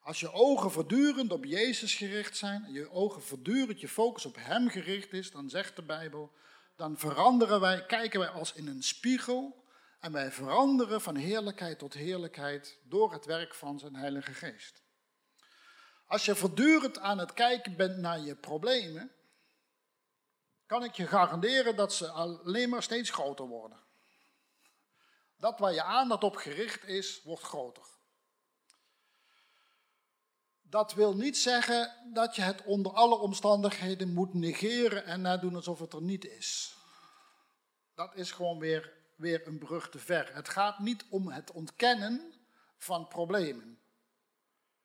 Als 0.00 0.20
je 0.20 0.32
ogen 0.32 0.70
voortdurend 0.70 1.32
op 1.32 1.44
Jezus 1.44 1.94
gericht 1.94 2.36
zijn, 2.36 2.64
en 2.64 2.72
je 2.72 2.90
ogen 2.90 3.22
voortdurend 3.22 3.80
je 3.80 3.88
focus 3.88 4.26
op 4.26 4.36
Hem 4.38 4.68
gericht 4.68 5.12
is, 5.12 5.30
dan 5.30 5.50
zegt 5.50 5.76
de 5.76 5.82
Bijbel, 5.82 6.32
dan 6.76 6.98
veranderen 6.98 7.60
wij, 7.60 7.86
kijken 7.86 8.20
wij 8.20 8.28
als 8.28 8.52
in 8.52 8.66
een 8.66 8.82
spiegel 8.82 9.64
en 10.00 10.12
wij 10.12 10.32
veranderen 10.32 11.00
van 11.00 11.16
heerlijkheid 11.16 11.78
tot 11.78 11.94
heerlijkheid 11.94 12.78
door 12.84 13.12
het 13.12 13.24
werk 13.24 13.54
van 13.54 13.78
zijn 13.78 13.94
Heilige 13.94 14.32
Geest. 14.32 14.82
Als 16.06 16.24
je 16.24 16.34
voortdurend 16.34 16.98
aan 16.98 17.18
het 17.18 17.32
kijken 17.32 17.76
bent 17.76 17.96
naar 17.96 18.20
je 18.20 18.36
problemen, 18.36 19.10
kan 20.66 20.84
ik 20.84 20.94
je 20.94 21.06
garanderen 21.06 21.76
dat 21.76 21.94
ze 21.94 22.08
alleen 22.08 22.68
maar 22.68 22.82
steeds 22.82 23.10
groter 23.10 23.46
worden. 23.46 23.80
Dat 25.36 25.58
waar 25.58 25.72
je 25.72 25.82
aandacht 25.82 26.24
op 26.24 26.36
gericht 26.36 26.84
is, 26.84 27.22
wordt 27.22 27.42
groter. 27.42 27.84
Dat 30.62 30.94
wil 30.94 31.16
niet 31.16 31.38
zeggen 31.38 32.10
dat 32.12 32.36
je 32.36 32.42
het 32.42 32.62
onder 32.64 32.92
alle 32.92 33.18
omstandigheden 33.18 34.12
moet 34.12 34.34
negeren 34.34 35.04
en 35.04 35.20
nadoen 35.20 35.54
alsof 35.54 35.78
het 35.78 35.92
er 35.92 36.02
niet 36.02 36.24
is. 36.24 36.76
Dat 37.94 38.14
is 38.14 38.32
gewoon 38.32 38.58
weer, 38.58 38.92
weer 39.16 39.46
een 39.46 39.58
brug 39.58 39.90
te 39.90 39.98
ver. 39.98 40.34
Het 40.34 40.48
gaat 40.48 40.78
niet 40.78 41.04
om 41.10 41.28
het 41.28 41.50
ontkennen 41.50 42.34
van 42.76 43.08
problemen. 43.08 43.80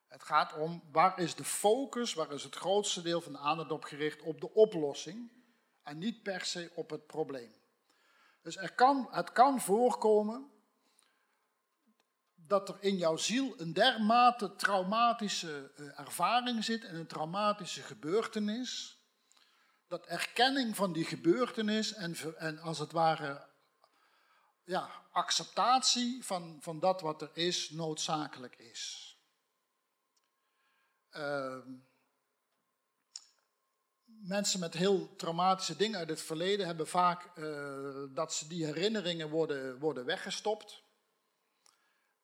Het 0.07 0.23
gaat 0.23 0.53
om 0.53 0.83
waar 0.91 1.19
is 1.19 1.35
de 1.35 1.43
focus, 1.43 2.13
waar 2.13 2.31
is 2.31 2.43
het 2.43 2.55
grootste 2.55 3.01
deel 3.01 3.21
van 3.21 3.31
de 3.31 3.39
aandacht 3.39 3.71
op 3.71 3.83
gericht 3.83 4.21
op 4.21 4.41
de 4.41 4.53
oplossing 4.53 5.36
en 5.87 5.97
niet 5.97 6.23
per 6.23 6.45
se 6.45 6.71
op 6.75 6.89
het 6.89 7.07
probleem. 7.07 7.55
Dus 8.41 8.57
er 8.57 8.73
kan, 8.73 9.07
het 9.11 9.31
kan 9.31 9.61
voorkomen 9.61 10.51
dat 12.35 12.69
er 12.69 12.77
in 12.79 12.97
jouw 12.97 13.17
ziel 13.17 13.53
een 13.57 13.73
dermate 13.73 14.55
traumatische 14.55 15.71
eh, 15.75 15.99
ervaring 15.99 16.63
zit 16.63 16.83
en 16.83 16.95
een 16.95 17.07
traumatische 17.07 17.81
gebeurtenis, 17.81 18.99
dat 19.87 20.05
erkenning 20.05 20.75
van 20.75 20.93
die 20.93 21.05
gebeurtenis 21.05 21.93
en, 21.93 22.15
en 22.37 22.59
als 22.59 22.79
het 22.79 22.91
ware 22.91 23.47
ja, 24.63 24.89
acceptatie 25.11 26.25
van, 26.25 26.57
van 26.61 26.79
dat 26.79 27.01
wat 27.01 27.21
er 27.21 27.29
is 27.33 27.69
noodzakelijk 27.69 28.55
is. 28.55 29.15
Uh, 31.11 31.57
mensen 34.27 34.59
met 34.59 34.73
heel 34.73 35.15
traumatische 35.15 35.75
dingen 35.75 35.99
uit 35.99 36.09
het 36.09 36.21
verleden 36.21 36.65
hebben 36.65 36.87
vaak 36.87 37.37
uh, 37.37 38.03
dat 38.13 38.33
ze 38.33 38.47
die 38.47 38.65
herinneringen 38.65 39.29
worden, 39.29 39.79
worden 39.79 40.05
weggestopt. 40.05 40.85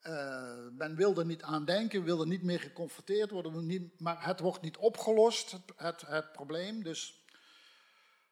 Uh, 0.01 0.67
men 0.71 0.95
wil 0.95 1.17
er 1.17 1.25
niet 1.25 1.41
aan 1.41 1.65
denken, 1.65 2.03
wil 2.03 2.19
er 2.19 2.27
niet 2.27 2.43
meer 2.43 2.59
geconfronteerd 2.59 3.31
worden, 3.31 3.91
maar 3.97 4.25
het 4.25 4.39
wordt 4.39 4.61
niet 4.61 4.77
opgelost, 4.77 5.51
het, 5.51 5.61
het, 5.75 6.01
het, 6.01 6.31
probleem. 6.31 6.83
Dus 6.83 7.25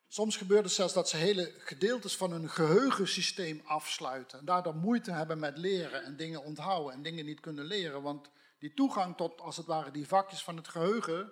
soms 0.07 0.37
gebeurt 0.37 0.63
het 0.63 0.73
zelfs 0.73 0.93
dat 0.93 1.09
ze 1.09 1.17
hele 1.17 1.53
gedeeltes 1.57 2.17
van 2.17 2.31
hun 2.31 2.49
geheugensysteem 2.49 3.61
afsluiten. 3.65 4.39
En 4.39 4.45
daardoor 4.45 4.75
moeite 4.75 5.11
hebben 5.11 5.39
met 5.39 5.57
leren 5.57 6.03
en 6.03 6.17
dingen 6.17 6.43
onthouden 6.43 6.93
en 6.93 7.01
dingen 7.01 7.25
niet 7.25 7.39
kunnen 7.39 7.65
leren. 7.65 8.01
Want 8.01 8.29
die 8.59 8.73
toegang 8.73 9.17
tot, 9.17 9.41
als 9.41 9.57
het 9.57 9.65
ware, 9.65 9.91
die 9.91 10.07
vakjes 10.07 10.43
van 10.43 10.57
het 10.57 10.67
geheugen, 10.67 11.31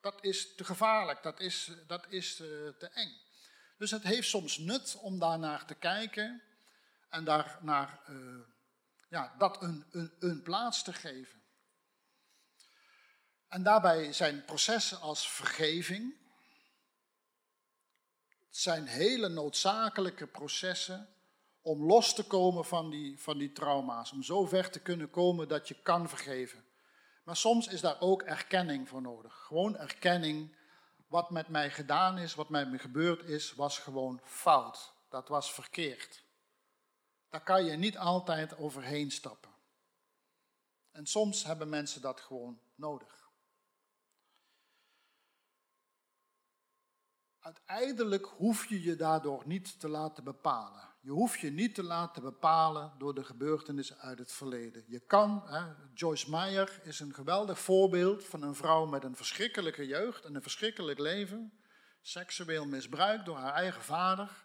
dat 0.00 0.24
is 0.24 0.54
te 0.54 0.64
gevaarlijk, 0.64 1.22
dat 1.22 1.40
is, 1.40 1.70
dat 1.86 2.06
is 2.08 2.40
uh, 2.40 2.46
te 2.78 2.88
eng. 2.88 3.20
Dus 3.78 3.90
het 3.90 4.02
heeft 4.02 4.28
soms 4.28 4.58
nut 4.58 4.96
om 4.96 5.18
daarnaar 5.18 5.66
te 5.66 5.74
kijken 5.74 6.42
en 7.08 7.24
daarnaar 7.24 8.00
uh, 8.08 8.40
ja, 9.08 9.34
dat 9.38 9.62
een, 9.62 9.84
een, 9.90 10.12
een 10.18 10.42
plaats 10.42 10.82
te 10.82 10.92
geven. 10.92 11.42
En 13.48 13.62
daarbij 13.62 14.12
zijn 14.12 14.44
processen 14.44 15.00
als 15.00 15.30
vergeving, 15.30 16.14
zijn 18.50 18.86
hele 18.86 19.28
noodzakelijke 19.28 20.26
processen 20.26 21.08
om 21.60 21.84
los 21.84 22.14
te 22.14 22.24
komen 22.24 22.64
van 22.64 22.90
die, 22.90 23.18
van 23.18 23.38
die 23.38 23.52
trauma's, 23.52 24.12
om 24.12 24.22
zo 24.22 24.46
ver 24.46 24.70
te 24.70 24.80
kunnen 24.80 25.10
komen 25.10 25.48
dat 25.48 25.68
je 25.68 25.74
kan 25.82 26.08
vergeven. 26.08 26.64
Maar 27.22 27.36
soms 27.36 27.66
is 27.66 27.80
daar 27.80 28.00
ook 28.00 28.22
erkenning 28.22 28.88
voor 28.88 29.02
nodig. 29.02 29.34
Gewoon 29.34 29.76
erkenning, 29.76 30.56
wat 31.06 31.30
met 31.30 31.48
mij 31.48 31.70
gedaan 31.70 32.18
is, 32.18 32.34
wat 32.34 32.48
met 32.48 32.70
me 32.70 32.78
gebeurd 32.78 33.22
is, 33.22 33.54
was 33.54 33.78
gewoon 33.78 34.20
fout. 34.24 34.92
Dat 35.08 35.28
was 35.28 35.52
verkeerd. 35.52 36.24
Daar 37.28 37.42
kan 37.42 37.64
je 37.64 37.76
niet 37.76 37.98
altijd 37.98 38.56
overheen 38.56 39.10
stappen. 39.10 39.50
En 40.90 41.06
soms 41.06 41.44
hebben 41.44 41.68
mensen 41.68 42.00
dat 42.00 42.20
gewoon 42.20 42.60
nodig. 42.74 43.28
Uiteindelijk 47.38 48.26
hoef 48.26 48.66
je 48.66 48.82
je 48.82 48.96
daardoor 48.96 49.42
niet 49.46 49.80
te 49.80 49.88
laten 49.88 50.24
bepalen. 50.24 50.89
Je 51.02 51.10
hoeft 51.10 51.40
je 51.40 51.50
niet 51.50 51.74
te 51.74 51.82
laten 51.82 52.22
bepalen 52.22 52.92
door 52.98 53.14
de 53.14 53.24
gebeurtenissen 53.24 53.98
uit 53.98 54.18
het 54.18 54.32
verleden. 54.32 54.84
Je 54.86 55.00
kan, 55.00 55.42
hè, 55.46 55.72
Joyce 55.94 56.30
Meyer 56.30 56.80
is 56.82 57.00
een 57.00 57.14
geweldig 57.14 57.58
voorbeeld 57.58 58.24
van 58.24 58.42
een 58.42 58.54
vrouw 58.54 58.86
met 58.86 59.04
een 59.04 59.16
verschrikkelijke 59.16 59.86
jeugd 59.86 60.24
en 60.24 60.34
een 60.34 60.42
verschrikkelijk 60.42 60.98
leven. 60.98 61.52
Seksueel 62.00 62.66
misbruikt 62.66 63.24
door 63.24 63.36
haar 63.36 63.54
eigen 63.54 63.82
vader 63.82 64.44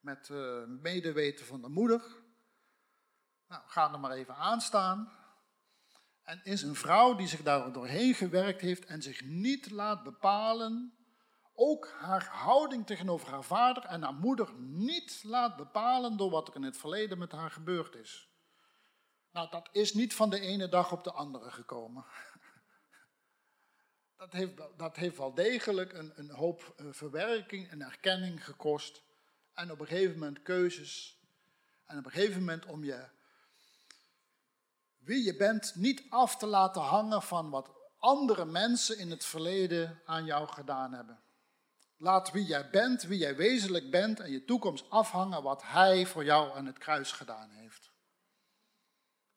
met 0.00 0.28
uh, 0.28 0.64
medeweten 0.66 1.46
van 1.46 1.62
de 1.62 1.68
moeder. 1.68 2.02
Nou, 3.48 3.62
ga 3.66 3.92
er 3.92 4.00
maar 4.00 4.10
even 4.10 4.36
aan 4.36 4.60
staan. 4.60 5.12
En 6.22 6.40
is 6.44 6.62
een 6.62 6.74
vrouw 6.74 7.14
die 7.14 7.26
zich 7.26 7.42
daar 7.42 7.72
doorheen 7.72 8.14
gewerkt 8.14 8.60
heeft 8.60 8.84
en 8.84 9.02
zich 9.02 9.24
niet 9.24 9.70
laat 9.70 10.02
bepalen, 10.02 10.94
ook 11.54 11.94
haar 11.98 12.24
houding 12.24 12.86
tegenover 12.86 13.30
haar 13.30 13.44
vader 13.44 13.84
en 13.84 14.02
haar 14.02 14.14
moeder 14.14 14.54
niet 14.58 15.20
laat 15.24 15.56
bepalen 15.56 16.16
door 16.16 16.30
wat 16.30 16.48
er 16.48 16.54
in 16.54 16.62
het 16.62 16.76
verleden 16.76 17.18
met 17.18 17.32
haar 17.32 17.50
gebeurd 17.50 17.94
is. 17.94 18.28
Nou, 19.30 19.50
dat 19.50 19.68
is 19.72 19.94
niet 19.94 20.14
van 20.14 20.30
de 20.30 20.40
ene 20.40 20.68
dag 20.68 20.92
op 20.92 21.04
de 21.04 21.12
andere 21.12 21.50
gekomen. 21.50 22.04
Dat 24.16 24.32
heeft, 24.32 24.56
dat 24.76 24.96
heeft 24.96 25.16
wel 25.16 25.34
degelijk 25.34 25.92
een, 25.92 26.12
een 26.14 26.30
hoop 26.30 26.74
eh, 26.76 26.86
verwerking 26.90 27.70
en 27.70 27.82
erkenning 27.82 28.44
gekost 28.44 29.02
en 29.52 29.70
op 29.70 29.80
een 29.80 29.86
gegeven 29.86 30.18
moment 30.18 30.42
keuzes. 30.42 31.20
En 31.86 31.98
op 31.98 32.04
een 32.04 32.10
gegeven 32.10 32.40
moment 32.40 32.66
om 32.66 32.84
je 32.84 33.08
wie 34.98 35.24
je 35.24 35.36
bent 35.36 35.74
niet 35.74 36.04
af 36.08 36.36
te 36.36 36.46
laten 36.46 36.82
hangen 36.82 37.22
van 37.22 37.50
wat 37.50 37.70
andere 37.98 38.44
mensen 38.44 38.98
in 38.98 39.10
het 39.10 39.24
verleden 39.24 40.00
aan 40.04 40.24
jou 40.24 40.48
gedaan 40.48 40.92
hebben. 40.92 41.23
Laat 41.96 42.32
wie 42.32 42.44
jij 42.44 42.70
bent, 42.70 43.02
wie 43.02 43.18
jij 43.18 43.36
wezenlijk 43.36 43.90
bent 43.90 44.20
en 44.20 44.30
je 44.30 44.44
toekomst 44.44 44.90
afhangen 44.90 45.42
wat 45.42 45.62
Hij 45.62 46.06
voor 46.06 46.24
jou 46.24 46.56
aan 46.56 46.66
het 46.66 46.78
kruis 46.78 47.12
gedaan 47.12 47.50
heeft. 47.50 47.92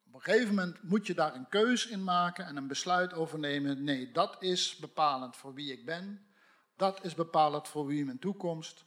Op 0.07 0.13
een 0.13 0.21
gegeven 0.21 0.55
moment 0.55 0.83
moet 0.83 1.07
je 1.07 1.13
daar 1.13 1.35
een 1.35 1.49
keus 1.49 1.87
in 1.87 2.03
maken 2.03 2.45
en 2.45 2.57
een 2.57 2.67
besluit 2.67 3.13
over 3.13 3.39
nemen. 3.39 3.83
Nee, 3.83 4.11
dat 4.11 4.41
is 4.41 4.75
bepalend 4.75 5.35
voor 5.35 5.53
wie 5.53 5.71
ik 5.71 5.85
ben. 5.85 6.27
Dat 6.75 7.03
is 7.03 7.13
bepalend 7.13 7.67
voor 7.67 7.85
wie 7.85 8.05
mijn 8.05 8.19
toekomst. 8.19 8.85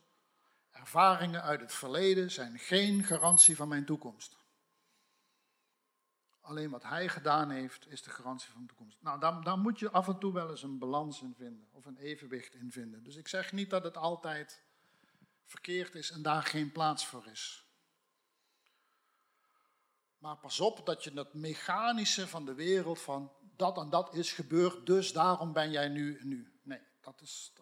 Ervaringen 0.70 1.42
uit 1.42 1.60
het 1.60 1.72
verleden 1.72 2.30
zijn 2.30 2.58
geen 2.58 3.04
garantie 3.04 3.56
van 3.56 3.68
mijn 3.68 3.84
toekomst. 3.84 4.36
Alleen 6.50 6.70
wat 6.70 6.82
hij 6.82 7.08
gedaan 7.08 7.50
heeft, 7.50 7.90
is 7.90 8.02
de 8.02 8.10
garantie 8.10 8.50
van 8.50 8.60
de 8.60 8.66
toekomst. 8.66 9.02
Nou, 9.02 9.42
daar, 9.42 9.58
moet 9.58 9.78
je 9.78 9.90
af 9.90 10.08
en 10.08 10.18
toe 10.18 10.32
wel 10.32 10.50
eens 10.50 10.62
een 10.62 10.78
balans 10.78 11.20
in 11.22 11.34
vinden, 11.36 11.68
of 11.72 11.86
een 11.86 11.96
evenwicht 11.96 12.54
in 12.54 12.70
vinden. 12.70 13.02
Dus 13.02 13.16
ik 13.16 13.28
zeg 13.28 13.52
niet 13.52 13.70
dat 13.70 13.82
het 13.82 13.96
altijd 13.96 14.62
verkeerd 15.44 15.94
is 15.94 16.10
en 16.10 16.22
daar 16.22 16.42
geen 16.42 16.72
plaats 16.72 17.06
voor 17.06 17.26
is. 17.26 17.64
Maar 20.18 20.36
pas 20.36 20.60
op 20.60 20.86
dat 20.86 21.04
je 21.04 21.10
het 21.12 21.34
mechanische 21.34 22.28
van 22.28 22.44
de 22.44 22.54
wereld 22.54 23.00
van 23.00 23.32
dat 23.56 23.78
en 23.78 23.90
dat 23.90 24.14
is 24.14 24.32
gebeurd, 24.32 24.86
dus 24.86 25.12
daarom 25.12 25.52
ben 25.52 25.70
jij 25.70 25.88
nu 25.88 26.18
en 26.18 26.28
nu. 26.28 26.60
Nee, 26.62 26.80
dat 27.00 27.20
is. 27.20 27.52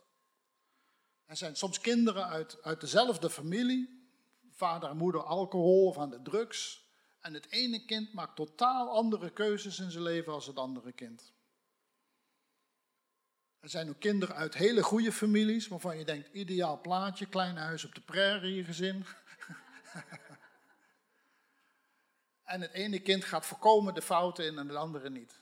Er 1.24 1.36
zijn 1.36 1.56
soms 1.56 1.80
kinderen 1.80 2.26
uit, 2.26 2.62
uit 2.62 2.80
dezelfde 2.80 3.30
familie, 3.30 4.10
vader 4.50 4.90
en 4.90 4.96
moeder 4.96 5.22
alcohol 5.22 5.86
of 5.86 5.96
de 5.96 6.22
drugs. 6.22 6.86
En 7.28 7.34
het 7.34 7.50
ene 7.50 7.84
kind 7.84 8.12
maakt 8.12 8.36
totaal 8.36 8.90
andere 8.90 9.30
keuzes 9.30 9.78
in 9.78 9.90
zijn 9.90 10.02
leven 10.02 10.32
als 10.32 10.46
het 10.46 10.56
andere 10.56 10.92
kind. 10.92 11.32
Er 13.60 13.68
zijn 13.68 13.88
ook 13.88 14.00
kinderen 14.00 14.34
uit 14.34 14.54
hele 14.54 14.82
goede 14.82 15.12
families, 15.12 15.68
waarvan 15.68 15.98
je 15.98 16.04
denkt, 16.04 16.28
ideaal 16.28 16.80
plaatje, 16.80 17.26
klein 17.26 17.56
huis 17.56 17.84
op 17.84 17.94
de 17.94 18.00
prairie 18.00 18.64
gezin. 18.64 19.06
en 22.52 22.60
het 22.60 22.72
ene 22.72 23.00
kind 23.00 23.24
gaat 23.24 23.46
voorkomen 23.46 23.94
de 23.94 24.02
fouten 24.02 24.44
in 24.44 24.58
en 24.58 24.68
het 24.68 24.76
andere 24.76 25.10
niet. 25.10 25.40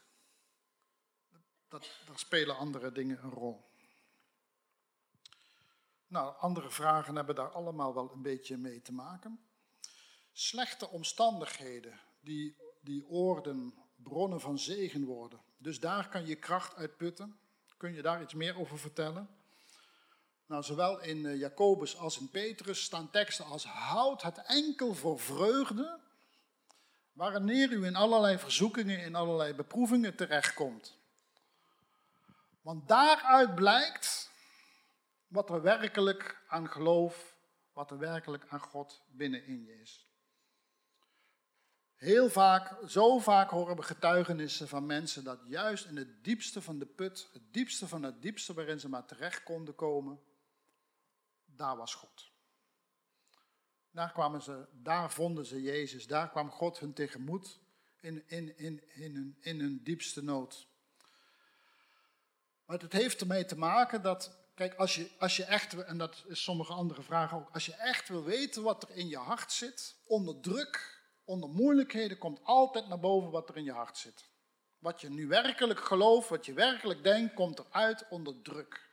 Dat, 1.69 1.91
daar 2.07 2.19
spelen 2.19 2.57
andere 2.57 2.93
dingen 2.93 3.25
een 3.25 3.31
rol. 3.31 3.71
Nou, 6.07 6.37
andere 6.39 6.71
vragen 6.71 7.17
hebben 7.17 7.35
daar 7.35 7.51
allemaal 7.51 7.95
wel 7.95 8.13
een 8.13 8.23
beetje 8.23 8.57
mee 8.57 8.83
te 8.83 8.93
maken 8.93 9.46
slechte 10.39 10.89
omstandigheden 10.89 12.01
die, 12.21 12.57
die 12.81 13.09
oorden 13.09 13.75
bronnen 13.97 14.41
van 14.41 14.59
zegen 14.59 15.05
worden. 15.05 15.41
Dus 15.59 15.81
daar 15.81 16.09
kan 16.09 16.27
je 16.27 16.37
kracht 16.37 16.75
uit 16.75 16.97
putten. 16.97 17.39
Kun 17.77 17.95
je 17.95 18.03
daar 18.03 18.23
iets 18.23 18.35
meer 18.35 18.59
over 18.59 18.79
vertellen? 18.79 19.29
Nou, 20.47 20.63
zowel 20.63 21.01
in 21.01 21.27
eh, 21.27 21.39
Jacobus 21.39 21.97
als 21.97 22.19
in 22.19 22.31
Petrus 22.31 22.83
staan 22.83 23.11
teksten 23.11 23.45
als 23.45 23.65
houd 23.65 24.23
het 24.23 24.43
enkel 24.43 24.95
voor 24.95 25.21
vreugde, 25.21 26.01
wanneer 27.13 27.71
u 27.73 27.85
in 27.85 27.97
allerlei 27.97 28.39
verzoekingen, 28.39 29.01
in 29.01 29.15
allerlei 29.15 29.55
beproevingen 29.55 30.17
terechtkomt. 30.17 30.99
Want 32.61 32.89
daaruit 32.89 33.55
blijkt 33.55 34.31
wat 35.27 35.51
er 35.51 35.63
werkelijk 35.63 36.43
aan 36.49 36.69
geloof, 36.69 37.37
wat 37.73 37.91
er 37.91 37.99
werkelijk 37.99 38.45
aan 38.49 38.61
God 38.61 39.03
binnenin 39.07 39.65
je 39.65 39.81
is. 39.81 40.06
Heel 41.97 42.31
vaak, 42.31 42.89
zo 42.89 43.19
vaak 43.19 43.51
horen 43.51 43.77
we 43.77 43.83
getuigenissen 43.83 44.69
van 44.69 44.87
mensen 44.87 45.25
dat 45.25 45.41
juist 45.45 45.85
in 45.85 45.97
het 45.97 46.25
diepste 46.25 46.63
van 46.63 46.79
de 46.79 46.87
put, 46.87 47.29
het 47.33 47.53
diepste 47.53 47.89
van 47.89 48.03
het 48.03 48.23
diepste 48.23 48.55
waarin 48.55 48.81
ze 48.81 48.89
maar 48.89 49.07
terecht 49.07 49.43
konden 49.43 49.75
komen, 49.75 50.21
daar 51.45 51.77
was 51.77 51.95
God. 51.95 52.31
Daar, 53.91 54.13
kwamen 54.13 54.43
ze, 54.43 54.67
daar 54.73 55.11
vonden 55.11 55.47
ze 55.47 55.63
Jezus, 55.63 56.07
daar 56.07 56.31
kwam 56.31 56.51
God 56.51 56.79
hun 56.79 56.93
tegemoet 56.93 57.59
in, 58.01 58.23
in, 58.27 58.59
in, 58.59 58.83
in, 58.95 59.15
hun, 59.15 59.37
in 59.41 59.61
hun 59.61 59.81
diepste 59.83 60.25
nood. 60.25 60.67
Maar 62.65 62.79
het 62.79 62.93
heeft 62.93 63.21
ermee 63.21 63.45
te 63.45 63.59
maken 63.59 64.03
dat, 64.03 64.39
kijk, 64.55 64.75
als 64.75 64.95
je, 64.95 65.11
als 65.19 65.37
je 65.37 65.45
echt, 65.45 65.85
en 65.85 65.99
dat 65.99 66.25
is 66.27 66.43
sommige 66.43 66.73
andere 66.73 67.03
vragen 67.03 67.37
ook, 67.37 67.51
als 67.53 67.67
je 67.67 67.75
echt 67.75 68.09
wil 68.09 68.25
weten 68.25 68.63
wat 68.63 68.83
er 68.83 68.91
in 68.91 69.09
je 69.09 69.19
hart 69.19 69.53
zit, 69.53 69.97
onder 70.07 70.41
druk 70.41 70.96
onder 71.27 71.49
moeilijkheden 71.49 72.19
komt 72.19 72.41
altijd 72.43 72.89
naar 72.89 73.01
boven 73.01 73.31
wat 73.31 73.49
er 73.49 73.57
in 73.57 73.65
je 73.65 73.73
hart 73.73 73.99
zit. 73.99 74.31
Wat 74.79 75.01
je 75.01 75.11
nu 75.11 75.27
werkelijk 75.27 75.81
gelooft, 75.81 76.29
wat 76.29 76.47
je 76.47 76.53
werkelijk 76.53 77.03
denkt, 77.03 77.35
komt 77.35 77.59
eruit 77.59 78.07
onder 78.09 78.43
druk. 78.43 78.91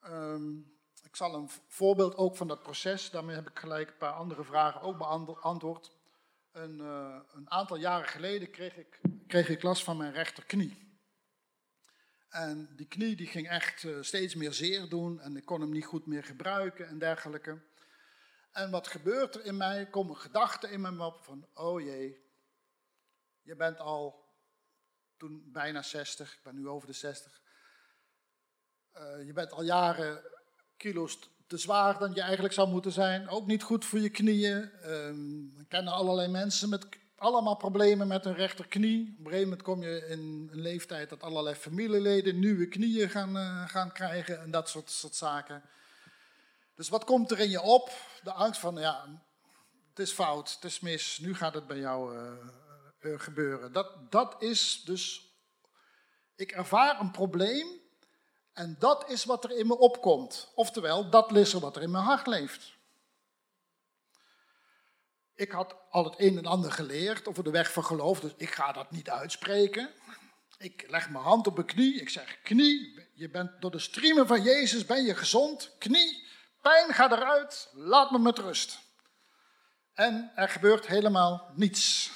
Ehm, 0.00 0.58
ik 1.02 1.16
zal 1.16 1.34
een 1.34 1.50
voorbeeld 1.66 2.16
ook 2.16 2.36
van 2.36 2.48
dat 2.48 2.62
proces, 2.62 3.10
daarmee 3.10 3.34
heb 3.34 3.48
ik 3.48 3.58
gelijk 3.58 3.88
een 3.88 3.96
paar 3.96 4.12
andere 4.12 4.44
vragen 4.44 4.80
ook 4.80 4.98
beantwoord. 4.98 5.90
Een, 6.52 6.78
uh, 6.78 7.20
een 7.32 7.50
aantal 7.50 7.76
jaren 7.76 8.08
geleden 8.08 8.50
kreeg 8.50 8.76
ik, 8.76 9.00
kreeg 9.26 9.48
ik 9.48 9.62
last 9.62 9.84
van 9.84 9.96
mijn 9.96 10.12
rechterknie. 10.12 10.88
En 12.28 12.68
die 12.76 12.86
knie 12.86 13.16
die 13.16 13.26
ging 13.26 13.48
echt 13.48 13.82
uh, 13.82 13.96
steeds 14.00 14.34
meer 14.34 14.52
zeer 14.52 14.88
doen 14.88 15.20
en 15.20 15.36
ik 15.36 15.44
kon 15.44 15.60
hem 15.60 15.70
niet 15.70 15.84
goed 15.84 16.06
meer 16.06 16.24
gebruiken 16.24 16.88
en 16.88 16.98
dergelijke. 16.98 17.58
En 18.52 18.70
wat 18.70 18.88
gebeurt 18.88 19.34
er 19.34 19.44
in 19.44 19.56
mij? 19.56 19.86
Komen 19.86 20.16
gedachten 20.16 20.70
in 20.70 20.80
me 20.80 21.04
op 21.04 21.24
van, 21.24 21.46
oh 21.54 21.80
jee, 21.80 22.28
je 23.42 23.56
bent 23.56 23.78
al 23.78 24.28
toen 25.16 25.48
bijna 25.52 25.82
60, 25.82 26.32
ik 26.32 26.42
ben 26.42 26.54
nu 26.54 26.68
over 26.68 26.86
de 26.86 26.92
60. 26.92 27.40
Uh, 28.94 29.26
je 29.26 29.32
bent 29.32 29.52
al 29.52 29.62
jaren 29.62 30.22
kilo's 30.76 31.18
te 31.46 31.56
zwaar 31.56 31.98
dan 31.98 32.14
je 32.14 32.20
eigenlijk 32.20 32.54
zou 32.54 32.68
moeten 32.68 32.92
zijn. 32.92 33.28
Ook 33.28 33.46
niet 33.46 33.62
goed 33.62 33.84
voor 33.84 33.98
je 33.98 34.10
knieën. 34.10 34.70
Um, 34.86 35.52
we 35.56 35.64
kennen 35.68 35.92
allerlei 35.92 36.28
mensen 36.28 36.68
met 36.68 36.86
allemaal 37.16 37.56
problemen 37.56 38.06
met 38.06 38.24
hun 38.24 38.34
rechterknie. 38.34 39.00
Op 39.00 39.18
een 39.18 39.24
gegeven 39.24 39.42
moment 39.42 39.62
kom 39.62 39.82
je 39.82 40.06
in 40.06 40.48
een 40.52 40.60
leeftijd 40.60 41.08
dat 41.08 41.22
allerlei 41.22 41.54
familieleden 41.54 42.38
nieuwe 42.38 42.66
knieën 42.66 43.08
gaan, 43.08 43.36
uh, 43.36 43.68
gaan 43.68 43.92
krijgen 43.92 44.40
en 44.40 44.50
dat 44.50 44.68
soort, 44.68 44.90
soort 44.90 45.14
zaken. 45.14 45.62
Dus 46.80 46.88
wat 46.88 47.04
komt 47.04 47.30
er 47.30 47.38
in 47.38 47.50
je 47.50 47.60
op? 47.60 47.90
De 48.22 48.32
angst 48.32 48.60
van, 48.60 48.76
ja, 48.76 49.22
het 49.88 49.98
is 49.98 50.12
fout, 50.12 50.54
het 50.54 50.64
is 50.64 50.80
mis, 50.80 51.18
nu 51.18 51.34
gaat 51.34 51.54
het 51.54 51.66
bij 51.66 51.78
jou 51.78 52.16
uh, 53.00 53.20
gebeuren. 53.20 53.72
Dat, 53.72 54.10
dat 54.10 54.42
is 54.42 54.82
dus, 54.84 55.30
ik 56.36 56.52
ervaar 56.52 57.00
een 57.00 57.10
probleem 57.10 57.68
en 58.52 58.76
dat 58.78 59.10
is 59.10 59.24
wat 59.24 59.44
er 59.44 59.50
in 59.50 59.66
me 59.66 59.78
opkomt. 59.78 60.52
Oftewel, 60.54 61.10
dat 61.10 61.36
is 61.36 61.52
er 61.52 61.60
wat 61.60 61.76
er 61.76 61.82
in 61.82 61.90
mijn 61.90 62.04
hart 62.04 62.26
leeft. 62.26 62.72
Ik 65.34 65.50
had 65.50 65.76
al 65.90 66.04
het 66.04 66.14
een 66.16 66.38
en 66.38 66.46
ander 66.46 66.72
geleerd 66.72 67.28
over 67.28 67.44
de 67.44 67.50
weg 67.50 67.72
van 67.72 67.84
geloof, 67.84 68.20
dus 68.20 68.32
ik 68.36 68.50
ga 68.50 68.72
dat 68.72 68.90
niet 68.90 69.10
uitspreken. 69.10 69.90
Ik 70.58 70.84
leg 70.88 71.10
mijn 71.10 71.24
hand 71.24 71.46
op 71.46 71.54
mijn 71.54 71.66
knie, 71.66 72.00
ik 72.00 72.08
zeg, 72.08 72.42
knie, 72.42 73.08
je 73.14 73.30
bent 73.30 73.60
door 73.60 73.70
de 73.70 73.78
streamen 73.78 74.26
van 74.26 74.42
Jezus 74.42 74.86
ben 74.86 75.04
je 75.04 75.14
gezond, 75.14 75.74
knie, 75.78 76.28
Pijn, 76.60 76.94
ga 76.94 77.10
eruit, 77.10 77.68
laat 77.72 78.10
me 78.10 78.18
met 78.18 78.38
rust. 78.38 78.78
En 79.92 80.32
er 80.34 80.48
gebeurt 80.48 80.86
helemaal 80.86 81.50
niets. 81.54 82.10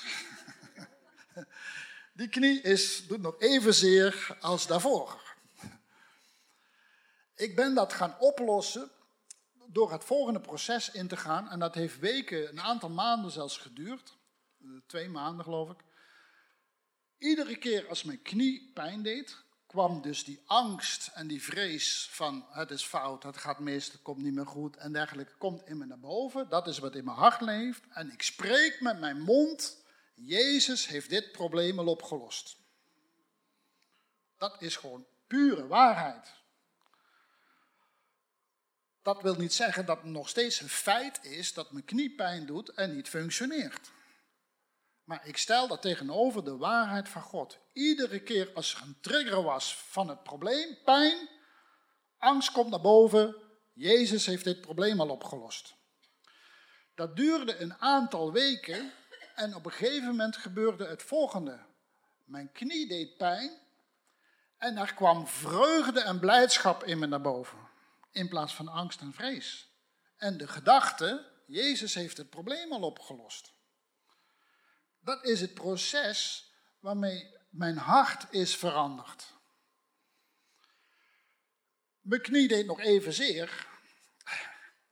Die 2.12 2.28
knie 2.28 2.61
is, 2.61 3.07
doet 3.07 3.20
nog 3.20 3.40
evenzeer 3.40 4.36
als 4.40 4.66
daarvoor. 4.66 5.22
Ik 7.34 7.57
ben 7.57 7.74
dat 7.74 7.92
gaan 7.92 8.18
oplossen 8.18 8.90
door 9.66 9.92
het 9.92 10.05
volgende 10.05 10.40
proces 10.40 10.90
in 10.90 11.09
te 11.09 11.16
gaan. 11.16 11.51
En 11.51 11.59
dat 11.59 11.74
heeft 11.74 11.99
weken, 11.99 12.49
een 12.49 12.61
aantal 12.61 12.90
maanden 12.90 13.30
zelfs 13.30 13.59
geduurd. 13.59 14.16
Twee 14.86 15.09
maanden 15.09 15.45
geloof 15.45 15.70
ik. 15.70 15.84
Iedere 17.18 17.57
keer 17.57 17.88
als 17.88 18.03
mijn 18.03 18.22
knie 18.22 18.70
pijn 18.74 19.03
deed, 19.03 19.45
kwam 19.75 20.03
dus 20.03 20.25
die 20.25 20.43
angst 20.47 21.11
en 21.14 21.27
die 21.27 21.43
vrees 21.43 22.09
van 22.11 22.47
het 22.51 22.70
is 22.70 22.85
fout, 22.85 23.22
het 23.22 23.37
gaat 23.37 23.59
mis, 23.59 23.93
het 23.93 24.03
komt 24.03 24.22
niet 24.22 24.35
meer 24.35 24.47
goed 24.47 24.77
en 24.77 24.93
dergelijke, 24.93 25.35
komt 25.39 25.66
in 25.66 25.79
me 25.79 25.87
naar 25.87 25.99
boven. 25.99 26.49
Dat 26.49 26.66
is 26.66 26.79
wat 26.79 26.95
in 26.95 27.05
mijn 27.05 27.16
hart 27.16 27.41
leeft. 27.41 27.83
En 27.91 28.12
ik 28.12 28.22
spreek 28.22 28.81
met 28.81 29.01
mijn 29.01 29.20
mond, 29.20 29.85
Jezus 30.14 30.87
heeft 30.87 31.11
dit 31.11 31.33
probleem 31.33 31.79
al 31.79 31.87
opgelost. 31.87 32.57
Dat 34.39 34.62
is 34.62 34.77
gewoon 34.77 35.07
pure 35.27 35.66
waarheid. 35.66 36.33
Dat 39.03 39.22
wil 39.22 39.35
niet 39.35 39.55
zeggen 39.55 39.87
dat 39.87 39.97
het 39.97 40.11
nog 40.11 40.29
steeds 40.29 40.61
een 40.61 40.68
feit 40.68 41.25
is 41.25 41.53
dat 41.53 41.72
mijn 41.72 41.85
knie 41.85 42.14
pijn 42.14 42.47
doet 42.47 42.68
en 42.68 42.95
niet 42.95 43.09
functioneert. 43.09 43.91
Maar 45.05 45.27
ik 45.27 45.37
stel 45.37 45.68
dat 45.68 45.83
tegenover 45.83 46.45
de 46.45 46.57
waarheid 46.57 47.09
van 47.09 47.22
God. 47.22 47.62
Iedere 47.75 48.22
keer 48.22 48.51
als 48.55 48.75
er 48.75 48.83
een 48.83 49.01
trigger 49.01 49.43
was 49.43 49.77
van 49.77 50.09
het 50.09 50.22
probleem, 50.22 50.79
pijn, 50.85 51.29
angst 52.18 52.53
komt 52.53 52.70
naar 52.70 52.81
boven. 52.81 53.37
Jezus 53.72 54.27
heeft 54.27 54.45
dit 54.45 54.61
probleem 54.61 55.01
al 55.01 55.09
opgelost. 55.09 55.75
Dat 56.95 57.16
duurde 57.16 57.57
een 57.57 57.75
aantal 57.75 58.33
weken 58.33 58.93
en 59.35 59.55
op 59.55 59.66
een 59.66 59.72
gegeven 59.72 60.07
moment 60.07 60.37
gebeurde 60.37 60.87
het 60.87 61.03
volgende. 61.03 61.61
Mijn 62.25 62.53
knie 62.53 62.89
deed 62.89 63.16
pijn 63.16 63.62
En 64.59 64.77
er 64.77 64.95
kwam 64.95 65.27
vreugde 65.27 66.01
en 66.01 66.20
blijdschap 66.20 66.85
in 66.85 66.99
me 66.99 67.07
naar 67.07 67.20
boven, 67.20 67.59
in 68.11 68.29
plaats 68.29 68.55
van 68.55 68.68
angst 68.68 69.01
en 69.01 69.12
vrees. 69.12 69.68
En 70.16 70.37
de 70.37 70.49
gedachte, 70.49 71.31
Jezus 71.47 71.95
heeft 71.95 72.16
het 72.16 72.31
probleem 72.31 72.72
al 72.72 72.83
opgelost. 72.83 73.53
Dat 75.01 75.25
is 75.25 75.41
het 75.41 75.55
proces 75.55 76.51
waarmee 76.81 77.34
mijn 77.55 77.76
hart 77.76 78.26
is 78.30 78.57
veranderd. 78.57 79.32
Mijn 82.00 82.20
knie 82.20 82.48
deed 82.48 82.66
nog 82.66 82.80
even 82.80 83.12
zeer. 83.12 83.66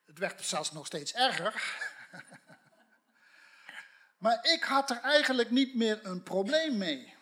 Het 0.07 0.19
werd 0.19 0.45
zelfs 0.45 0.73
nog 0.73 0.87
steeds 0.87 1.13
erger. 1.13 1.77
Maar 4.19 4.45
ik 4.45 4.63
had 4.63 4.91
er 4.91 5.01
eigenlijk 5.01 5.51
niet 5.51 5.75
meer 5.75 6.07
een 6.07 6.23
probleem 6.23 6.79
mee. 6.79 7.15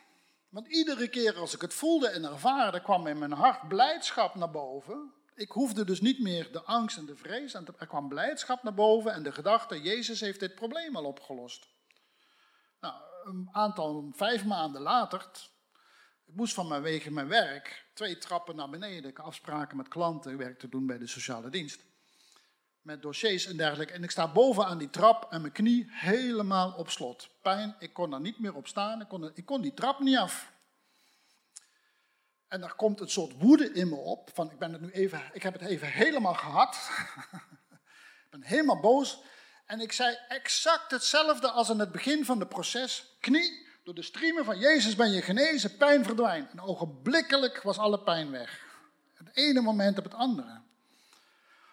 Want 0.48 0.68
iedere 0.68 1.08
keer 1.08 1.36
als 1.36 1.54
ik 1.54 1.60
het 1.60 1.74
voelde 1.74 2.08
en 2.08 2.24
ervaarde, 2.24 2.82
kwam 2.82 3.06
in 3.06 3.18
mijn 3.18 3.32
hart 3.32 3.68
blijdschap 3.68 4.34
naar 4.34 4.50
boven. 4.50 5.12
Ik 5.34 5.50
hoefde 5.50 5.84
dus 5.84 6.00
niet 6.00 6.20
meer 6.20 6.52
de 6.52 6.62
angst 6.62 6.96
en 6.96 7.06
de 7.06 7.16
vrees. 7.16 7.54
En 7.54 7.66
er 7.78 7.86
kwam 7.86 8.08
blijdschap 8.08 8.62
naar 8.62 8.74
boven 8.74 9.12
en 9.12 9.22
de 9.22 9.32
gedachte, 9.32 9.80
Jezus 9.80 10.20
heeft 10.20 10.40
dit 10.40 10.54
probleem 10.54 10.96
al 10.96 11.04
opgelost. 11.04 11.68
Een 13.24 13.48
aantal, 13.52 14.10
vijf 14.14 14.44
maanden 14.44 14.82
later, 14.82 15.30
ik 16.30 16.36
moest 16.36 16.54
van 16.54 16.68
mijn 17.12 17.28
werk 17.28 17.86
twee 17.94 18.18
trappen 18.18 18.56
naar 18.56 18.70
beneden. 18.70 19.10
Ik 19.10 19.18
afspraken 19.18 19.76
met 19.76 19.88
klanten, 19.88 20.36
werk 20.36 20.58
te 20.58 20.68
doen 20.68 20.86
bij 20.86 20.98
de 20.98 21.06
sociale 21.06 21.50
dienst. 21.50 21.84
Met 22.82 23.02
dossiers 23.02 23.46
en 23.46 23.56
dergelijke. 23.56 23.92
En 23.92 24.02
ik 24.02 24.10
sta 24.10 24.32
boven 24.32 24.66
aan 24.66 24.78
die 24.78 24.90
trap 24.90 25.32
en 25.32 25.40
mijn 25.40 25.52
knie 25.52 25.86
helemaal 25.88 26.72
op 26.72 26.90
slot. 26.90 27.30
Pijn, 27.42 27.76
ik 27.78 27.92
kon 27.92 28.12
er 28.12 28.20
niet 28.20 28.38
meer 28.38 28.54
op 28.54 28.66
staan, 28.66 29.00
ik 29.00 29.08
kon, 29.08 29.30
ik 29.34 29.46
kon 29.46 29.60
die 29.60 29.74
trap 29.74 29.98
niet 30.00 30.16
af. 30.16 30.52
En 32.48 32.60
daar 32.60 32.74
komt 32.74 33.00
een 33.00 33.10
soort 33.10 33.38
woede 33.38 33.72
in 33.72 33.88
me 33.88 33.96
op, 33.96 34.30
van 34.34 34.50
ik, 34.50 34.58
ben 34.58 34.72
het 34.72 34.80
nu 34.80 34.90
even, 34.90 35.22
ik 35.32 35.42
heb 35.42 35.52
het 35.52 35.62
even 35.62 35.88
helemaal 35.88 36.34
gehad. 36.34 36.90
ik 38.24 38.30
ben 38.30 38.42
helemaal 38.42 38.80
boos. 38.80 39.22
En 39.70 39.80
ik 39.80 39.92
zei 39.92 40.18
exact 40.28 40.90
hetzelfde 40.90 41.50
als 41.50 41.70
in 41.70 41.78
het 41.78 41.92
begin 41.92 42.24
van 42.24 42.40
het 42.40 42.48
proces. 42.48 43.16
Knie, 43.20 43.66
door 43.84 43.94
de 43.94 44.02
streamen 44.02 44.44
van 44.44 44.58
Jezus 44.58 44.96
ben 44.96 45.10
je 45.10 45.22
genezen, 45.22 45.76
pijn 45.76 46.04
verdwijnt. 46.04 46.50
En 46.50 46.60
ogenblikkelijk 46.60 47.62
was 47.62 47.78
alle 47.78 48.00
pijn 48.00 48.30
weg. 48.30 48.64
Het 49.14 49.36
ene 49.36 49.60
moment 49.60 49.98
op 49.98 50.04
het 50.04 50.14
andere. 50.14 50.60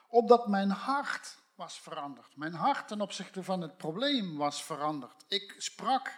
Opdat 0.10 0.48
mijn 0.48 0.70
hart 0.70 1.38
was 1.56 1.80
veranderd. 1.80 2.36
Mijn 2.36 2.54
hart 2.54 2.88
ten 2.88 3.02
opzichte 3.02 3.44
van 3.44 3.62
het 3.62 3.78
probleem 3.78 4.38
was 4.38 4.64
veranderd. 4.64 5.26
Ik 5.28 5.56
sprak. 5.58 6.12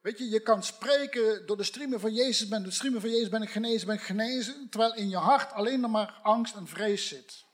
Weet 0.00 0.18
je, 0.18 0.28
je 0.28 0.40
kan 0.40 0.62
spreken 0.62 1.46
door 1.46 1.56
de 1.56 1.64
streamen 1.64 2.00
van 2.00 2.14
Jezus, 2.14 2.48
ben, 2.48 2.62
de 2.62 2.70
streamen 2.70 3.00
van 3.00 3.10
Jezus 3.10 3.28
ben 3.28 3.42
ik 3.42 3.50
genezen, 3.50 3.86
ben 3.86 3.96
ik 3.96 4.02
genezen, 4.02 4.68
terwijl 4.70 4.94
in 4.94 5.08
je 5.08 5.16
hart 5.16 5.52
alleen 5.52 5.80
nog 5.80 5.90
maar 5.90 6.20
angst 6.22 6.54
en 6.54 6.66
vrees 6.66 7.08
zit. 7.08 7.46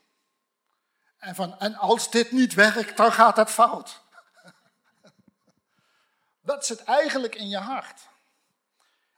En, 1.25 1.35
van, 1.35 1.59
en 1.59 1.75
als 1.75 2.11
dit 2.11 2.31
niet 2.31 2.53
werkt, 2.53 2.97
dan 2.97 3.11
gaat 3.11 3.35
het 3.35 3.49
fout. 3.49 4.01
Dat 6.41 6.65
zit 6.65 6.83
eigenlijk 6.83 7.35
in 7.35 7.49
je 7.49 7.57
hart. 7.57 8.07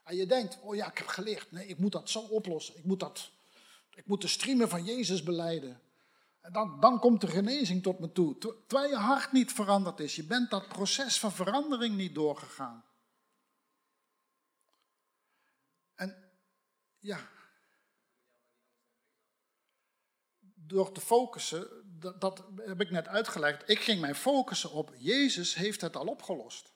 En 0.02 0.16
je 0.16 0.26
denkt, 0.26 0.58
oh 0.60 0.74
ja, 0.74 0.90
ik 0.90 0.98
heb 0.98 1.06
geleerd. 1.06 1.52
Nee, 1.52 1.66
ik 1.66 1.78
moet 1.78 1.92
dat 1.92 2.10
zo 2.10 2.18
oplossen. 2.18 2.76
Ik 2.76 2.84
moet, 2.84 3.00
dat, 3.00 3.30
ik 3.94 4.06
moet 4.06 4.20
de 4.20 4.28
streamen 4.28 4.68
van 4.68 4.84
Jezus 4.84 5.22
beleiden. 5.22 5.80
En 6.40 6.52
dan, 6.52 6.80
dan 6.80 6.98
komt 6.98 7.20
de 7.20 7.26
genezing 7.26 7.82
tot 7.82 7.98
me 7.98 8.12
toe. 8.12 8.38
Terwijl 8.38 8.90
je 8.90 8.96
hart 8.96 9.32
niet 9.32 9.52
veranderd 9.52 10.00
is. 10.00 10.16
Je 10.16 10.24
bent 10.24 10.50
dat 10.50 10.68
proces 10.68 11.18
van 11.18 11.32
verandering 11.32 11.96
niet 11.96 12.14
doorgegaan. 12.14 12.84
En 15.94 16.30
ja, 16.98 17.28
door 20.68 20.92
te 20.92 21.00
focussen, 21.00 21.68
dat, 22.00 22.20
dat, 22.20 22.44
heb 22.56 22.80
ik 22.80 22.90
net 22.90 23.08
uitgelegd. 23.08 23.68
Ik 23.68 23.80
ging 23.80 24.00
mij 24.00 24.14
focussen 24.14 24.70
op 24.70 24.94
Jezus 24.96 25.54
heeft 25.54 25.80
het 25.80 25.96
al 25.96 26.06
opgelost. 26.06 26.72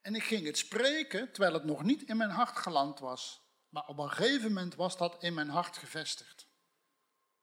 En 0.00 0.14
ik 0.14 0.22
ging 0.22 0.46
het 0.46 0.58
spreken 0.58 1.32
terwijl 1.32 1.54
het 1.54 1.64
nog 1.64 1.82
niet 1.82 2.02
in 2.02 2.16
mijn 2.16 2.30
hart 2.30 2.56
geland 2.58 2.98
was. 2.98 3.42
Maar 3.68 3.86
op 3.86 3.98
een 3.98 4.10
gegeven 4.10 4.52
moment 4.52 4.74
was 4.74 4.96
dat 4.96 5.22
in 5.22 5.34
mijn 5.34 5.48
hart 5.48 5.76
gevestigd. 5.76 6.50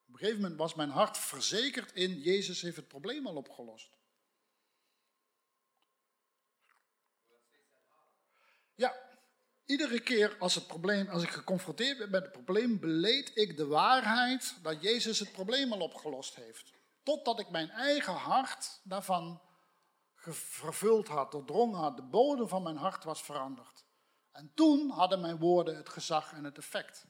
Op 0.07 0.13
een 0.13 0.19
gegeven 0.19 0.41
moment 0.41 0.59
was 0.59 0.73
mijn 0.73 0.89
hart 0.89 1.17
verzekerd 1.17 1.91
in 1.91 2.19
Jezus 2.19 2.61
heeft 2.61 2.75
het 2.75 2.87
probleem 2.87 3.27
al 3.27 3.35
opgelost. 3.35 3.97
Ja, 8.75 8.95
iedere 9.69 9.99
keer 9.99 10.35
als, 10.39 10.65
probleem, 10.65 11.07
als 11.07 11.23
ik 11.23 11.29
geconfronteerd 11.29 11.97
ben 11.97 12.09
met 12.09 12.23
het 12.23 12.31
probleem, 12.31 12.79
beleed 12.79 13.31
ik 13.33 13.57
de 13.57 13.67
waarheid 13.67 14.55
dat 14.61 14.81
Jezus 14.81 15.19
het 15.19 15.31
probleem 15.31 15.73
al 15.73 15.79
opgelost 15.79 16.35
heeft. 16.35 16.73
Totdat 17.03 17.39
ik 17.39 17.49
mijn 17.49 17.69
eigen 17.69 18.13
hart 18.13 18.79
daarvan 18.83 19.41
vervuld 20.15 21.07
had, 21.07 21.31
doordrongen 21.31 21.79
had. 21.79 21.95
De 21.95 22.03
bodem 22.03 22.47
van 22.47 22.63
mijn 22.63 22.77
hart 22.77 23.03
was 23.03 23.23
veranderd. 23.23 23.85
En 24.31 24.51
toen 24.55 24.89
hadden 24.89 25.21
mijn 25.21 25.37
woorden 25.37 25.75
het 25.75 25.89
gezag 25.89 26.33
en 26.33 26.43
het 26.43 26.57
effect. 26.57 27.05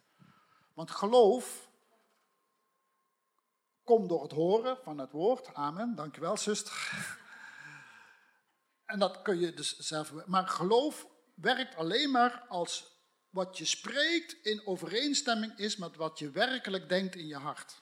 Want 0.73 0.91
geloof 0.91 1.69
komt 3.83 4.09
door 4.09 4.21
het 4.23 4.31
horen 4.31 4.77
van 4.83 4.97
het 4.97 5.11
woord. 5.11 5.53
Amen. 5.53 5.95
Dankjewel, 5.95 6.37
zuster. 6.37 6.91
En 8.85 8.99
dat 8.99 9.21
kun 9.21 9.39
je 9.39 9.53
dus 9.53 9.77
zelf. 9.77 10.25
Maar 10.25 10.47
geloof 10.47 11.07
werkt 11.41 11.75
alleen 11.75 12.11
maar 12.11 12.45
als 12.47 12.97
wat 13.29 13.57
je 13.57 13.65
spreekt 13.65 14.33
in 14.45 14.67
overeenstemming 14.67 15.57
is 15.57 15.75
met 15.75 15.95
wat 15.95 16.19
je 16.19 16.31
werkelijk 16.31 16.89
denkt 16.89 17.15
in 17.15 17.27
je 17.27 17.35
hart. 17.35 17.81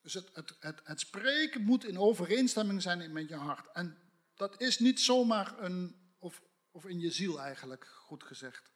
Dus 0.00 0.14
het, 0.14 0.30
het, 0.32 0.56
het, 0.60 0.80
het 0.84 1.00
spreken 1.00 1.62
moet 1.62 1.84
in 1.84 1.98
overeenstemming 1.98 2.82
zijn 2.82 3.12
met 3.12 3.28
je 3.28 3.34
hart. 3.34 3.72
En 3.72 3.98
dat 4.34 4.60
is 4.60 4.78
niet 4.78 5.00
zomaar 5.00 5.58
een, 5.58 6.12
of, 6.18 6.42
of 6.70 6.86
in 6.86 7.00
je 7.00 7.10
ziel 7.10 7.40
eigenlijk, 7.40 7.86
goed 7.86 8.24
gezegd. 8.24 8.70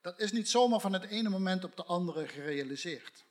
Dat 0.00 0.20
is 0.20 0.32
niet 0.32 0.48
zomaar 0.48 0.80
van 0.80 0.92
het 0.92 1.04
ene 1.04 1.28
moment 1.28 1.64
op 1.64 1.76
de 1.76 1.84
andere 1.84 2.28
gerealiseerd. 2.28 3.24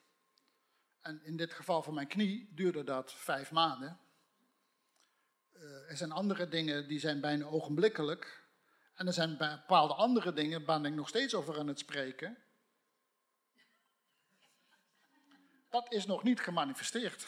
En 1.02 1.24
in 1.24 1.38
dit 1.38 1.54
geval 1.54 1.84
van 1.84 1.94
mijn 1.94 2.08
knie 2.08 2.50
duurde 2.54 2.84
dat 2.84 3.14
vijf 3.14 3.52
maanden. 3.52 4.00
Uh, 5.54 5.90
er 5.90 5.98
zijn 5.98 6.12
andere 6.12 6.48
dingen 6.48 6.88
die 6.88 7.00
zijn 7.00 7.22
bijna 7.22 7.46
ogenblikkelijk. 7.46 8.41
En 8.94 9.08
er 9.08 9.14
zijn 9.14 9.38
bepaalde 9.38 9.94
andere 9.94 10.34
dingen, 10.34 10.66
waar 10.66 10.86
ik 10.86 10.94
nog 10.94 11.08
steeds 11.08 11.34
over 11.34 11.60
aan 11.60 11.68
het 11.68 11.80
spreken. 11.80 12.38
Dat 15.70 15.94
is 15.94 16.06
nog 16.06 16.24
niet 16.24 16.40
gemanifesteerd. 16.40 17.28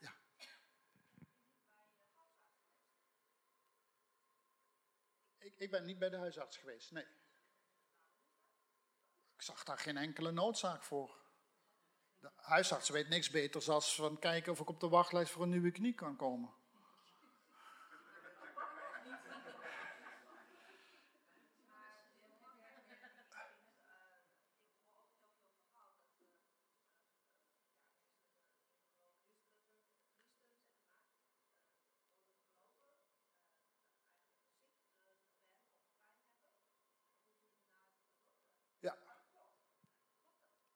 ja. 0.00 0.14
ik, 5.38 5.54
ik 5.56 5.70
ben 5.70 5.84
niet 5.84 5.98
bij 5.98 6.08
de 6.08 6.16
huisarts 6.16 6.56
geweest, 6.56 6.90
nee. 6.90 7.06
Ik 9.34 9.42
zag 9.42 9.64
daar 9.64 9.78
geen 9.78 9.96
enkele 9.96 10.32
noodzaak 10.32 10.82
voor. 10.82 11.20
De 12.18 12.30
huisarts 12.36 12.88
weet 12.88 13.08
niks 13.08 13.30
beters 13.30 13.64
dan 13.64 13.82
van 13.82 14.18
kijken 14.18 14.52
of 14.52 14.60
ik 14.60 14.68
op 14.68 14.80
de 14.80 14.88
wachtlijst 14.88 15.32
voor 15.32 15.42
een 15.42 15.48
nieuwe 15.48 15.70
knie 15.70 15.94
kan 15.94 16.16
komen. 16.16 16.61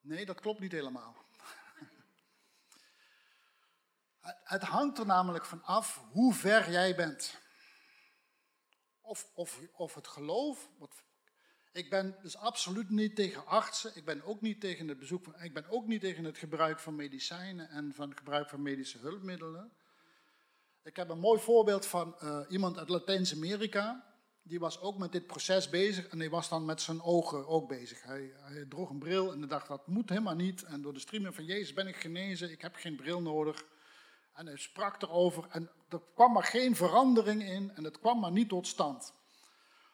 Nee, 0.06 0.26
dat 0.26 0.40
klopt 0.40 0.60
niet 0.60 0.72
helemaal. 0.72 1.16
Het 4.44 4.62
hangt 4.62 4.98
er 4.98 5.06
namelijk 5.06 5.44
van 5.44 5.62
af 5.62 6.04
hoe 6.10 6.34
ver 6.34 6.70
jij 6.70 6.94
bent. 6.94 7.40
Of, 9.00 9.30
of, 9.34 9.60
of 9.72 9.94
het 9.94 10.06
geloof. 10.06 10.68
Ik 11.72 11.90
ben 11.90 12.18
dus 12.22 12.36
absoluut 12.36 12.90
niet 12.90 13.16
tegen 13.16 13.46
artsen. 13.46 13.96
Ik 13.96 14.04
ben 14.04 14.22
ook 14.22 14.40
niet 14.40 14.60
tegen 14.60 14.88
het 14.88 14.98
bezoek 14.98 15.24
van. 15.24 15.42
Ik 15.42 15.54
ben 15.54 15.68
ook 15.68 15.86
niet 15.86 16.00
tegen 16.00 16.24
het 16.24 16.38
gebruik 16.38 16.78
van 16.78 16.94
medicijnen 16.94 17.68
en 17.68 17.94
van 17.94 18.08
het 18.08 18.18
gebruik 18.18 18.48
van 18.48 18.62
medische 18.62 18.98
hulpmiddelen. 18.98 19.72
Ik 20.82 20.96
heb 20.96 21.08
een 21.08 21.18
mooi 21.18 21.40
voorbeeld 21.40 21.86
van 21.86 22.16
uh, 22.22 22.40
iemand 22.48 22.78
uit 22.78 22.88
Latijns-Amerika 22.88 24.15
die 24.48 24.58
was 24.58 24.80
ook 24.80 24.98
met 24.98 25.12
dit 25.12 25.26
proces 25.26 25.68
bezig 25.68 26.06
en 26.08 26.18
hij 26.18 26.30
was 26.30 26.48
dan 26.48 26.64
met 26.64 26.80
zijn 26.80 27.02
ogen 27.02 27.46
ook 27.46 27.68
bezig. 27.68 28.02
Hij, 28.02 28.32
hij 28.34 28.64
droeg 28.68 28.90
een 28.90 28.98
bril 28.98 29.32
en 29.32 29.38
hij 29.38 29.48
dacht, 29.48 29.68
dat 29.68 29.86
moet 29.86 30.08
helemaal 30.08 30.34
niet. 30.34 30.62
En 30.62 30.82
door 30.82 30.92
de 30.92 31.00
streamen 31.00 31.34
van 31.34 31.44
Jezus 31.44 31.72
ben 31.72 31.86
ik 31.86 31.96
genezen, 31.96 32.50
ik 32.50 32.60
heb 32.60 32.74
geen 32.74 32.96
bril 32.96 33.22
nodig. 33.22 33.64
En 34.34 34.46
hij 34.46 34.56
sprak 34.56 35.02
erover 35.02 35.46
en 35.50 35.70
er 35.88 36.00
kwam 36.14 36.32
maar 36.32 36.44
geen 36.44 36.76
verandering 36.76 37.42
in 37.42 37.72
en 37.74 37.84
het 37.84 37.98
kwam 37.98 38.20
maar 38.20 38.32
niet 38.32 38.48
tot 38.48 38.66
stand. 38.66 39.14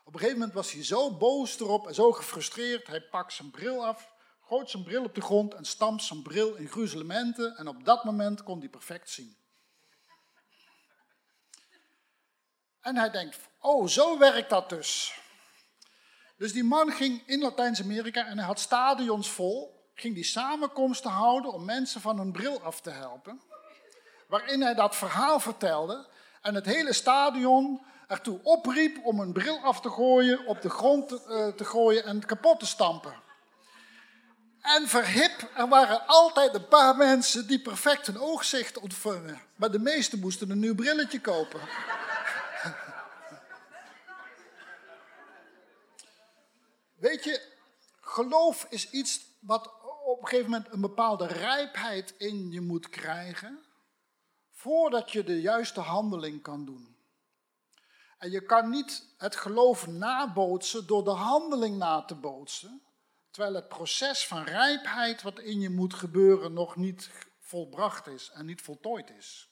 Op 0.05 0.13
een 0.13 0.19
gegeven 0.19 0.39
moment 0.39 0.55
was 0.57 0.73
hij 0.73 0.85
zo 0.85 1.17
boos 1.17 1.61
erop 1.61 1.87
en 1.87 1.95
zo 1.95 2.13
gefrustreerd. 2.13 2.87
Hij 2.87 3.01
pakt 3.01 3.33
zijn 3.33 3.51
bril 3.51 3.87
af, 3.87 4.13
gooit 4.41 4.71
zijn 4.71 4.83
bril 4.83 5.05
op 5.05 5.15
de 5.15 5.21
grond 5.21 5.55
en 5.55 5.65
stampt 5.65 6.03
zijn 6.03 6.23
bril 6.23 6.55
in 6.55 6.69
gruzelementen. 6.69 7.57
En 7.57 7.69
op 7.69 7.85
dat 7.85 8.05
moment 8.05 8.43
kon 8.43 8.59
hij 8.59 8.69
perfect 8.69 9.11
zien. 9.11 9.37
En 12.83 12.97
hij 12.97 13.11
denkt, 13.11 13.39
oh, 13.61 13.87
zo 13.87 14.19
werkt 14.19 14.51
dat 14.51 14.69
dus. 14.69 15.21
Dus 16.37 16.53
die 16.53 16.65
man 16.65 16.93
ging 16.93 17.23
in 17.27 17.41
Latijns-Amerika 17.41 18.27
en 18.27 18.39
hij 18.39 18.47
had 18.47 18.61
stadions 18.61 19.29
vol, 19.29 19.83
ging 19.95 20.15
die 20.15 20.25
samenkomsten 20.25 21.11
houden 21.11 21.53
om 21.53 21.65
mensen 21.65 22.01
van 22.01 22.19
hun 22.19 22.33
bril 22.33 22.63
af 22.63 22.81
te 22.81 22.91
helpen. 22.91 23.41
Waarin 24.29 24.63
hij 24.63 24.75
dat 24.75 24.97
verhaal 24.97 25.41
vertelde 25.41 26.09
en 26.41 26.55
het 26.55 26.67
hele 26.67 26.93
stadion 26.93 27.81
ertoe 28.07 28.41
opriep 28.43 29.05
om 29.05 29.21
een 29.21 29.33
bril 29.33 29.59
af 29.59 29.81
te 29.81 29.91
gooien, 29.91 30.47
op 30.47 30.63
de 30.63 30.71
grond 30.71 31.09
te, 31.09 31.21
uh, 31.29 31.57
te 31.57 31.65
gooien 31.65 32.05
en 32.05 32.27
kapot 32.27 32.61
te 32.61 32.67
stampen. 32.67 33.15
En 34.63 34.89
verhip, 34.89 35.51
er 35.57 35.69
waren 35.69 36.07
altijd 36.07 36.55
een 36.55 36.69
paar 36.69 36.97
mensen 36.97 37.47
die 37.47 37.61
perfect 37.61 38.07
een 38.07 38.21
oogzicht 38.21 38.79
ontvangen. 38.79 39.41
Maar 39.57 39.71
de 39.71 39.79
meesten 39.79 40.19
moesten 40.19 40.51
een 40.51 40.59
nieuw 40.59 40.75
brilletje 40.75 41.21
kopen. 41.21 41.61
Weet 46.95 47.25
je, 47.25 47.53
geloof 48.01 48.67
is 48.69 48.91
iets 48.91 49.21
wat 49.41 49.73
op 50.05 50.21
een 50.21 50.27
gegeven 50.29 50.51
moment 50.51 50.73
een 50.73 50.81
bepaalde 50.81 51.27
rijpheid 51.27 52.15
in 52.19 52.51
je 52.51 52.61
moet 52.61 52.89
krijgen. 52.89 53.65
Voordat 54.51 55.11
je 55.11 55.25
de 55.25 55.41
juiste 55.41 55.81
handeling 55.81 56.43
kan 56.43 56.65
doen. 56.65 56.97
En 58.19 58.31
je 58.31 58.45
kan 58.45 58.71
niet 58.71 59.15
het 59.17 59.37
geloof 59.37 59.87
nabootsen 59.87 60.87
door 60.87 61.05
de 61.05 61.11
handeling 61.11 61.77
na 61.77 62.03
te 62.03 62.15
bootsen. 62.15 62.83
Terwijl 63.31 63.55
het 63.55 63.69
proces 63.69 64.27
van 64.27 64.43
rijpheid 64.43 65.23
wat 65.23 65.39
in 65.39 65.61
je 65.61 65.71
moet 65.71 65.95
gebeuren 65.95 66.53
nog 66.53 66.77
niet 66.77 67.11
volbracht 67.39 68.07
is 68.07 68.31
en 68.31 68.47
niet 68.47 68.63
voltooid 68.63 69.11
is. 69.11 69.52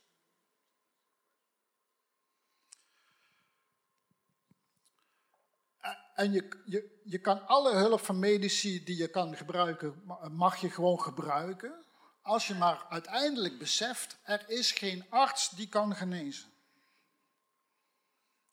En 6.20 6.32
je, 6.32 6.48
je, 6.64 7.00
je 7.04 7.18
kan 7.18 7.46
alle 7.46 7.74
hulp 7.74 8.00
van 8.00 8.18
medici 8.18 8.84
die 8.84 8.96
je 8.96 9.08
kan 9.08 9.36
gebruiken, 9.36 10.02
mag 10.30 10.56
je 10.56 10.70
gewoon 10.70 11.00
gebruiken. 11.00 11.84
Als 12.22 12.46
je 12.46 12.54
maar 12.54 12.86
uiteindelijk 12.88 13.58
beseft, 13.58 14.18
er 14.22 14.48
is 14.48 14.72
geen 14.72 15.10
arts 15.10 15.50
die 15.50 15.68
kan 15.68 15.94
genezen. 15.94 16.48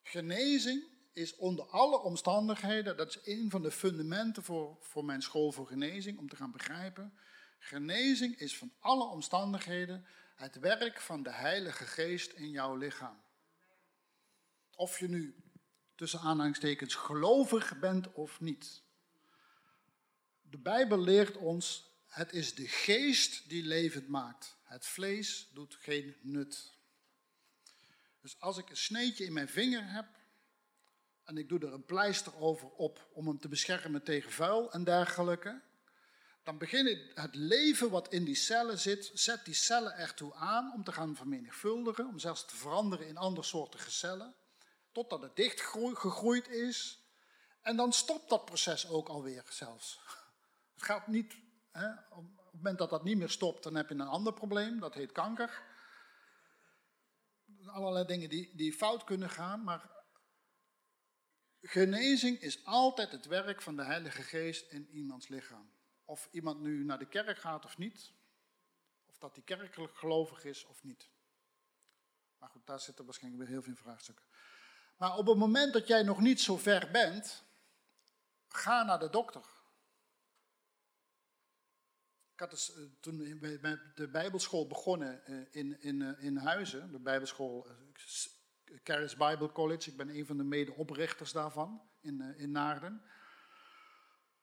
Genezing 0.03 0.83
is 1.13 1.35
onder 1.35 1.65
alle 1.65 1.99
omstandigheden, 1.99 2.97
dat 2.97 3.09
is 3.09 3.19
een 3.23 3.49
van 3.49 3.61
de 3.61 3.71
fundamenten 3.71 4.43
voor, 4.43 4.77
voor 4.79 5.05
mijn 5.05 5.21
school 5.21 5.51
voor 5.51 5.67
genezing, 5.67 6.17
om 6.17 6.29
te 6.29 6.35
gaan 6.35 6.51
begrijpen. 6.51 7.17
Genezing 7.59 8.39
is 8.39 8.57
van 8.57 8.71
alle 8.79 9.03
omstandigheden 9.03 10.05
het 10.35 10.59
werk 10.59 11.01
van 11.01 11.23
de 11.23 11.31
Heilige 11.31 11.85
Geest 11.85 12.31
in 12.31 12.49
jouw 12.49 12.75
lichaam. 12.75 13.21
Of 14.75 14.99
je 14.99 15.09
nu 15.09 15.35
tussen 15.97 16.19
aanhalingstekens 16.19 16.95
gelovig 16.95 17.79
bent 17.79 18.13
of 18.13 18.39
niet. 18.39 18.81
De 20.41 20.57
Bijbel 20.57 20.99
leert 20.99 21.37
ons, 21.37 21.91
het 22.07 22.33
is 22.33 22.55
de 22.55 22.67
geest 22.67 23.49
die 23.49 23.63
levend 23.63 24.07
maakt. 24.07 24.57
Het 24.63 24.85
vlees 24.85 25.49
doet 25.53 25.75
geen 25.75 26.15
nut. 26.21 26.73
Dus 28.21 28.39
als 28.39 28.57
ik 28.57 28.69
een 28.69 28.77
sneetje 28.77 29.25
in 29.25 29.33
mijn 29.33 29.49
vinger 29.49 29.91
heb 29.91 30.07
en 31.23 31.37
ik 31.37 31.49
doe 31.49 31.59
er 31.59 31.73
een 31.73 31.85
pleister 31.85 32.35
over 32.35 32.69
op 32.69 33.09
om 33.13 33.27
hem 33.27 33.39
te 33.39 33.47
beschermen 33.47 34.03
tegen 34.03 34.31
vuil 34.31 34.71
en 34.71 34.83
dergelijke, 34.83 35.61
dan 36.43 36.57
begint 36.57 36.99
het 37.13 37.35
leven 37.35 37.89
wat 37.89 38.13
in 38.13 38.23
die 38.23 38.35
cellen 38.35 38.79
zit, 38.79 39.11
zet 39.13 39.45
die 39.45 39.53
cellen 39.53 39.95
ertoe 39.95 40.33
aan 40.33 40.73
om 40.73 40.83
te 40.83 40.91
gaan 40.91 41.15
vermenigvuldigen, 41.15 42.07
om 42.07 42.19
zelfs 42.19 42.45
te 42.45 42.55
veranderen 42.55 43.07
in 43.07 43.17
andere 43.17 43.47
soorten 43.47 43.91
cellen 43.91 44.35
totdat 44.97 45.21
het 45.21 45.35
dicht 45.35 45.61
gegroeid 45.93 46.47
is. 46.47 47.05
En 47.61 47.75
dan 47.75 47.93
stopt 47.93 48.29
dat 48.29 48.45
proces 48.45 48.89
ook 48.89 49.07
alweer 49.07 49.45
zelfs. 49.49 49.99
Het 50.73 50.83
gaat 50.83 51.07
niet, 51.07 51.37
hè, 51.71 51.91
op 51.91 52.25
het 52.37 52.53
moment 52.53 52.77
dat 52.77 52.89
dat 52.89 53.03
niet 53.03 53.17
meer 53.17 53.29
stopt, 53.29 53.63
dan 53.63 53.75
heb 53.75 53.89
je 53.89 53.95
een 53.95 54.01
ander 54.01 54.33
probleem, 54.33 54.79
dat 54.79 54.93
heet 54.93 55.11
kanker. 55.11 55.63
Allerlei 57.65 58.05
dingen 58.05 58.29
die, 58.29 58.55
die 58.55 58.73
fout 58.73 59.03
kunnen 59.03 59.29
gaan, 59.29 59.63
maar 59.63 59.91
genezing 61.61 62.41
is 62.41 62.65
altijd 62.65 63.11
het 63.11 63.25
werk 63.25 63.61
van 63.61 63.75
de 63.75 63.83
Heilige 63.83 64.21
Geest 64.21 64.71
in 64.71 64.89
iemands 64.89 65.27
lichaam. 65.27 65.71
Of 66.05 66.27
iemand 66.31 66.59
nu 66.59 66.83
naar 66.83 66.99
de 66.99 67.07
kerk 67.07 67.37
gaat 67.37 67.65
of 67.65 67.77
niet, 67.77 68.13
of 69.05 69.17
dat 69.17 69.35
hij 69.35 69.43
kerkelijk 69.43 69.97
gelovig 69.97 70.43
is 70.43 70.65
of 70.65 70.83
niet. 70.83 71.09
Maar 72.37 72.49
goed, 72.49 72.65
daar 72.65 72.79
zitten 72.79 73.05
waarschijnlijk 73.05 73.43
weer 73.43 73.53
heel 73.53 73.63
veel 73.63 73.75
vraagstukken. 73.75 74.25
Maar 74.97 75.17
op 75.17 75.27
het 75.27 75.37
moment 75.37 75.73
dat 75.73 75.87
jij 75.87 76.03
nog 76.03 76.19
niet 76.19 76.41
zo 76.41 76.57
ver 76.57 76.89
bent, 76.91 77.43
ga 78.47 78.83
naar 78.83 78.99
de 78.99 79.09
dokter. 79.09 79.55
Ik 82.33 82.39
had 82.39 82.49
dus, 82.49 82.71
toen 82.99 83.37
bij 83.39 83.79
de 83.95 84.07
Bijbelschool 84.07 84.67
begonnen 84.67 85.25
eh, 85.25 85.35
in, 85.51 85.81
in, 85.81 86.01
eh, 86.01 86.23
in 86.23 86.37
Huizen, 86.37 86.91
de 86.91 86.99
Bijbelschool 86.99 87.67
Caris 88.83 89.15
Bible 89.15 89.51
College, 89.51 89.89
ik 89.89 89.97
ben 89.97 90.09
een 90.09 90.25
van 90.25 90.37
de 90.37 90.43
medeoprichters 90.43 91.31
daarvan 91.31 91.81
in, 92.01 92.21
in 92.37 92.51
Naarden. 92.51 93.01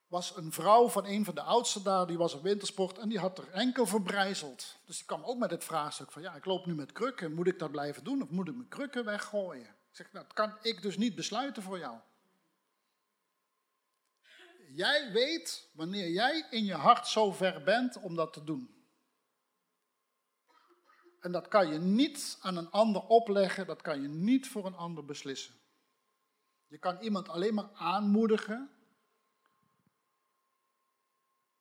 Was 0.06 0.36
een 0.36 0.52
vrouw 0.52 0.88
van 0.88 1.06
een 1.06 1.24
van 1.24 1.34
de 1.34 1.42
oudsten 1.42 1.82
daar, 1.82 2.06
die 2.06 2.18
was 2.18 2.34
op 2.34 2.42
wintersport 2.42 2.98
en 2.98 3.08
die 3.08 3.18
had 3.18 3.38
er 3.38 3.50
enkel 3.50 3.86
verbrijzeld. 3.86 4.76
Dus 4.86 4.96
die 4.96 5.06
kwam 5.06 5.24
ook 5.24 5.38
met 5.38 5.50
het 5.50 5.64
vraagstuk 5.64 6.12
van, 6.12 6.22
ja, 6.22 6.34
ik 6.34 6.44
loop 6.44 6.66
nu 6.66 6.74
met 6.74 6.92
krukken, 6.92 7.34
moet 7.34 7.46
ik 7.46 7.58
dat 7.58 7.70
blijven 7.70 8.04
doen 8.04 8.22
of 8.22 8.30
moet 8.30 8.48
ik 8.48 8.54
mijn 8.54 8.68
krukken 8.68 9.04
weggooien? 9.04 9.74
Zeg, 9.96 10.12
nou, 10.12 10.24
dat 10.24 10.34
kan 10.34 10.58
ik 10.62 10.82
dus 10.82 10.96
niet 10.96 11.14
besluiten 11.14 11.62
voor 11.62 11.78
jou. 11.78 11.98
Jij 14.72 15.12
weet 15.12 15.70
wanneer 15.72 16.10
jij 16.10 16.46
in 16.50 16.64
je 16.64 16.74
hart 16.74 17.06
zo 17.06 17.32
ver 17.32 17.62
bent 17.62 17.96
om 17.96 18.14
dat 18.14 18.32
te 18.32 18.44
doen. 18.44 18.84
En 21.20 21.32
dat 21.32 21.48
kan 21.48 21.72
je 21.72 21.78
niet 21.78 22.38
aan 22.40 22.56
een 22.56 22.70
ander 22.70 23.02
opleggen, 23.02 23.66
dat 23.66 23.82
kan 23.82 24.02
je 24.02 24.08
niet 24.08 24.48
voor 24.48 24.66
een 24.66 24.74
ander 24.74 25.04
beslissen. 25.04 25.54
Je 26.66 26.78
kan 26.78 27.00
iemand 27.00 27.28
alleen 27.28 27.54
maar 27.54 27.70
aanmoedigen, 27.72 28.70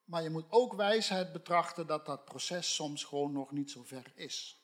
maar 0.03 0.23
je 0.23 0.29
moet 0.29 0.45
ook 0.49 0.73
wijsheid 0.73 1.31
betrachten 1.31 1.87
dat 1.87 2.05
dat 2.05 2.25
proces 2.25 2.75
soms 2.75 3.03
gewoon 3.03 3.31
nog 3.31 3.51
niet 3.51 3.71
zo 3.71 3.83
ver 3.83 4.11
is 4.15 4.62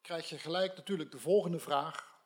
krijg 0.00 0.28
je 0.28 0.38
gelijk 0.38 0.76
natuurlijk 0.76 1.10
de 1.10 1.18
volgende 1.18 1.58
vraag. 1.58 2.18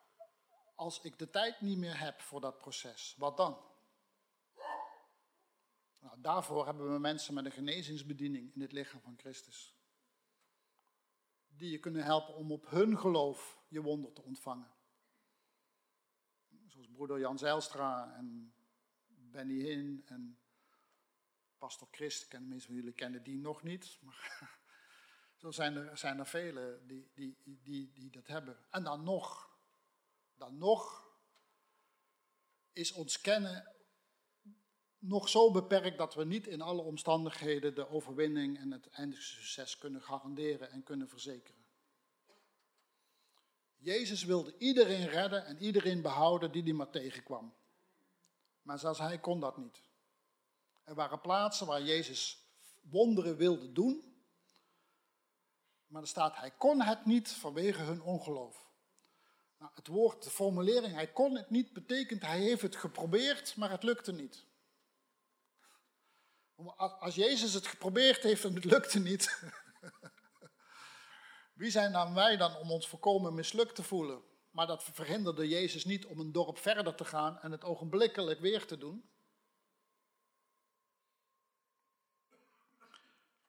Als 0.75 1.01
ik 1.01 1.19
de 1.19 1.29
tijd 1.29 1.61
niet 1.61 1.77
meer 1.77 1.99
heb 1.99 2.21
voor 2.21 2.41
dat 2.41 2.57
proces, 2.57 3.15
wat 3.17 3.37
dan? 3.37 3.73
Nou, 5.99 6.21
daarvoor 6.21 6.65
hebben 6.65 6.93
we 6.93 6.99
mensen 6.99 7.33
met 7.33 7.45
een 7.45 7.51
genezingsbediening 7.51 8.53
in 8.53 8.61
het 8.61 8.71
lichaam 8.71 9.01
van 9.01 9.17
Christus. 9.17 9.75
Die 11.47 11.71
je 11.71 11.79
kunnen 11.79 12.03
helpen 12.03 12.35
om 12.35 12.51
op 12.51 12.69
hun 12.69 12.97
geloof 12.97 13.63
je 13.67 13.81
wonder 13.81 14.13
te 14.13 14.21
ontvangen. 14.21 14.73
Zoals 16.67 16.89
broeder 16.91 17.19
Jan 17.19 17.37
Zijlstra 17.37 18.15
en 18.15 18.53
Benny 19.05 19.61
Hinn 19.61 20.03
en 20.05 20.39
pastor 21.57 21.87
Christ. 21.91 22.31
De 22.31 22.39
meeste 22.39 22.67
van 22.67 22.75
jullie 22.75 22.93
kennen 22.93 23.23
die 23.23 23.37
nog 23.37 23.63
niet. 23.63 23.97
Maar 24.01 24.59
Zo 25.45 25.51
zijn 25.51 25.75
er, 25.75 25.97
zijn 25.97 26.19
er 26.19 26.27
velen 26.27 26.87
die, 26.87 27.11
die, 27.13 27.37
die, 27.43 27.91
die 27.93 28.09
dat 28.09 28.27
hebben. 28.27 28.57
En 28.69 28.83
dan 28.83 29.03
nog, 29.03 29.49
dan 30.35 30.57
nog 30.57 31.07
is 32.73 32.91
ons 32.91 33.21
kennen 33.21 33.75
nog 34.97 35.29
zo 35.29 35.51
beperkt 35.51 35.97
dat 35.97 36.13
we 36.13 36.25
niet 36.25 36.47
in 36.47 36.61
alle 36.61 36.81
omstandigheden 36.81 37.75
de 37.75 37.89
overwinning 37.89 38.57
en 38.57 38.71
het 38.71 38.89
eindige 38.89 39.21
succes 39.21 39.77
kunnen 39.77 40.01
garanderen 40.01 40.71
en 40.71 40.83
kunnen 40.83 41.09
verzekeren. 41.09 41.65
Jezus 43.75 44.23
wilde 44.23 44.57
iedereen 44.57 45.07
redden 45.07 45.45
en 45.45 45.57
iedereen 45.57 46.01
behouden 46.01 46.51
die 46.51 46.63
hij 46.63 46.73
maar 46.73 46.89
tegenkwam. 46.89 47.55
Maar 48.61 48.79
zelfs 48.79 48.99
hij 48.99 49.19
kon 49.19 49.39
dat 49.39 49.57
niet. 49.57 49.81
Er 50.83 50.95
waren 50.95 51.21
plaatsen 51.21 51.67
waar 51.67 51.81
Jezus 51.81 52.45
wonderen 52.81 53.37
wilde 53.37 53.71
doen, 53.71 54.14
maar 55.87 56.01
er 56.01 56.07
staat, 56.07 56.35
hij 56.35 56.51
kon 56.51 56.81
het 56.81 57.05
niet 57.05 57.31
vanwege 57.31 57.81
hun 57.81 58.01
ongeloof. 58.01 58.69
Nou, 59.57 59.71
het 59.75 59.87
woord, 59.87 60.23
de 60.23 60.29
formulering, 60.29 60.93
hij 60.93 61.11
kon 61.11 61.35
het 61.35 61.49
niet, 61.49 61.73
betekent 61.73 62.21
hij 62.21 62.39
heeft 62.39 62.61
het 62.61 62.75
geprobeerd, 62.75 63.55
maar 63.55 63.69
het 63.69 63.83
lukte 63.83 64.11
niet. 64.11 64.45
Als 66.75 67.15
Jezus 67.15 67.53
het 67.53 67.67
geprobeerd 67.67 68.23
heeft 68.23 68.43
en 68.43 68.55
het 68.55 68.65
lukte 68.73 68.99
niet, 68.99 69.51
wie 71.61 71.71
zijn 71.71 71.91
dan 71.91 72.13
wij 72.13 72.37
dan 72.37 72.55
om 72.55 72.71
ons 72.71 72.87
volkomen 72.87 73.35
mislukt 73.35 73.75
te 73.75 73.83
voelen? 73.83 74.23
maar 74.55 74.67
dat 74.67 74.83
verhinderde 74.83 75.47
Jezus 75.47 75.85
niet 75.85 76.05
om 76.05 76.19
een 76.19 76.31
dorp 76.31 76.57
verder 76.57 76.95
te 76.95 77.05
gaan 77.05 77.39
en 77.39 77.51
het 77.51 77.63
ogenblikkelijk 77.63 78.39
weer 78.39 78.65
te 78.65 78.77
doen. 78.77 79.09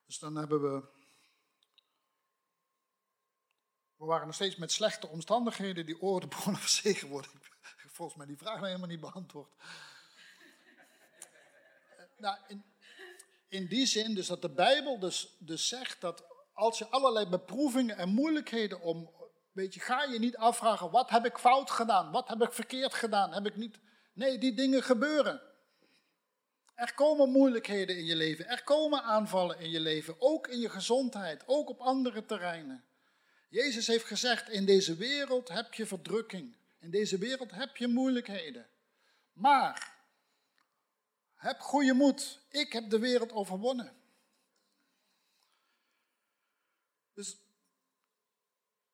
Dus 0.07 0.19
dan 0.19 0.37
hebben 0.37 0.63
we. 0.63 0.96
We 3.97 4.05
waren 4.05 4.27
nog 4.27 4.35
steeds 4.35 4.57
met 4.57 4.73
slechte 4.73 5.09
omstandigheden 5.09 5.87
die 5.87 6.01
oren 6.01 6.29
begonnen 6.29 6.61
verzegen 6.69 7.09
worden. 7.09 7.31
Volgens 7.77 8.17
mij 8.17 8.27
die 8.27 8.37
vraag 8.37 8.61
helemaal 8.61 8.89
niet 8.89 9.01
beantwoord. 9.01 9.51
Nou, 12.17 12.39
in, 12.49 12.65
in 13.49 13.67
die 13.67 13.87
zin 13.87 14.15
dus 14.15 14.27
dat 14.27 14.43
de 14.43 14.51
Bijbel 14.51 14.99
dus, 14.99 15.37
dus 15.39 15.69
zegt 15.69 16.01
dat 16.01 16.25
als 16.53 16.79
je 16.79 16.89
allerlei 16.89 17.27
beproevingen 17.27 17.97
en 17.97 18.09
moeilijkheden 18.09 18.81
om, 18.81 19.11
weet 19.53 19.75
je, 19.75 19.81
ga 19.81 20.05
je 20.05 20.19
niet 20.19 20.37
afvragen, 20.37 20.91
wat 20.91 21.11
heb 21.11 21.25
ik 21.25 21.39
fout 21.39 21.71
gedaan? 21.71 22.11
Wat 22.11 22.29
heb 22.29 22.43
ik 22.43 22.53
verkeerd 22.53 22.95
gedaan? 22.95 23.33
Heb 23.33 23.47
ik 23.47 23.57
niet... 23.57 23.79
Nee, 24.13 24.39
die 24.39 24.55
dingen 24.55 24.83
gebeuren. 24.83 25.43
Er 26.75 26.95
komen 26.95 27.31
moeilijkheden 27.31 27.97
in 27.97 28.05
je 28.05 28.17
leven, 28.17 28.47
er 28.47 28.65
komen 28.65 29.03
aanvallen 29.03 29.59
in 29.59 29.71
je 29.71 29.81
leven, 29.81 30.15
ook 30.19 30.49
in 30.49 30.61
je 30.61 30.69
gezondheid, 30.69 31.43
ook 31.47 31.69
op 31.69 31.81
andere 31.81 32.25
terreinen. 32.25 32.85
Jezus 33.49 33.87
heeft 33.87 34.05
gezegd, 34.05 34.49
in 34.49 34.65
deze 34.65 34.97
wereld 34.97 35.49
heb 35.49 35.75
je 35.75 35.87
verdrukking, 35.87 36.57
in 36.79 36.91
deze 36.91 37.19
wereld 37.19 37.51
heb 37.51 37.77
je 37.77 37.89
moeilijkheden. 37.89 38.69
Maar, 39.33 39.95
heb 41.35 41.61
goede 41.61 41.93
moed, 41.93 42.41
ik 42.49 42.73
heb 42.73 42.91
de 42.91 42.99
wereld 42.99 43.33
overwonnen. 43.33 43.97
Dus 47.15 47.37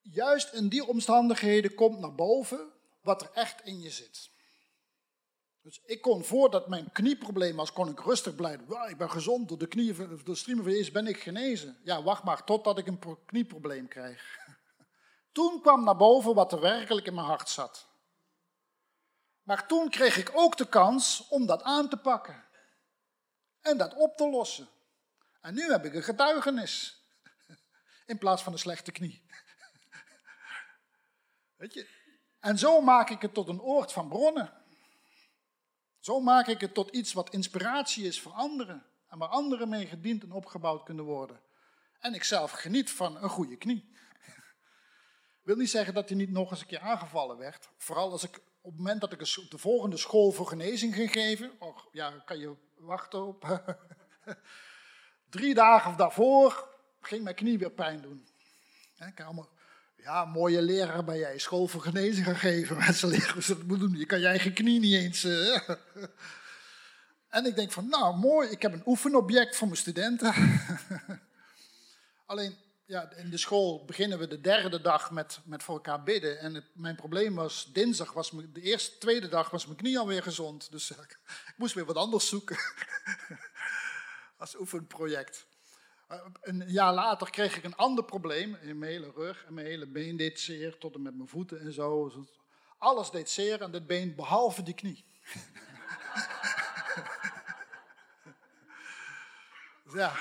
juist 0.00 0.52
in 0.52 0.68
die 0.68 0.86
omstandigheden 0.86 1.74
komt 1.74 1.98
naar 1.98 2.14
boven 2.14 2.72
wat 3.00 3.22
er 3.22 3.30
echt 3.32 3.64
in 3.64 3.80
je 3.80 3.90
zit. 3.90 4.31
Dus 5.62 5.80
ik 5.84 6.00
kon 6.00 6.24
voordat 6.24 6.68
mijn 6.68 6.92
knieprobleem 6.92 7.56
was, 7.56 7.72
kon 7.72 7.88
ik 7.88 8.00
rustig 8.00 8.34
blijven. 8.34 8.88
Ik 8.88 8.96
ben 8.96 9.10
gezond, 9.10 9.48
door 9.48 9.58
de, 9.58 9.66
knieën, 9.66 9.96
door 9.96 10.24
de 10.24 10.34
streamen 10.34 10.64
van 10.64 10.72
Jezus 10.72 10.90
ben 10.90 11.06
ik 11.06 11.20
genezen. 11.20 11.78
Ja, 11.84 12.02
wacht 12.02 12.22
maar, 12.22 12.44
totdat 12.44 12.78
ik 12.78 12.86
een 12.86 12.98
knieprobleem 13.26 13.88
kreeg. 13.88 14.38
Toen 15.32 15.60
kwam 15.60 15.84
naar 15.84 15.96
boven 15.96 16.34
wat 16.34 16.52
er 16.52 16.60
werkelijk 16.60 17.06
in 17.06 17.14
mijn 17.14 17.26
hart 17.26 17.48
zat. 17.48 17.90
Maar 19.42 19.66
toen 19.66 19.88
kreeg 19.88 20.16
ik 20.16 20.30
ook 20.34 20.56
de 20.56 20.68
kans 20.68 21.28
om 21.28 21.46
dat 21.46 21.62
aan 21.62 21.88
te 21.88 21.96
pakken. 21.96 22.44
En 23.60 23.78
dat 23.78 23.94
op 23.94 24.16
te 24.16 24.28
lossen. 24.28 24.68
En 25.40 25.54
nu 25.54 25.70
heb 25.70 25.84
ik 25.84 25.94
een 25.94 26.02
getuigenis. 26.02 27.04
In 28.06 28.18
plaats 28.18 28.42
van 28.42 28.52
een 28.52 28.58
slechte 28.58 28.92
knie. 28.92 29.26
Weet 31.56 31.74
je? 31.74 31.88
En 32.40 32.58
zo 32.58 32.80
maak 32.80 33.10
ik 33.10 33.22
het 33.22 33.34
tot 33.34 33.48
een 33.48 33.60
oord 33.60 33.92
van 33.92 34.08
bronnen. 34.08 34.61
Zo 36.02 36.20
maak 36.20 36.46
ik 36.46 36.60
het 36.60 36.74
tot 36.74 36.90
iets 36.90 37.12
wat 37.12 37.30
inspiratie 37.30 38.04
is 38.04 38.20
voor 38.20 38.32
anderen. 38.32 38.86
En 39.08 39.18
waar 39.18 39.28
anderen 39.28 39.68
mee 39.68 39.86
gediend 39.86 40.22
en 40.22 40.32
opgebouwd 40.32 40.82
kunnen 40.82 41.04
worden. 41.04 41.40
En 41.98 42.14
ik 42.14 42.24
zelf 42.24 42.50
geniet 42.50 42.90
van 42.90 43.22
een 43.22 43.28
goede 43.28 43.56
knie. 43.56 43.94
Wil 45.42 45.56
niet 45.56 45.70
zeggen 45.70 45.94
dat 45.94 46.08
hij 46.08 46.18
niet 46.18 46.30
nog 46.30 46.50
eens 46.50 46.60
een 46.60 46.66
keer 46.66 46.80
aangevallen 46.80 47.36
werd. 47.36 47.68
Vooral 47.76 48.10
als 48.10 48.22
ik 48.22 48.36
op 48.60 48.70
het 48.70 48.76
moment 48.76 49.00
dat 49.00 49.12
ik 49.12 49.18
de 49.50 49.58
volgende 49.58 49.96
school 49.96 50.30
voor 50.30 50.46
genezing 50.46 50.94
ging 50.94 51.12
geven. 51.12 51.52
Och, 51.58 51.88
ja, 51.92 52.10
kan 52.10 52.38
je 52.38 52.54
wachten 52.76 53.26
op. 53.26 53.62
Drie 55.30 55.54
dagen 55.54 55.90
of 55.90 55.96
daarvoor 55.96 56.68
ging 57.00 57.24
mijn 57.24 57.36
knie 57.36 57.58
weer 57.58 57.72
pijn 57.72 58.00
doen. 58.00 58.28
Ik 59.06 59.20
allemaal 59.20 59.48
ja, 60.02 60.24
mooie 60.24 60.62
leraar 60.62 61.04
ben 61.04 61.18
jij, 61.18 61.38
school 61.38 61.66
voor 61.66 61.80
genezing 61.80 62.26
gaan 62.26 62.36
geven. 62.36 62.76
Mensen 62.86 63.08
leren 63.08 63.42
ze 63.42 63.56
dat 63.56 63.66
moeten 63.66 63.88
doen. 63.88 63.98
Je 63.98 64.06
kan 64.06 64.20
je 64.20 64.26
eigen 64.26 64.52
knie 64.52 64.80
niet 64.80 64.94
eens. 64.94 65.24
Uh. 65.24 65.58
En 67.28 67.46
ik 67.46 67.56
denk 67.56 67.72
van, 67.72 67.88
nou 67.88 68.16
mooi, 68.16 68.48
ik 68.48 68.62
heb 68.62 68.72
een 68.72 68.82
oefenobject 68.86 69.56
voor 69.56 69.66
mijn 69.66 69.78
studenten. 69.78 70.34
Alleen, 72.26 72.56
ja, 72.84 73.10
in 73.10 73.30
de 73.30 73.36
school 73.36 73.84
beginnen 73.84 74.18
we 74.18 74.26
de 74.26 74.40
derde 74.40 74.80
dag 74.80 75.10
met, 75.10 75.40
met 75.44 75.62
voor 75.62 75.74
elkaar 75.74 76.02
bidden. 76.02 76.38
En 76.38 76.64
mijn 76.72 76.96
probleem 76.96 77.34
was, 77.34 77.70
dinsdag 77.72 78.12
was 78.12 78.30
mijn, 78.30 78.52
de 78.52 78.60
eerste, 78.60 78.98
tweede 78.98 79.28
dag 79.28 79.50
was 79.50 79.66
mijn 79.66 79.78
knie 79.78 79.98
alweer 79.98 80.22
gezond. 80.22 80.70
Dus 80.70 80.90
ik 80.90 81.18
moest 81.56 81.74
weer 81.74 81.84
wat 81.84 81.96
anders 81.96 82.28
zoeken. 82.28 82.56
Als 84.36 84.58
oefenproject. 84.58 85.46
Eh, 86.12 86.18
een 86.40 86.64
jaar 86.66 86.94
later 86.94 87.30
kreeg 87.30 87.56
ik 87.56 87.64
een 87.64 87.76
ander 87.76 88.04
probleem 88.04 88.54
in 88.54 88.78
mijn 88.78 88.92
hele 88.92 89.10
rug 89.10 89.44
en 89.44 89.54
mijn 89.54 89.66
hele 89.66 89.86
been 89.86 90.16
deed 90.16 90.40
zeer, 90.40 90.78
tot 90.78 90.94
en 90.94 91.02
met 91.02 91.16
mijn 91.16 91.28
voeten 91.28 91.60
en 91.60 91.72
zo. 91.72 92.12
Alles 92.78 93.10
deed 93.10 93.30
zeer 93.30 93.62
aan 93.62 93.72
dit 93.72 93.86
been, 93.86 94.14
behalve 94.14 94.62
die 94.62 94.74
knie. 94.74 95.04
ja, 99.94 100.12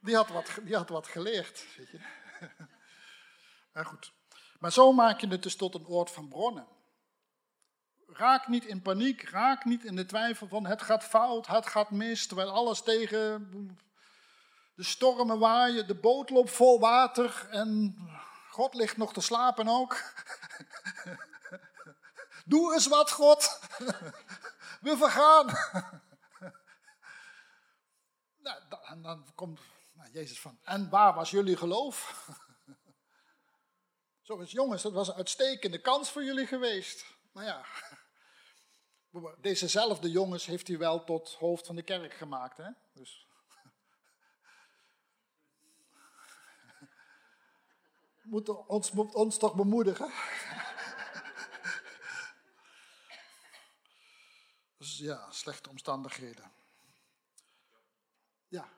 die 0.00 0.14
had 0.14 0.28
wat, 0.28 0.58
die 0.62 0.76
had 0.76 0.88
wat 0.88 1.06
geleerd, 1.06 1.66
weet 1.76 1.90
je. 1.90 2.00
maar 3.72 3.86
goed. 3.86 4.12
Maar 4.58 4.72
zo 4.72 4.92
maak 4.92 5.20
je 5.20 5.26
het 5.26 5.42
dus 5.42 5.56
tot 5.56 5.74
een 5.74 5.86
oord 5.86 6.10
van 6.10 6.28
bronnen. 6.28 6.66
Raak 8.06 8.48
niet 8.48 8.64
in 8.64 8.82
paniek, 8.82 9.22
raak 9.22 9.64
niet 9.64 9.84
in 9.84 9.96
de 9.96 10.06
twijfel 10.06 10.48
van 10.48 10.66
het 10.66 10.82
gaat 10.82 11.04
fout, 11.04 11.46
het 11.46 11.66
gaat 11.66 11.90
mis, 11.90 12.26
terwijl 12.26 12.50
alles 12.50 12.82
tegen 12.82 13.48
de 14.80 14.86
stormen 14.86 15.38
waaien, 15.38 15.86
de 15.86 15.94
boot 15.94 16.30
loopt 16.30 16.50
vol 16.50 16.80
water 16.80 17.48
en 17.50 17.96
God 18.48 18.74
ligt 18.74 18.96
nog 18.96 19.12
te 19.12 19.20
slapen 19.20 19.68
ook. 19.68 19.96
Doe 22.44 22.72
eens 22.72 22.86
wat, 22.86 23.10
God. 23.10 23.60
We 24.86 24.96
vergaan. 24.96 25.46
Nou, 28.42 28.62
en 28.84 29.02
dan 29.02 29.32
komt 29.34 29.60
nou, 29.92 30.10
Jezus 30.10 30.40
van, 30.40 30.58
en 30.62 30.90
waar 30.90 31.14
was 31.14 31.30
jullie 31.30 31.56
geloof? 31.56 32.28
Zo 34.22 34.38
is 34.38 34.50
jongens, 34.50 34.82
dat 34.82 34.92
was 34.92 35.08
een 35.08 35.14
uitstekende 35.14 35.80
kans 35.80 36.10
voor 36.10 36.24
jullie 36.24 36.46
geweest. 36.46 37.04
Maar 37.32 37.44
ja, 37.44 37.64
dezezelfde 39.40 40.10
jongens 40.10 40.46
heeft 40.46 40.68
hij 40.68 40.78
wel 40.78 41.04
tot 41.04 41.34
hoofd 41.34 41.66
van 41.66 41.76
de 41.76 41.82
kerk 41.82 42.14
gemaakt. 42.14 42.56
Hè? 42.56 42.70
Dus 42.92 43.29
moet 48.22 48.48
ons, 48.48 48.92
moet 48.92 49.14
ons 49.14 49.38
toch 49.38 49.54
bemoedigen. 49.54 50.12
dus 54.78 54.98
ja, 54.98 55.30
slechte 55.30 55.68
omstandigheden. 55.68 56.52
Ja. 58.48 58.68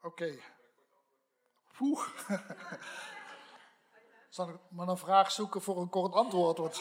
Oké. 0.00 0.06
Okay. 0.06 0.42
Zal 4.28 4.48
ik 4.48 4.56
maar 4.70 4.88
een 4.88 4.98
vraag 4.98 5.32
zoeken 5.32 5.62
voor 5.62 5.80
een 5.80 5.88
kort 5.88 6.14
antwoord? 6.14 6.80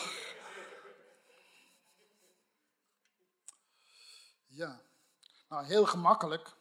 Ja. 4.47 4.81
Nou, 5.49 5.65
heel 5.65 5.85
gemakkelijk. 5.85 6.55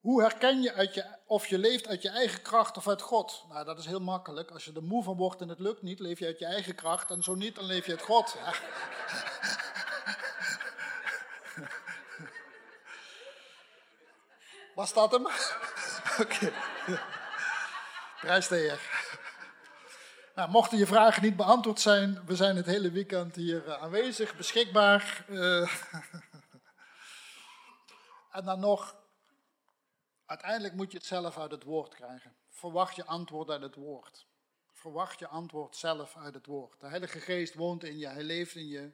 Hoe 0.00 0.22
herken 0.22 0.62
je, 0.62 0.72
uit 0.72 0.94
je 0.94 1.16
of 1.26 1.46
je 1.46 1.58
leeft 1.58 1.86
uit 1.86 2.02
je 2.02 2.08
eigen 2.08 2.42
kracht 2.42 2.76
of 2.76 2.88
uit 2.88 3.02
God? 3.02 3.44
Nou, 3.48 3.64
dat 3.64 3.78
is 3.78 3.86
heel 3.86 4.00
makkelijk. 4.00 4.50
Als 4.50 4.64
je 4.64 4.72
er 4.72 4.82
moe 4.82 5.02
van 5.02 5.16
wordt 5.16 5.40
en 5.40 5.48
het 5.48 5.58
lukt 5.58 5.82
niet, 5.82 6.00
leef 6.00 6.18
je 6.18 6.26
uit 6.26 6.38
je 6.38 6.46
eigen 6.46 6.74
kracht. 6.74 7.10
En 7.10 7.22
zo 7.22 7.34
niet, 7.34 7.54
dan 7.54 7.64
leef 7.64 7.86
je 7.86 7.92
uit 7.92 8.02
God. 8.02 8.36
Ja. 8.44 8.52
Was 14.74 14.92
dat 14.92 15.12
hem? 15.12 15.26
Oké. 16.20 16.52
Prijs 18.20 18.48
de 18.48 18.56
heer. 18.56 18.80
Nou, 20.34 20.50
mochten 20.50 20.78
je 20.78 20.86
vragen 20.86 21.22
niet 21.22 21.36
beantwoord 21.36 21.80
zijn, 21.80 22.22
we 22.26 22.36
zijn 22.36 22.56
het 22.56 22.66
hele 22.66 22.90
weekend 22.90 23.34
hier 23.36 23.68
eh, 23.68 23.82
aanwezig, 23.82 24.36
beschikbaar. 24.36 25.24
Uh, 25.28 25.72
en 28.36 28.44
dan 28.44 28.60
nog 28.60 28.96
Uiteindelijk 30.28 30.74
moet 30.74 30.92
je 30.92 30.98
het 30.98 31.06
zelf 31.06 31.38
uit 31.38 31.50
het 31.50 31.62
woord 31.62 31.94
krijgen. 31.94 32.36
Verwacht 32.48 32.96
je 32.96 33.04
antwoord 33.04 33.50
uit 33.50 33.62
het 33.62 33.74
woord. 33.74 34.26
Verwacht 34.72 35.18
je 35.18 35.28
antwoord 35.28 35.76
zelf 35.76 36.16
uit 36.16 36.34
het 36.34 36.46
woord. 36.46 36.80
De 36.80 36.86
Heilige 36.86 37.20
Geest 37.20 37.54
woont 37.54 37.84
in 37.84 37.98
je, 37.98 38.06
hij 38.06 38.22
leeft 38.22 38.54
in 38.54 38.66
je. 38.66 38.92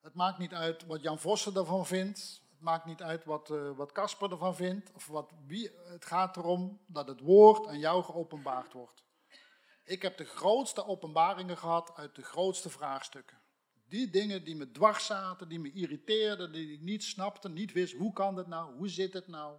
Het 0.00 0.14
maakt 0.14 0.38
niet 0.38 0.52
uit 0.52 0.86
wat 0.86 1.02
Jan 1.02 1.18
Vossen 1.18 1.56
ervan 1.56 1.86
vindt. 1.86 2.42
Het 2.50 2.60
maakt 2.60 2.84
niet 2.84 3.02
uit 3.02 3.24
wat, 3.24 3.50
uh, 3.50 3.70
wat 3.76 3.92
Kasper 3.92 4.30
ervan 4.30 4.54
vindt. 4.54 4.92
Of 4.92 5.06
wat, 5.06 5.32
wie, 5.46 5.70
het 5.84 6.04
gaat 6.04 6.36
erom 6.36 6.80
dat 6.86 7.08
het 7.08 7.20
woord 7.20 7.66
aan 7.66 7.78
jou 7.78 8.02
geopenbaard 8.02 8.72
wordt. 8.72 9.04
Ik 9.84 10.02
heb 10.02 10.16
de 10.16 10.24
grootste 10.24 10.86
openbaringen 10.86 11.56
gehad 11.56 11.96
uit 11.96 12.14
de 12.14 12.22
grootste 12.22 12.70
vraagstukken. 12.70 13.40
Die 13.88 14.10
dingen 14.10 14.44
die 14.44 14.56
me 14.56 14.70
dwars 14.70 15.06
zaten, 15.06 15.48
die 15.48 15.60
me 15.60 15.72
irriteerden, 15.72 16.52
die 16.52 16.72
ik 16.72 16.80
niet 16.80 17.04
snapte, 17.04 17.48
niet 17.48 17.72
wist, 17.72 17.94
hoe 17.94 18.12
kan 18.12 18.34
dit 18.34 18.46
nou, 18.46 18.74
hoe 18.74 18.88
zit 18.88 19.12
het 19.12 19.26
nou? 19.26 19.58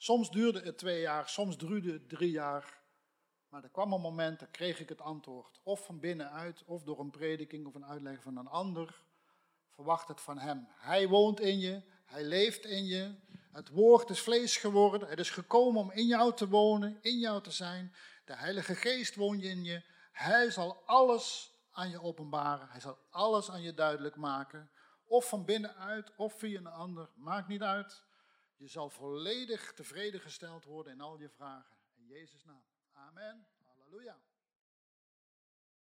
Soms 0.00 0.30
duurde 0.30 0.60
het 0.60 0.78
twee 0.78 1.00
jaar, 1.00 1.28
soms 1.28 1.58
duurde 1.58 1.92
het 1.92 2.08
drie 2.08 2.30
jaar. 2.30 2.80
Maar 3.48 3.62
er 3.62 3.70
kwam 3.70 3.92
een 3.92 4.00
moment, 4.00 4.38
daar 4.38 4.48
kreeg 4.48 4.80
ik 4.80 4.88
het 4.88 5.00
antwoord. 5.00 5.60
Of 5.62 5.84
van 5.84 6.00
binnenuit, 6.00 6.64
of 6.64 6.82
door 6.82 7.00
een 7.00 7.10
prediking 7.10 7.66
of 7.66 7.74
een 7.74 7.86
uitleg 7.86 8.22
van 8.22 8.36
een 8.36 8.46
ander. 8.46 9.02
Verwacht 9.70 10.08
het 10.08 10.20
van 10.20 10.38
Hem. 10.38 10.68
Hij 10.68 11.08
woont 11.08 11.40
in 11.40 11.58
je, 11.58 11.82
Hij 12.04 12.24
leeft 12.24 12.64
in 12.64 12.84
je. 12.84 13.14
Het 13.52 13.68
woord 13.68 14.10
is 14.10 14.20
vlees 14.20 14.56
geworden. 14.56 15.08
Het 15.08 15.18
is 15.18 15.30
gekomen 15.30 15.80
om 15.80 15.90
in 15.90 16.06
jou 16.06 16.34
te 16.34 16.48
wonen, 16.48 16.98
in 17.00 17.18
jou 17.18 17.42
te 17.42 17.50
zijn. 17.50 17.94
De 18.24 18.36
Heilige 18.36 18.74
Geest 18.74 19.14
woont 19.14 19.42
in 19.42 19.64
je. 19.64 19.82
Hij 20.12 20.50
zal 20.50 20.82
alles 20.86 21.54
aan 21.70 21.90
je 21.90 22.02
openbaren. 22.02 22.68
Hij 22.68 22.80
zal 22.80 22.98
alles 23.10 23.50
aan 23.50 23.62
je 23.62 23.74
duidelijk 23.74 24.16
maken. 24.16 24.70
Of 25.06 25.28
van 25.28 25.44
binnenuit, 25.44 26.16
of 26.16 26.38
via 26.38 26.58
een 26.58 26.66
ander. 26.66 27.10
Maakt 27.14 27.48
niet 27.48 27.62
uit. 27.62 28.02
Je 28.58 28.68
zal 28.68 28.90
volledig 28.90 29.72
tevreden 29.72 30.20
gesteld 30.20 30.64
worden 30.64 30.92
in 30.92 31.00
al 31.00 31.18
je 31.18 31.28
vragen. 31.28 31.76
In 31.94 32.06
Jezus' 32.06 32.44
naam. 32.44 32.64
Amen. 32.92 33.46
Halleluja. 33.64 34.20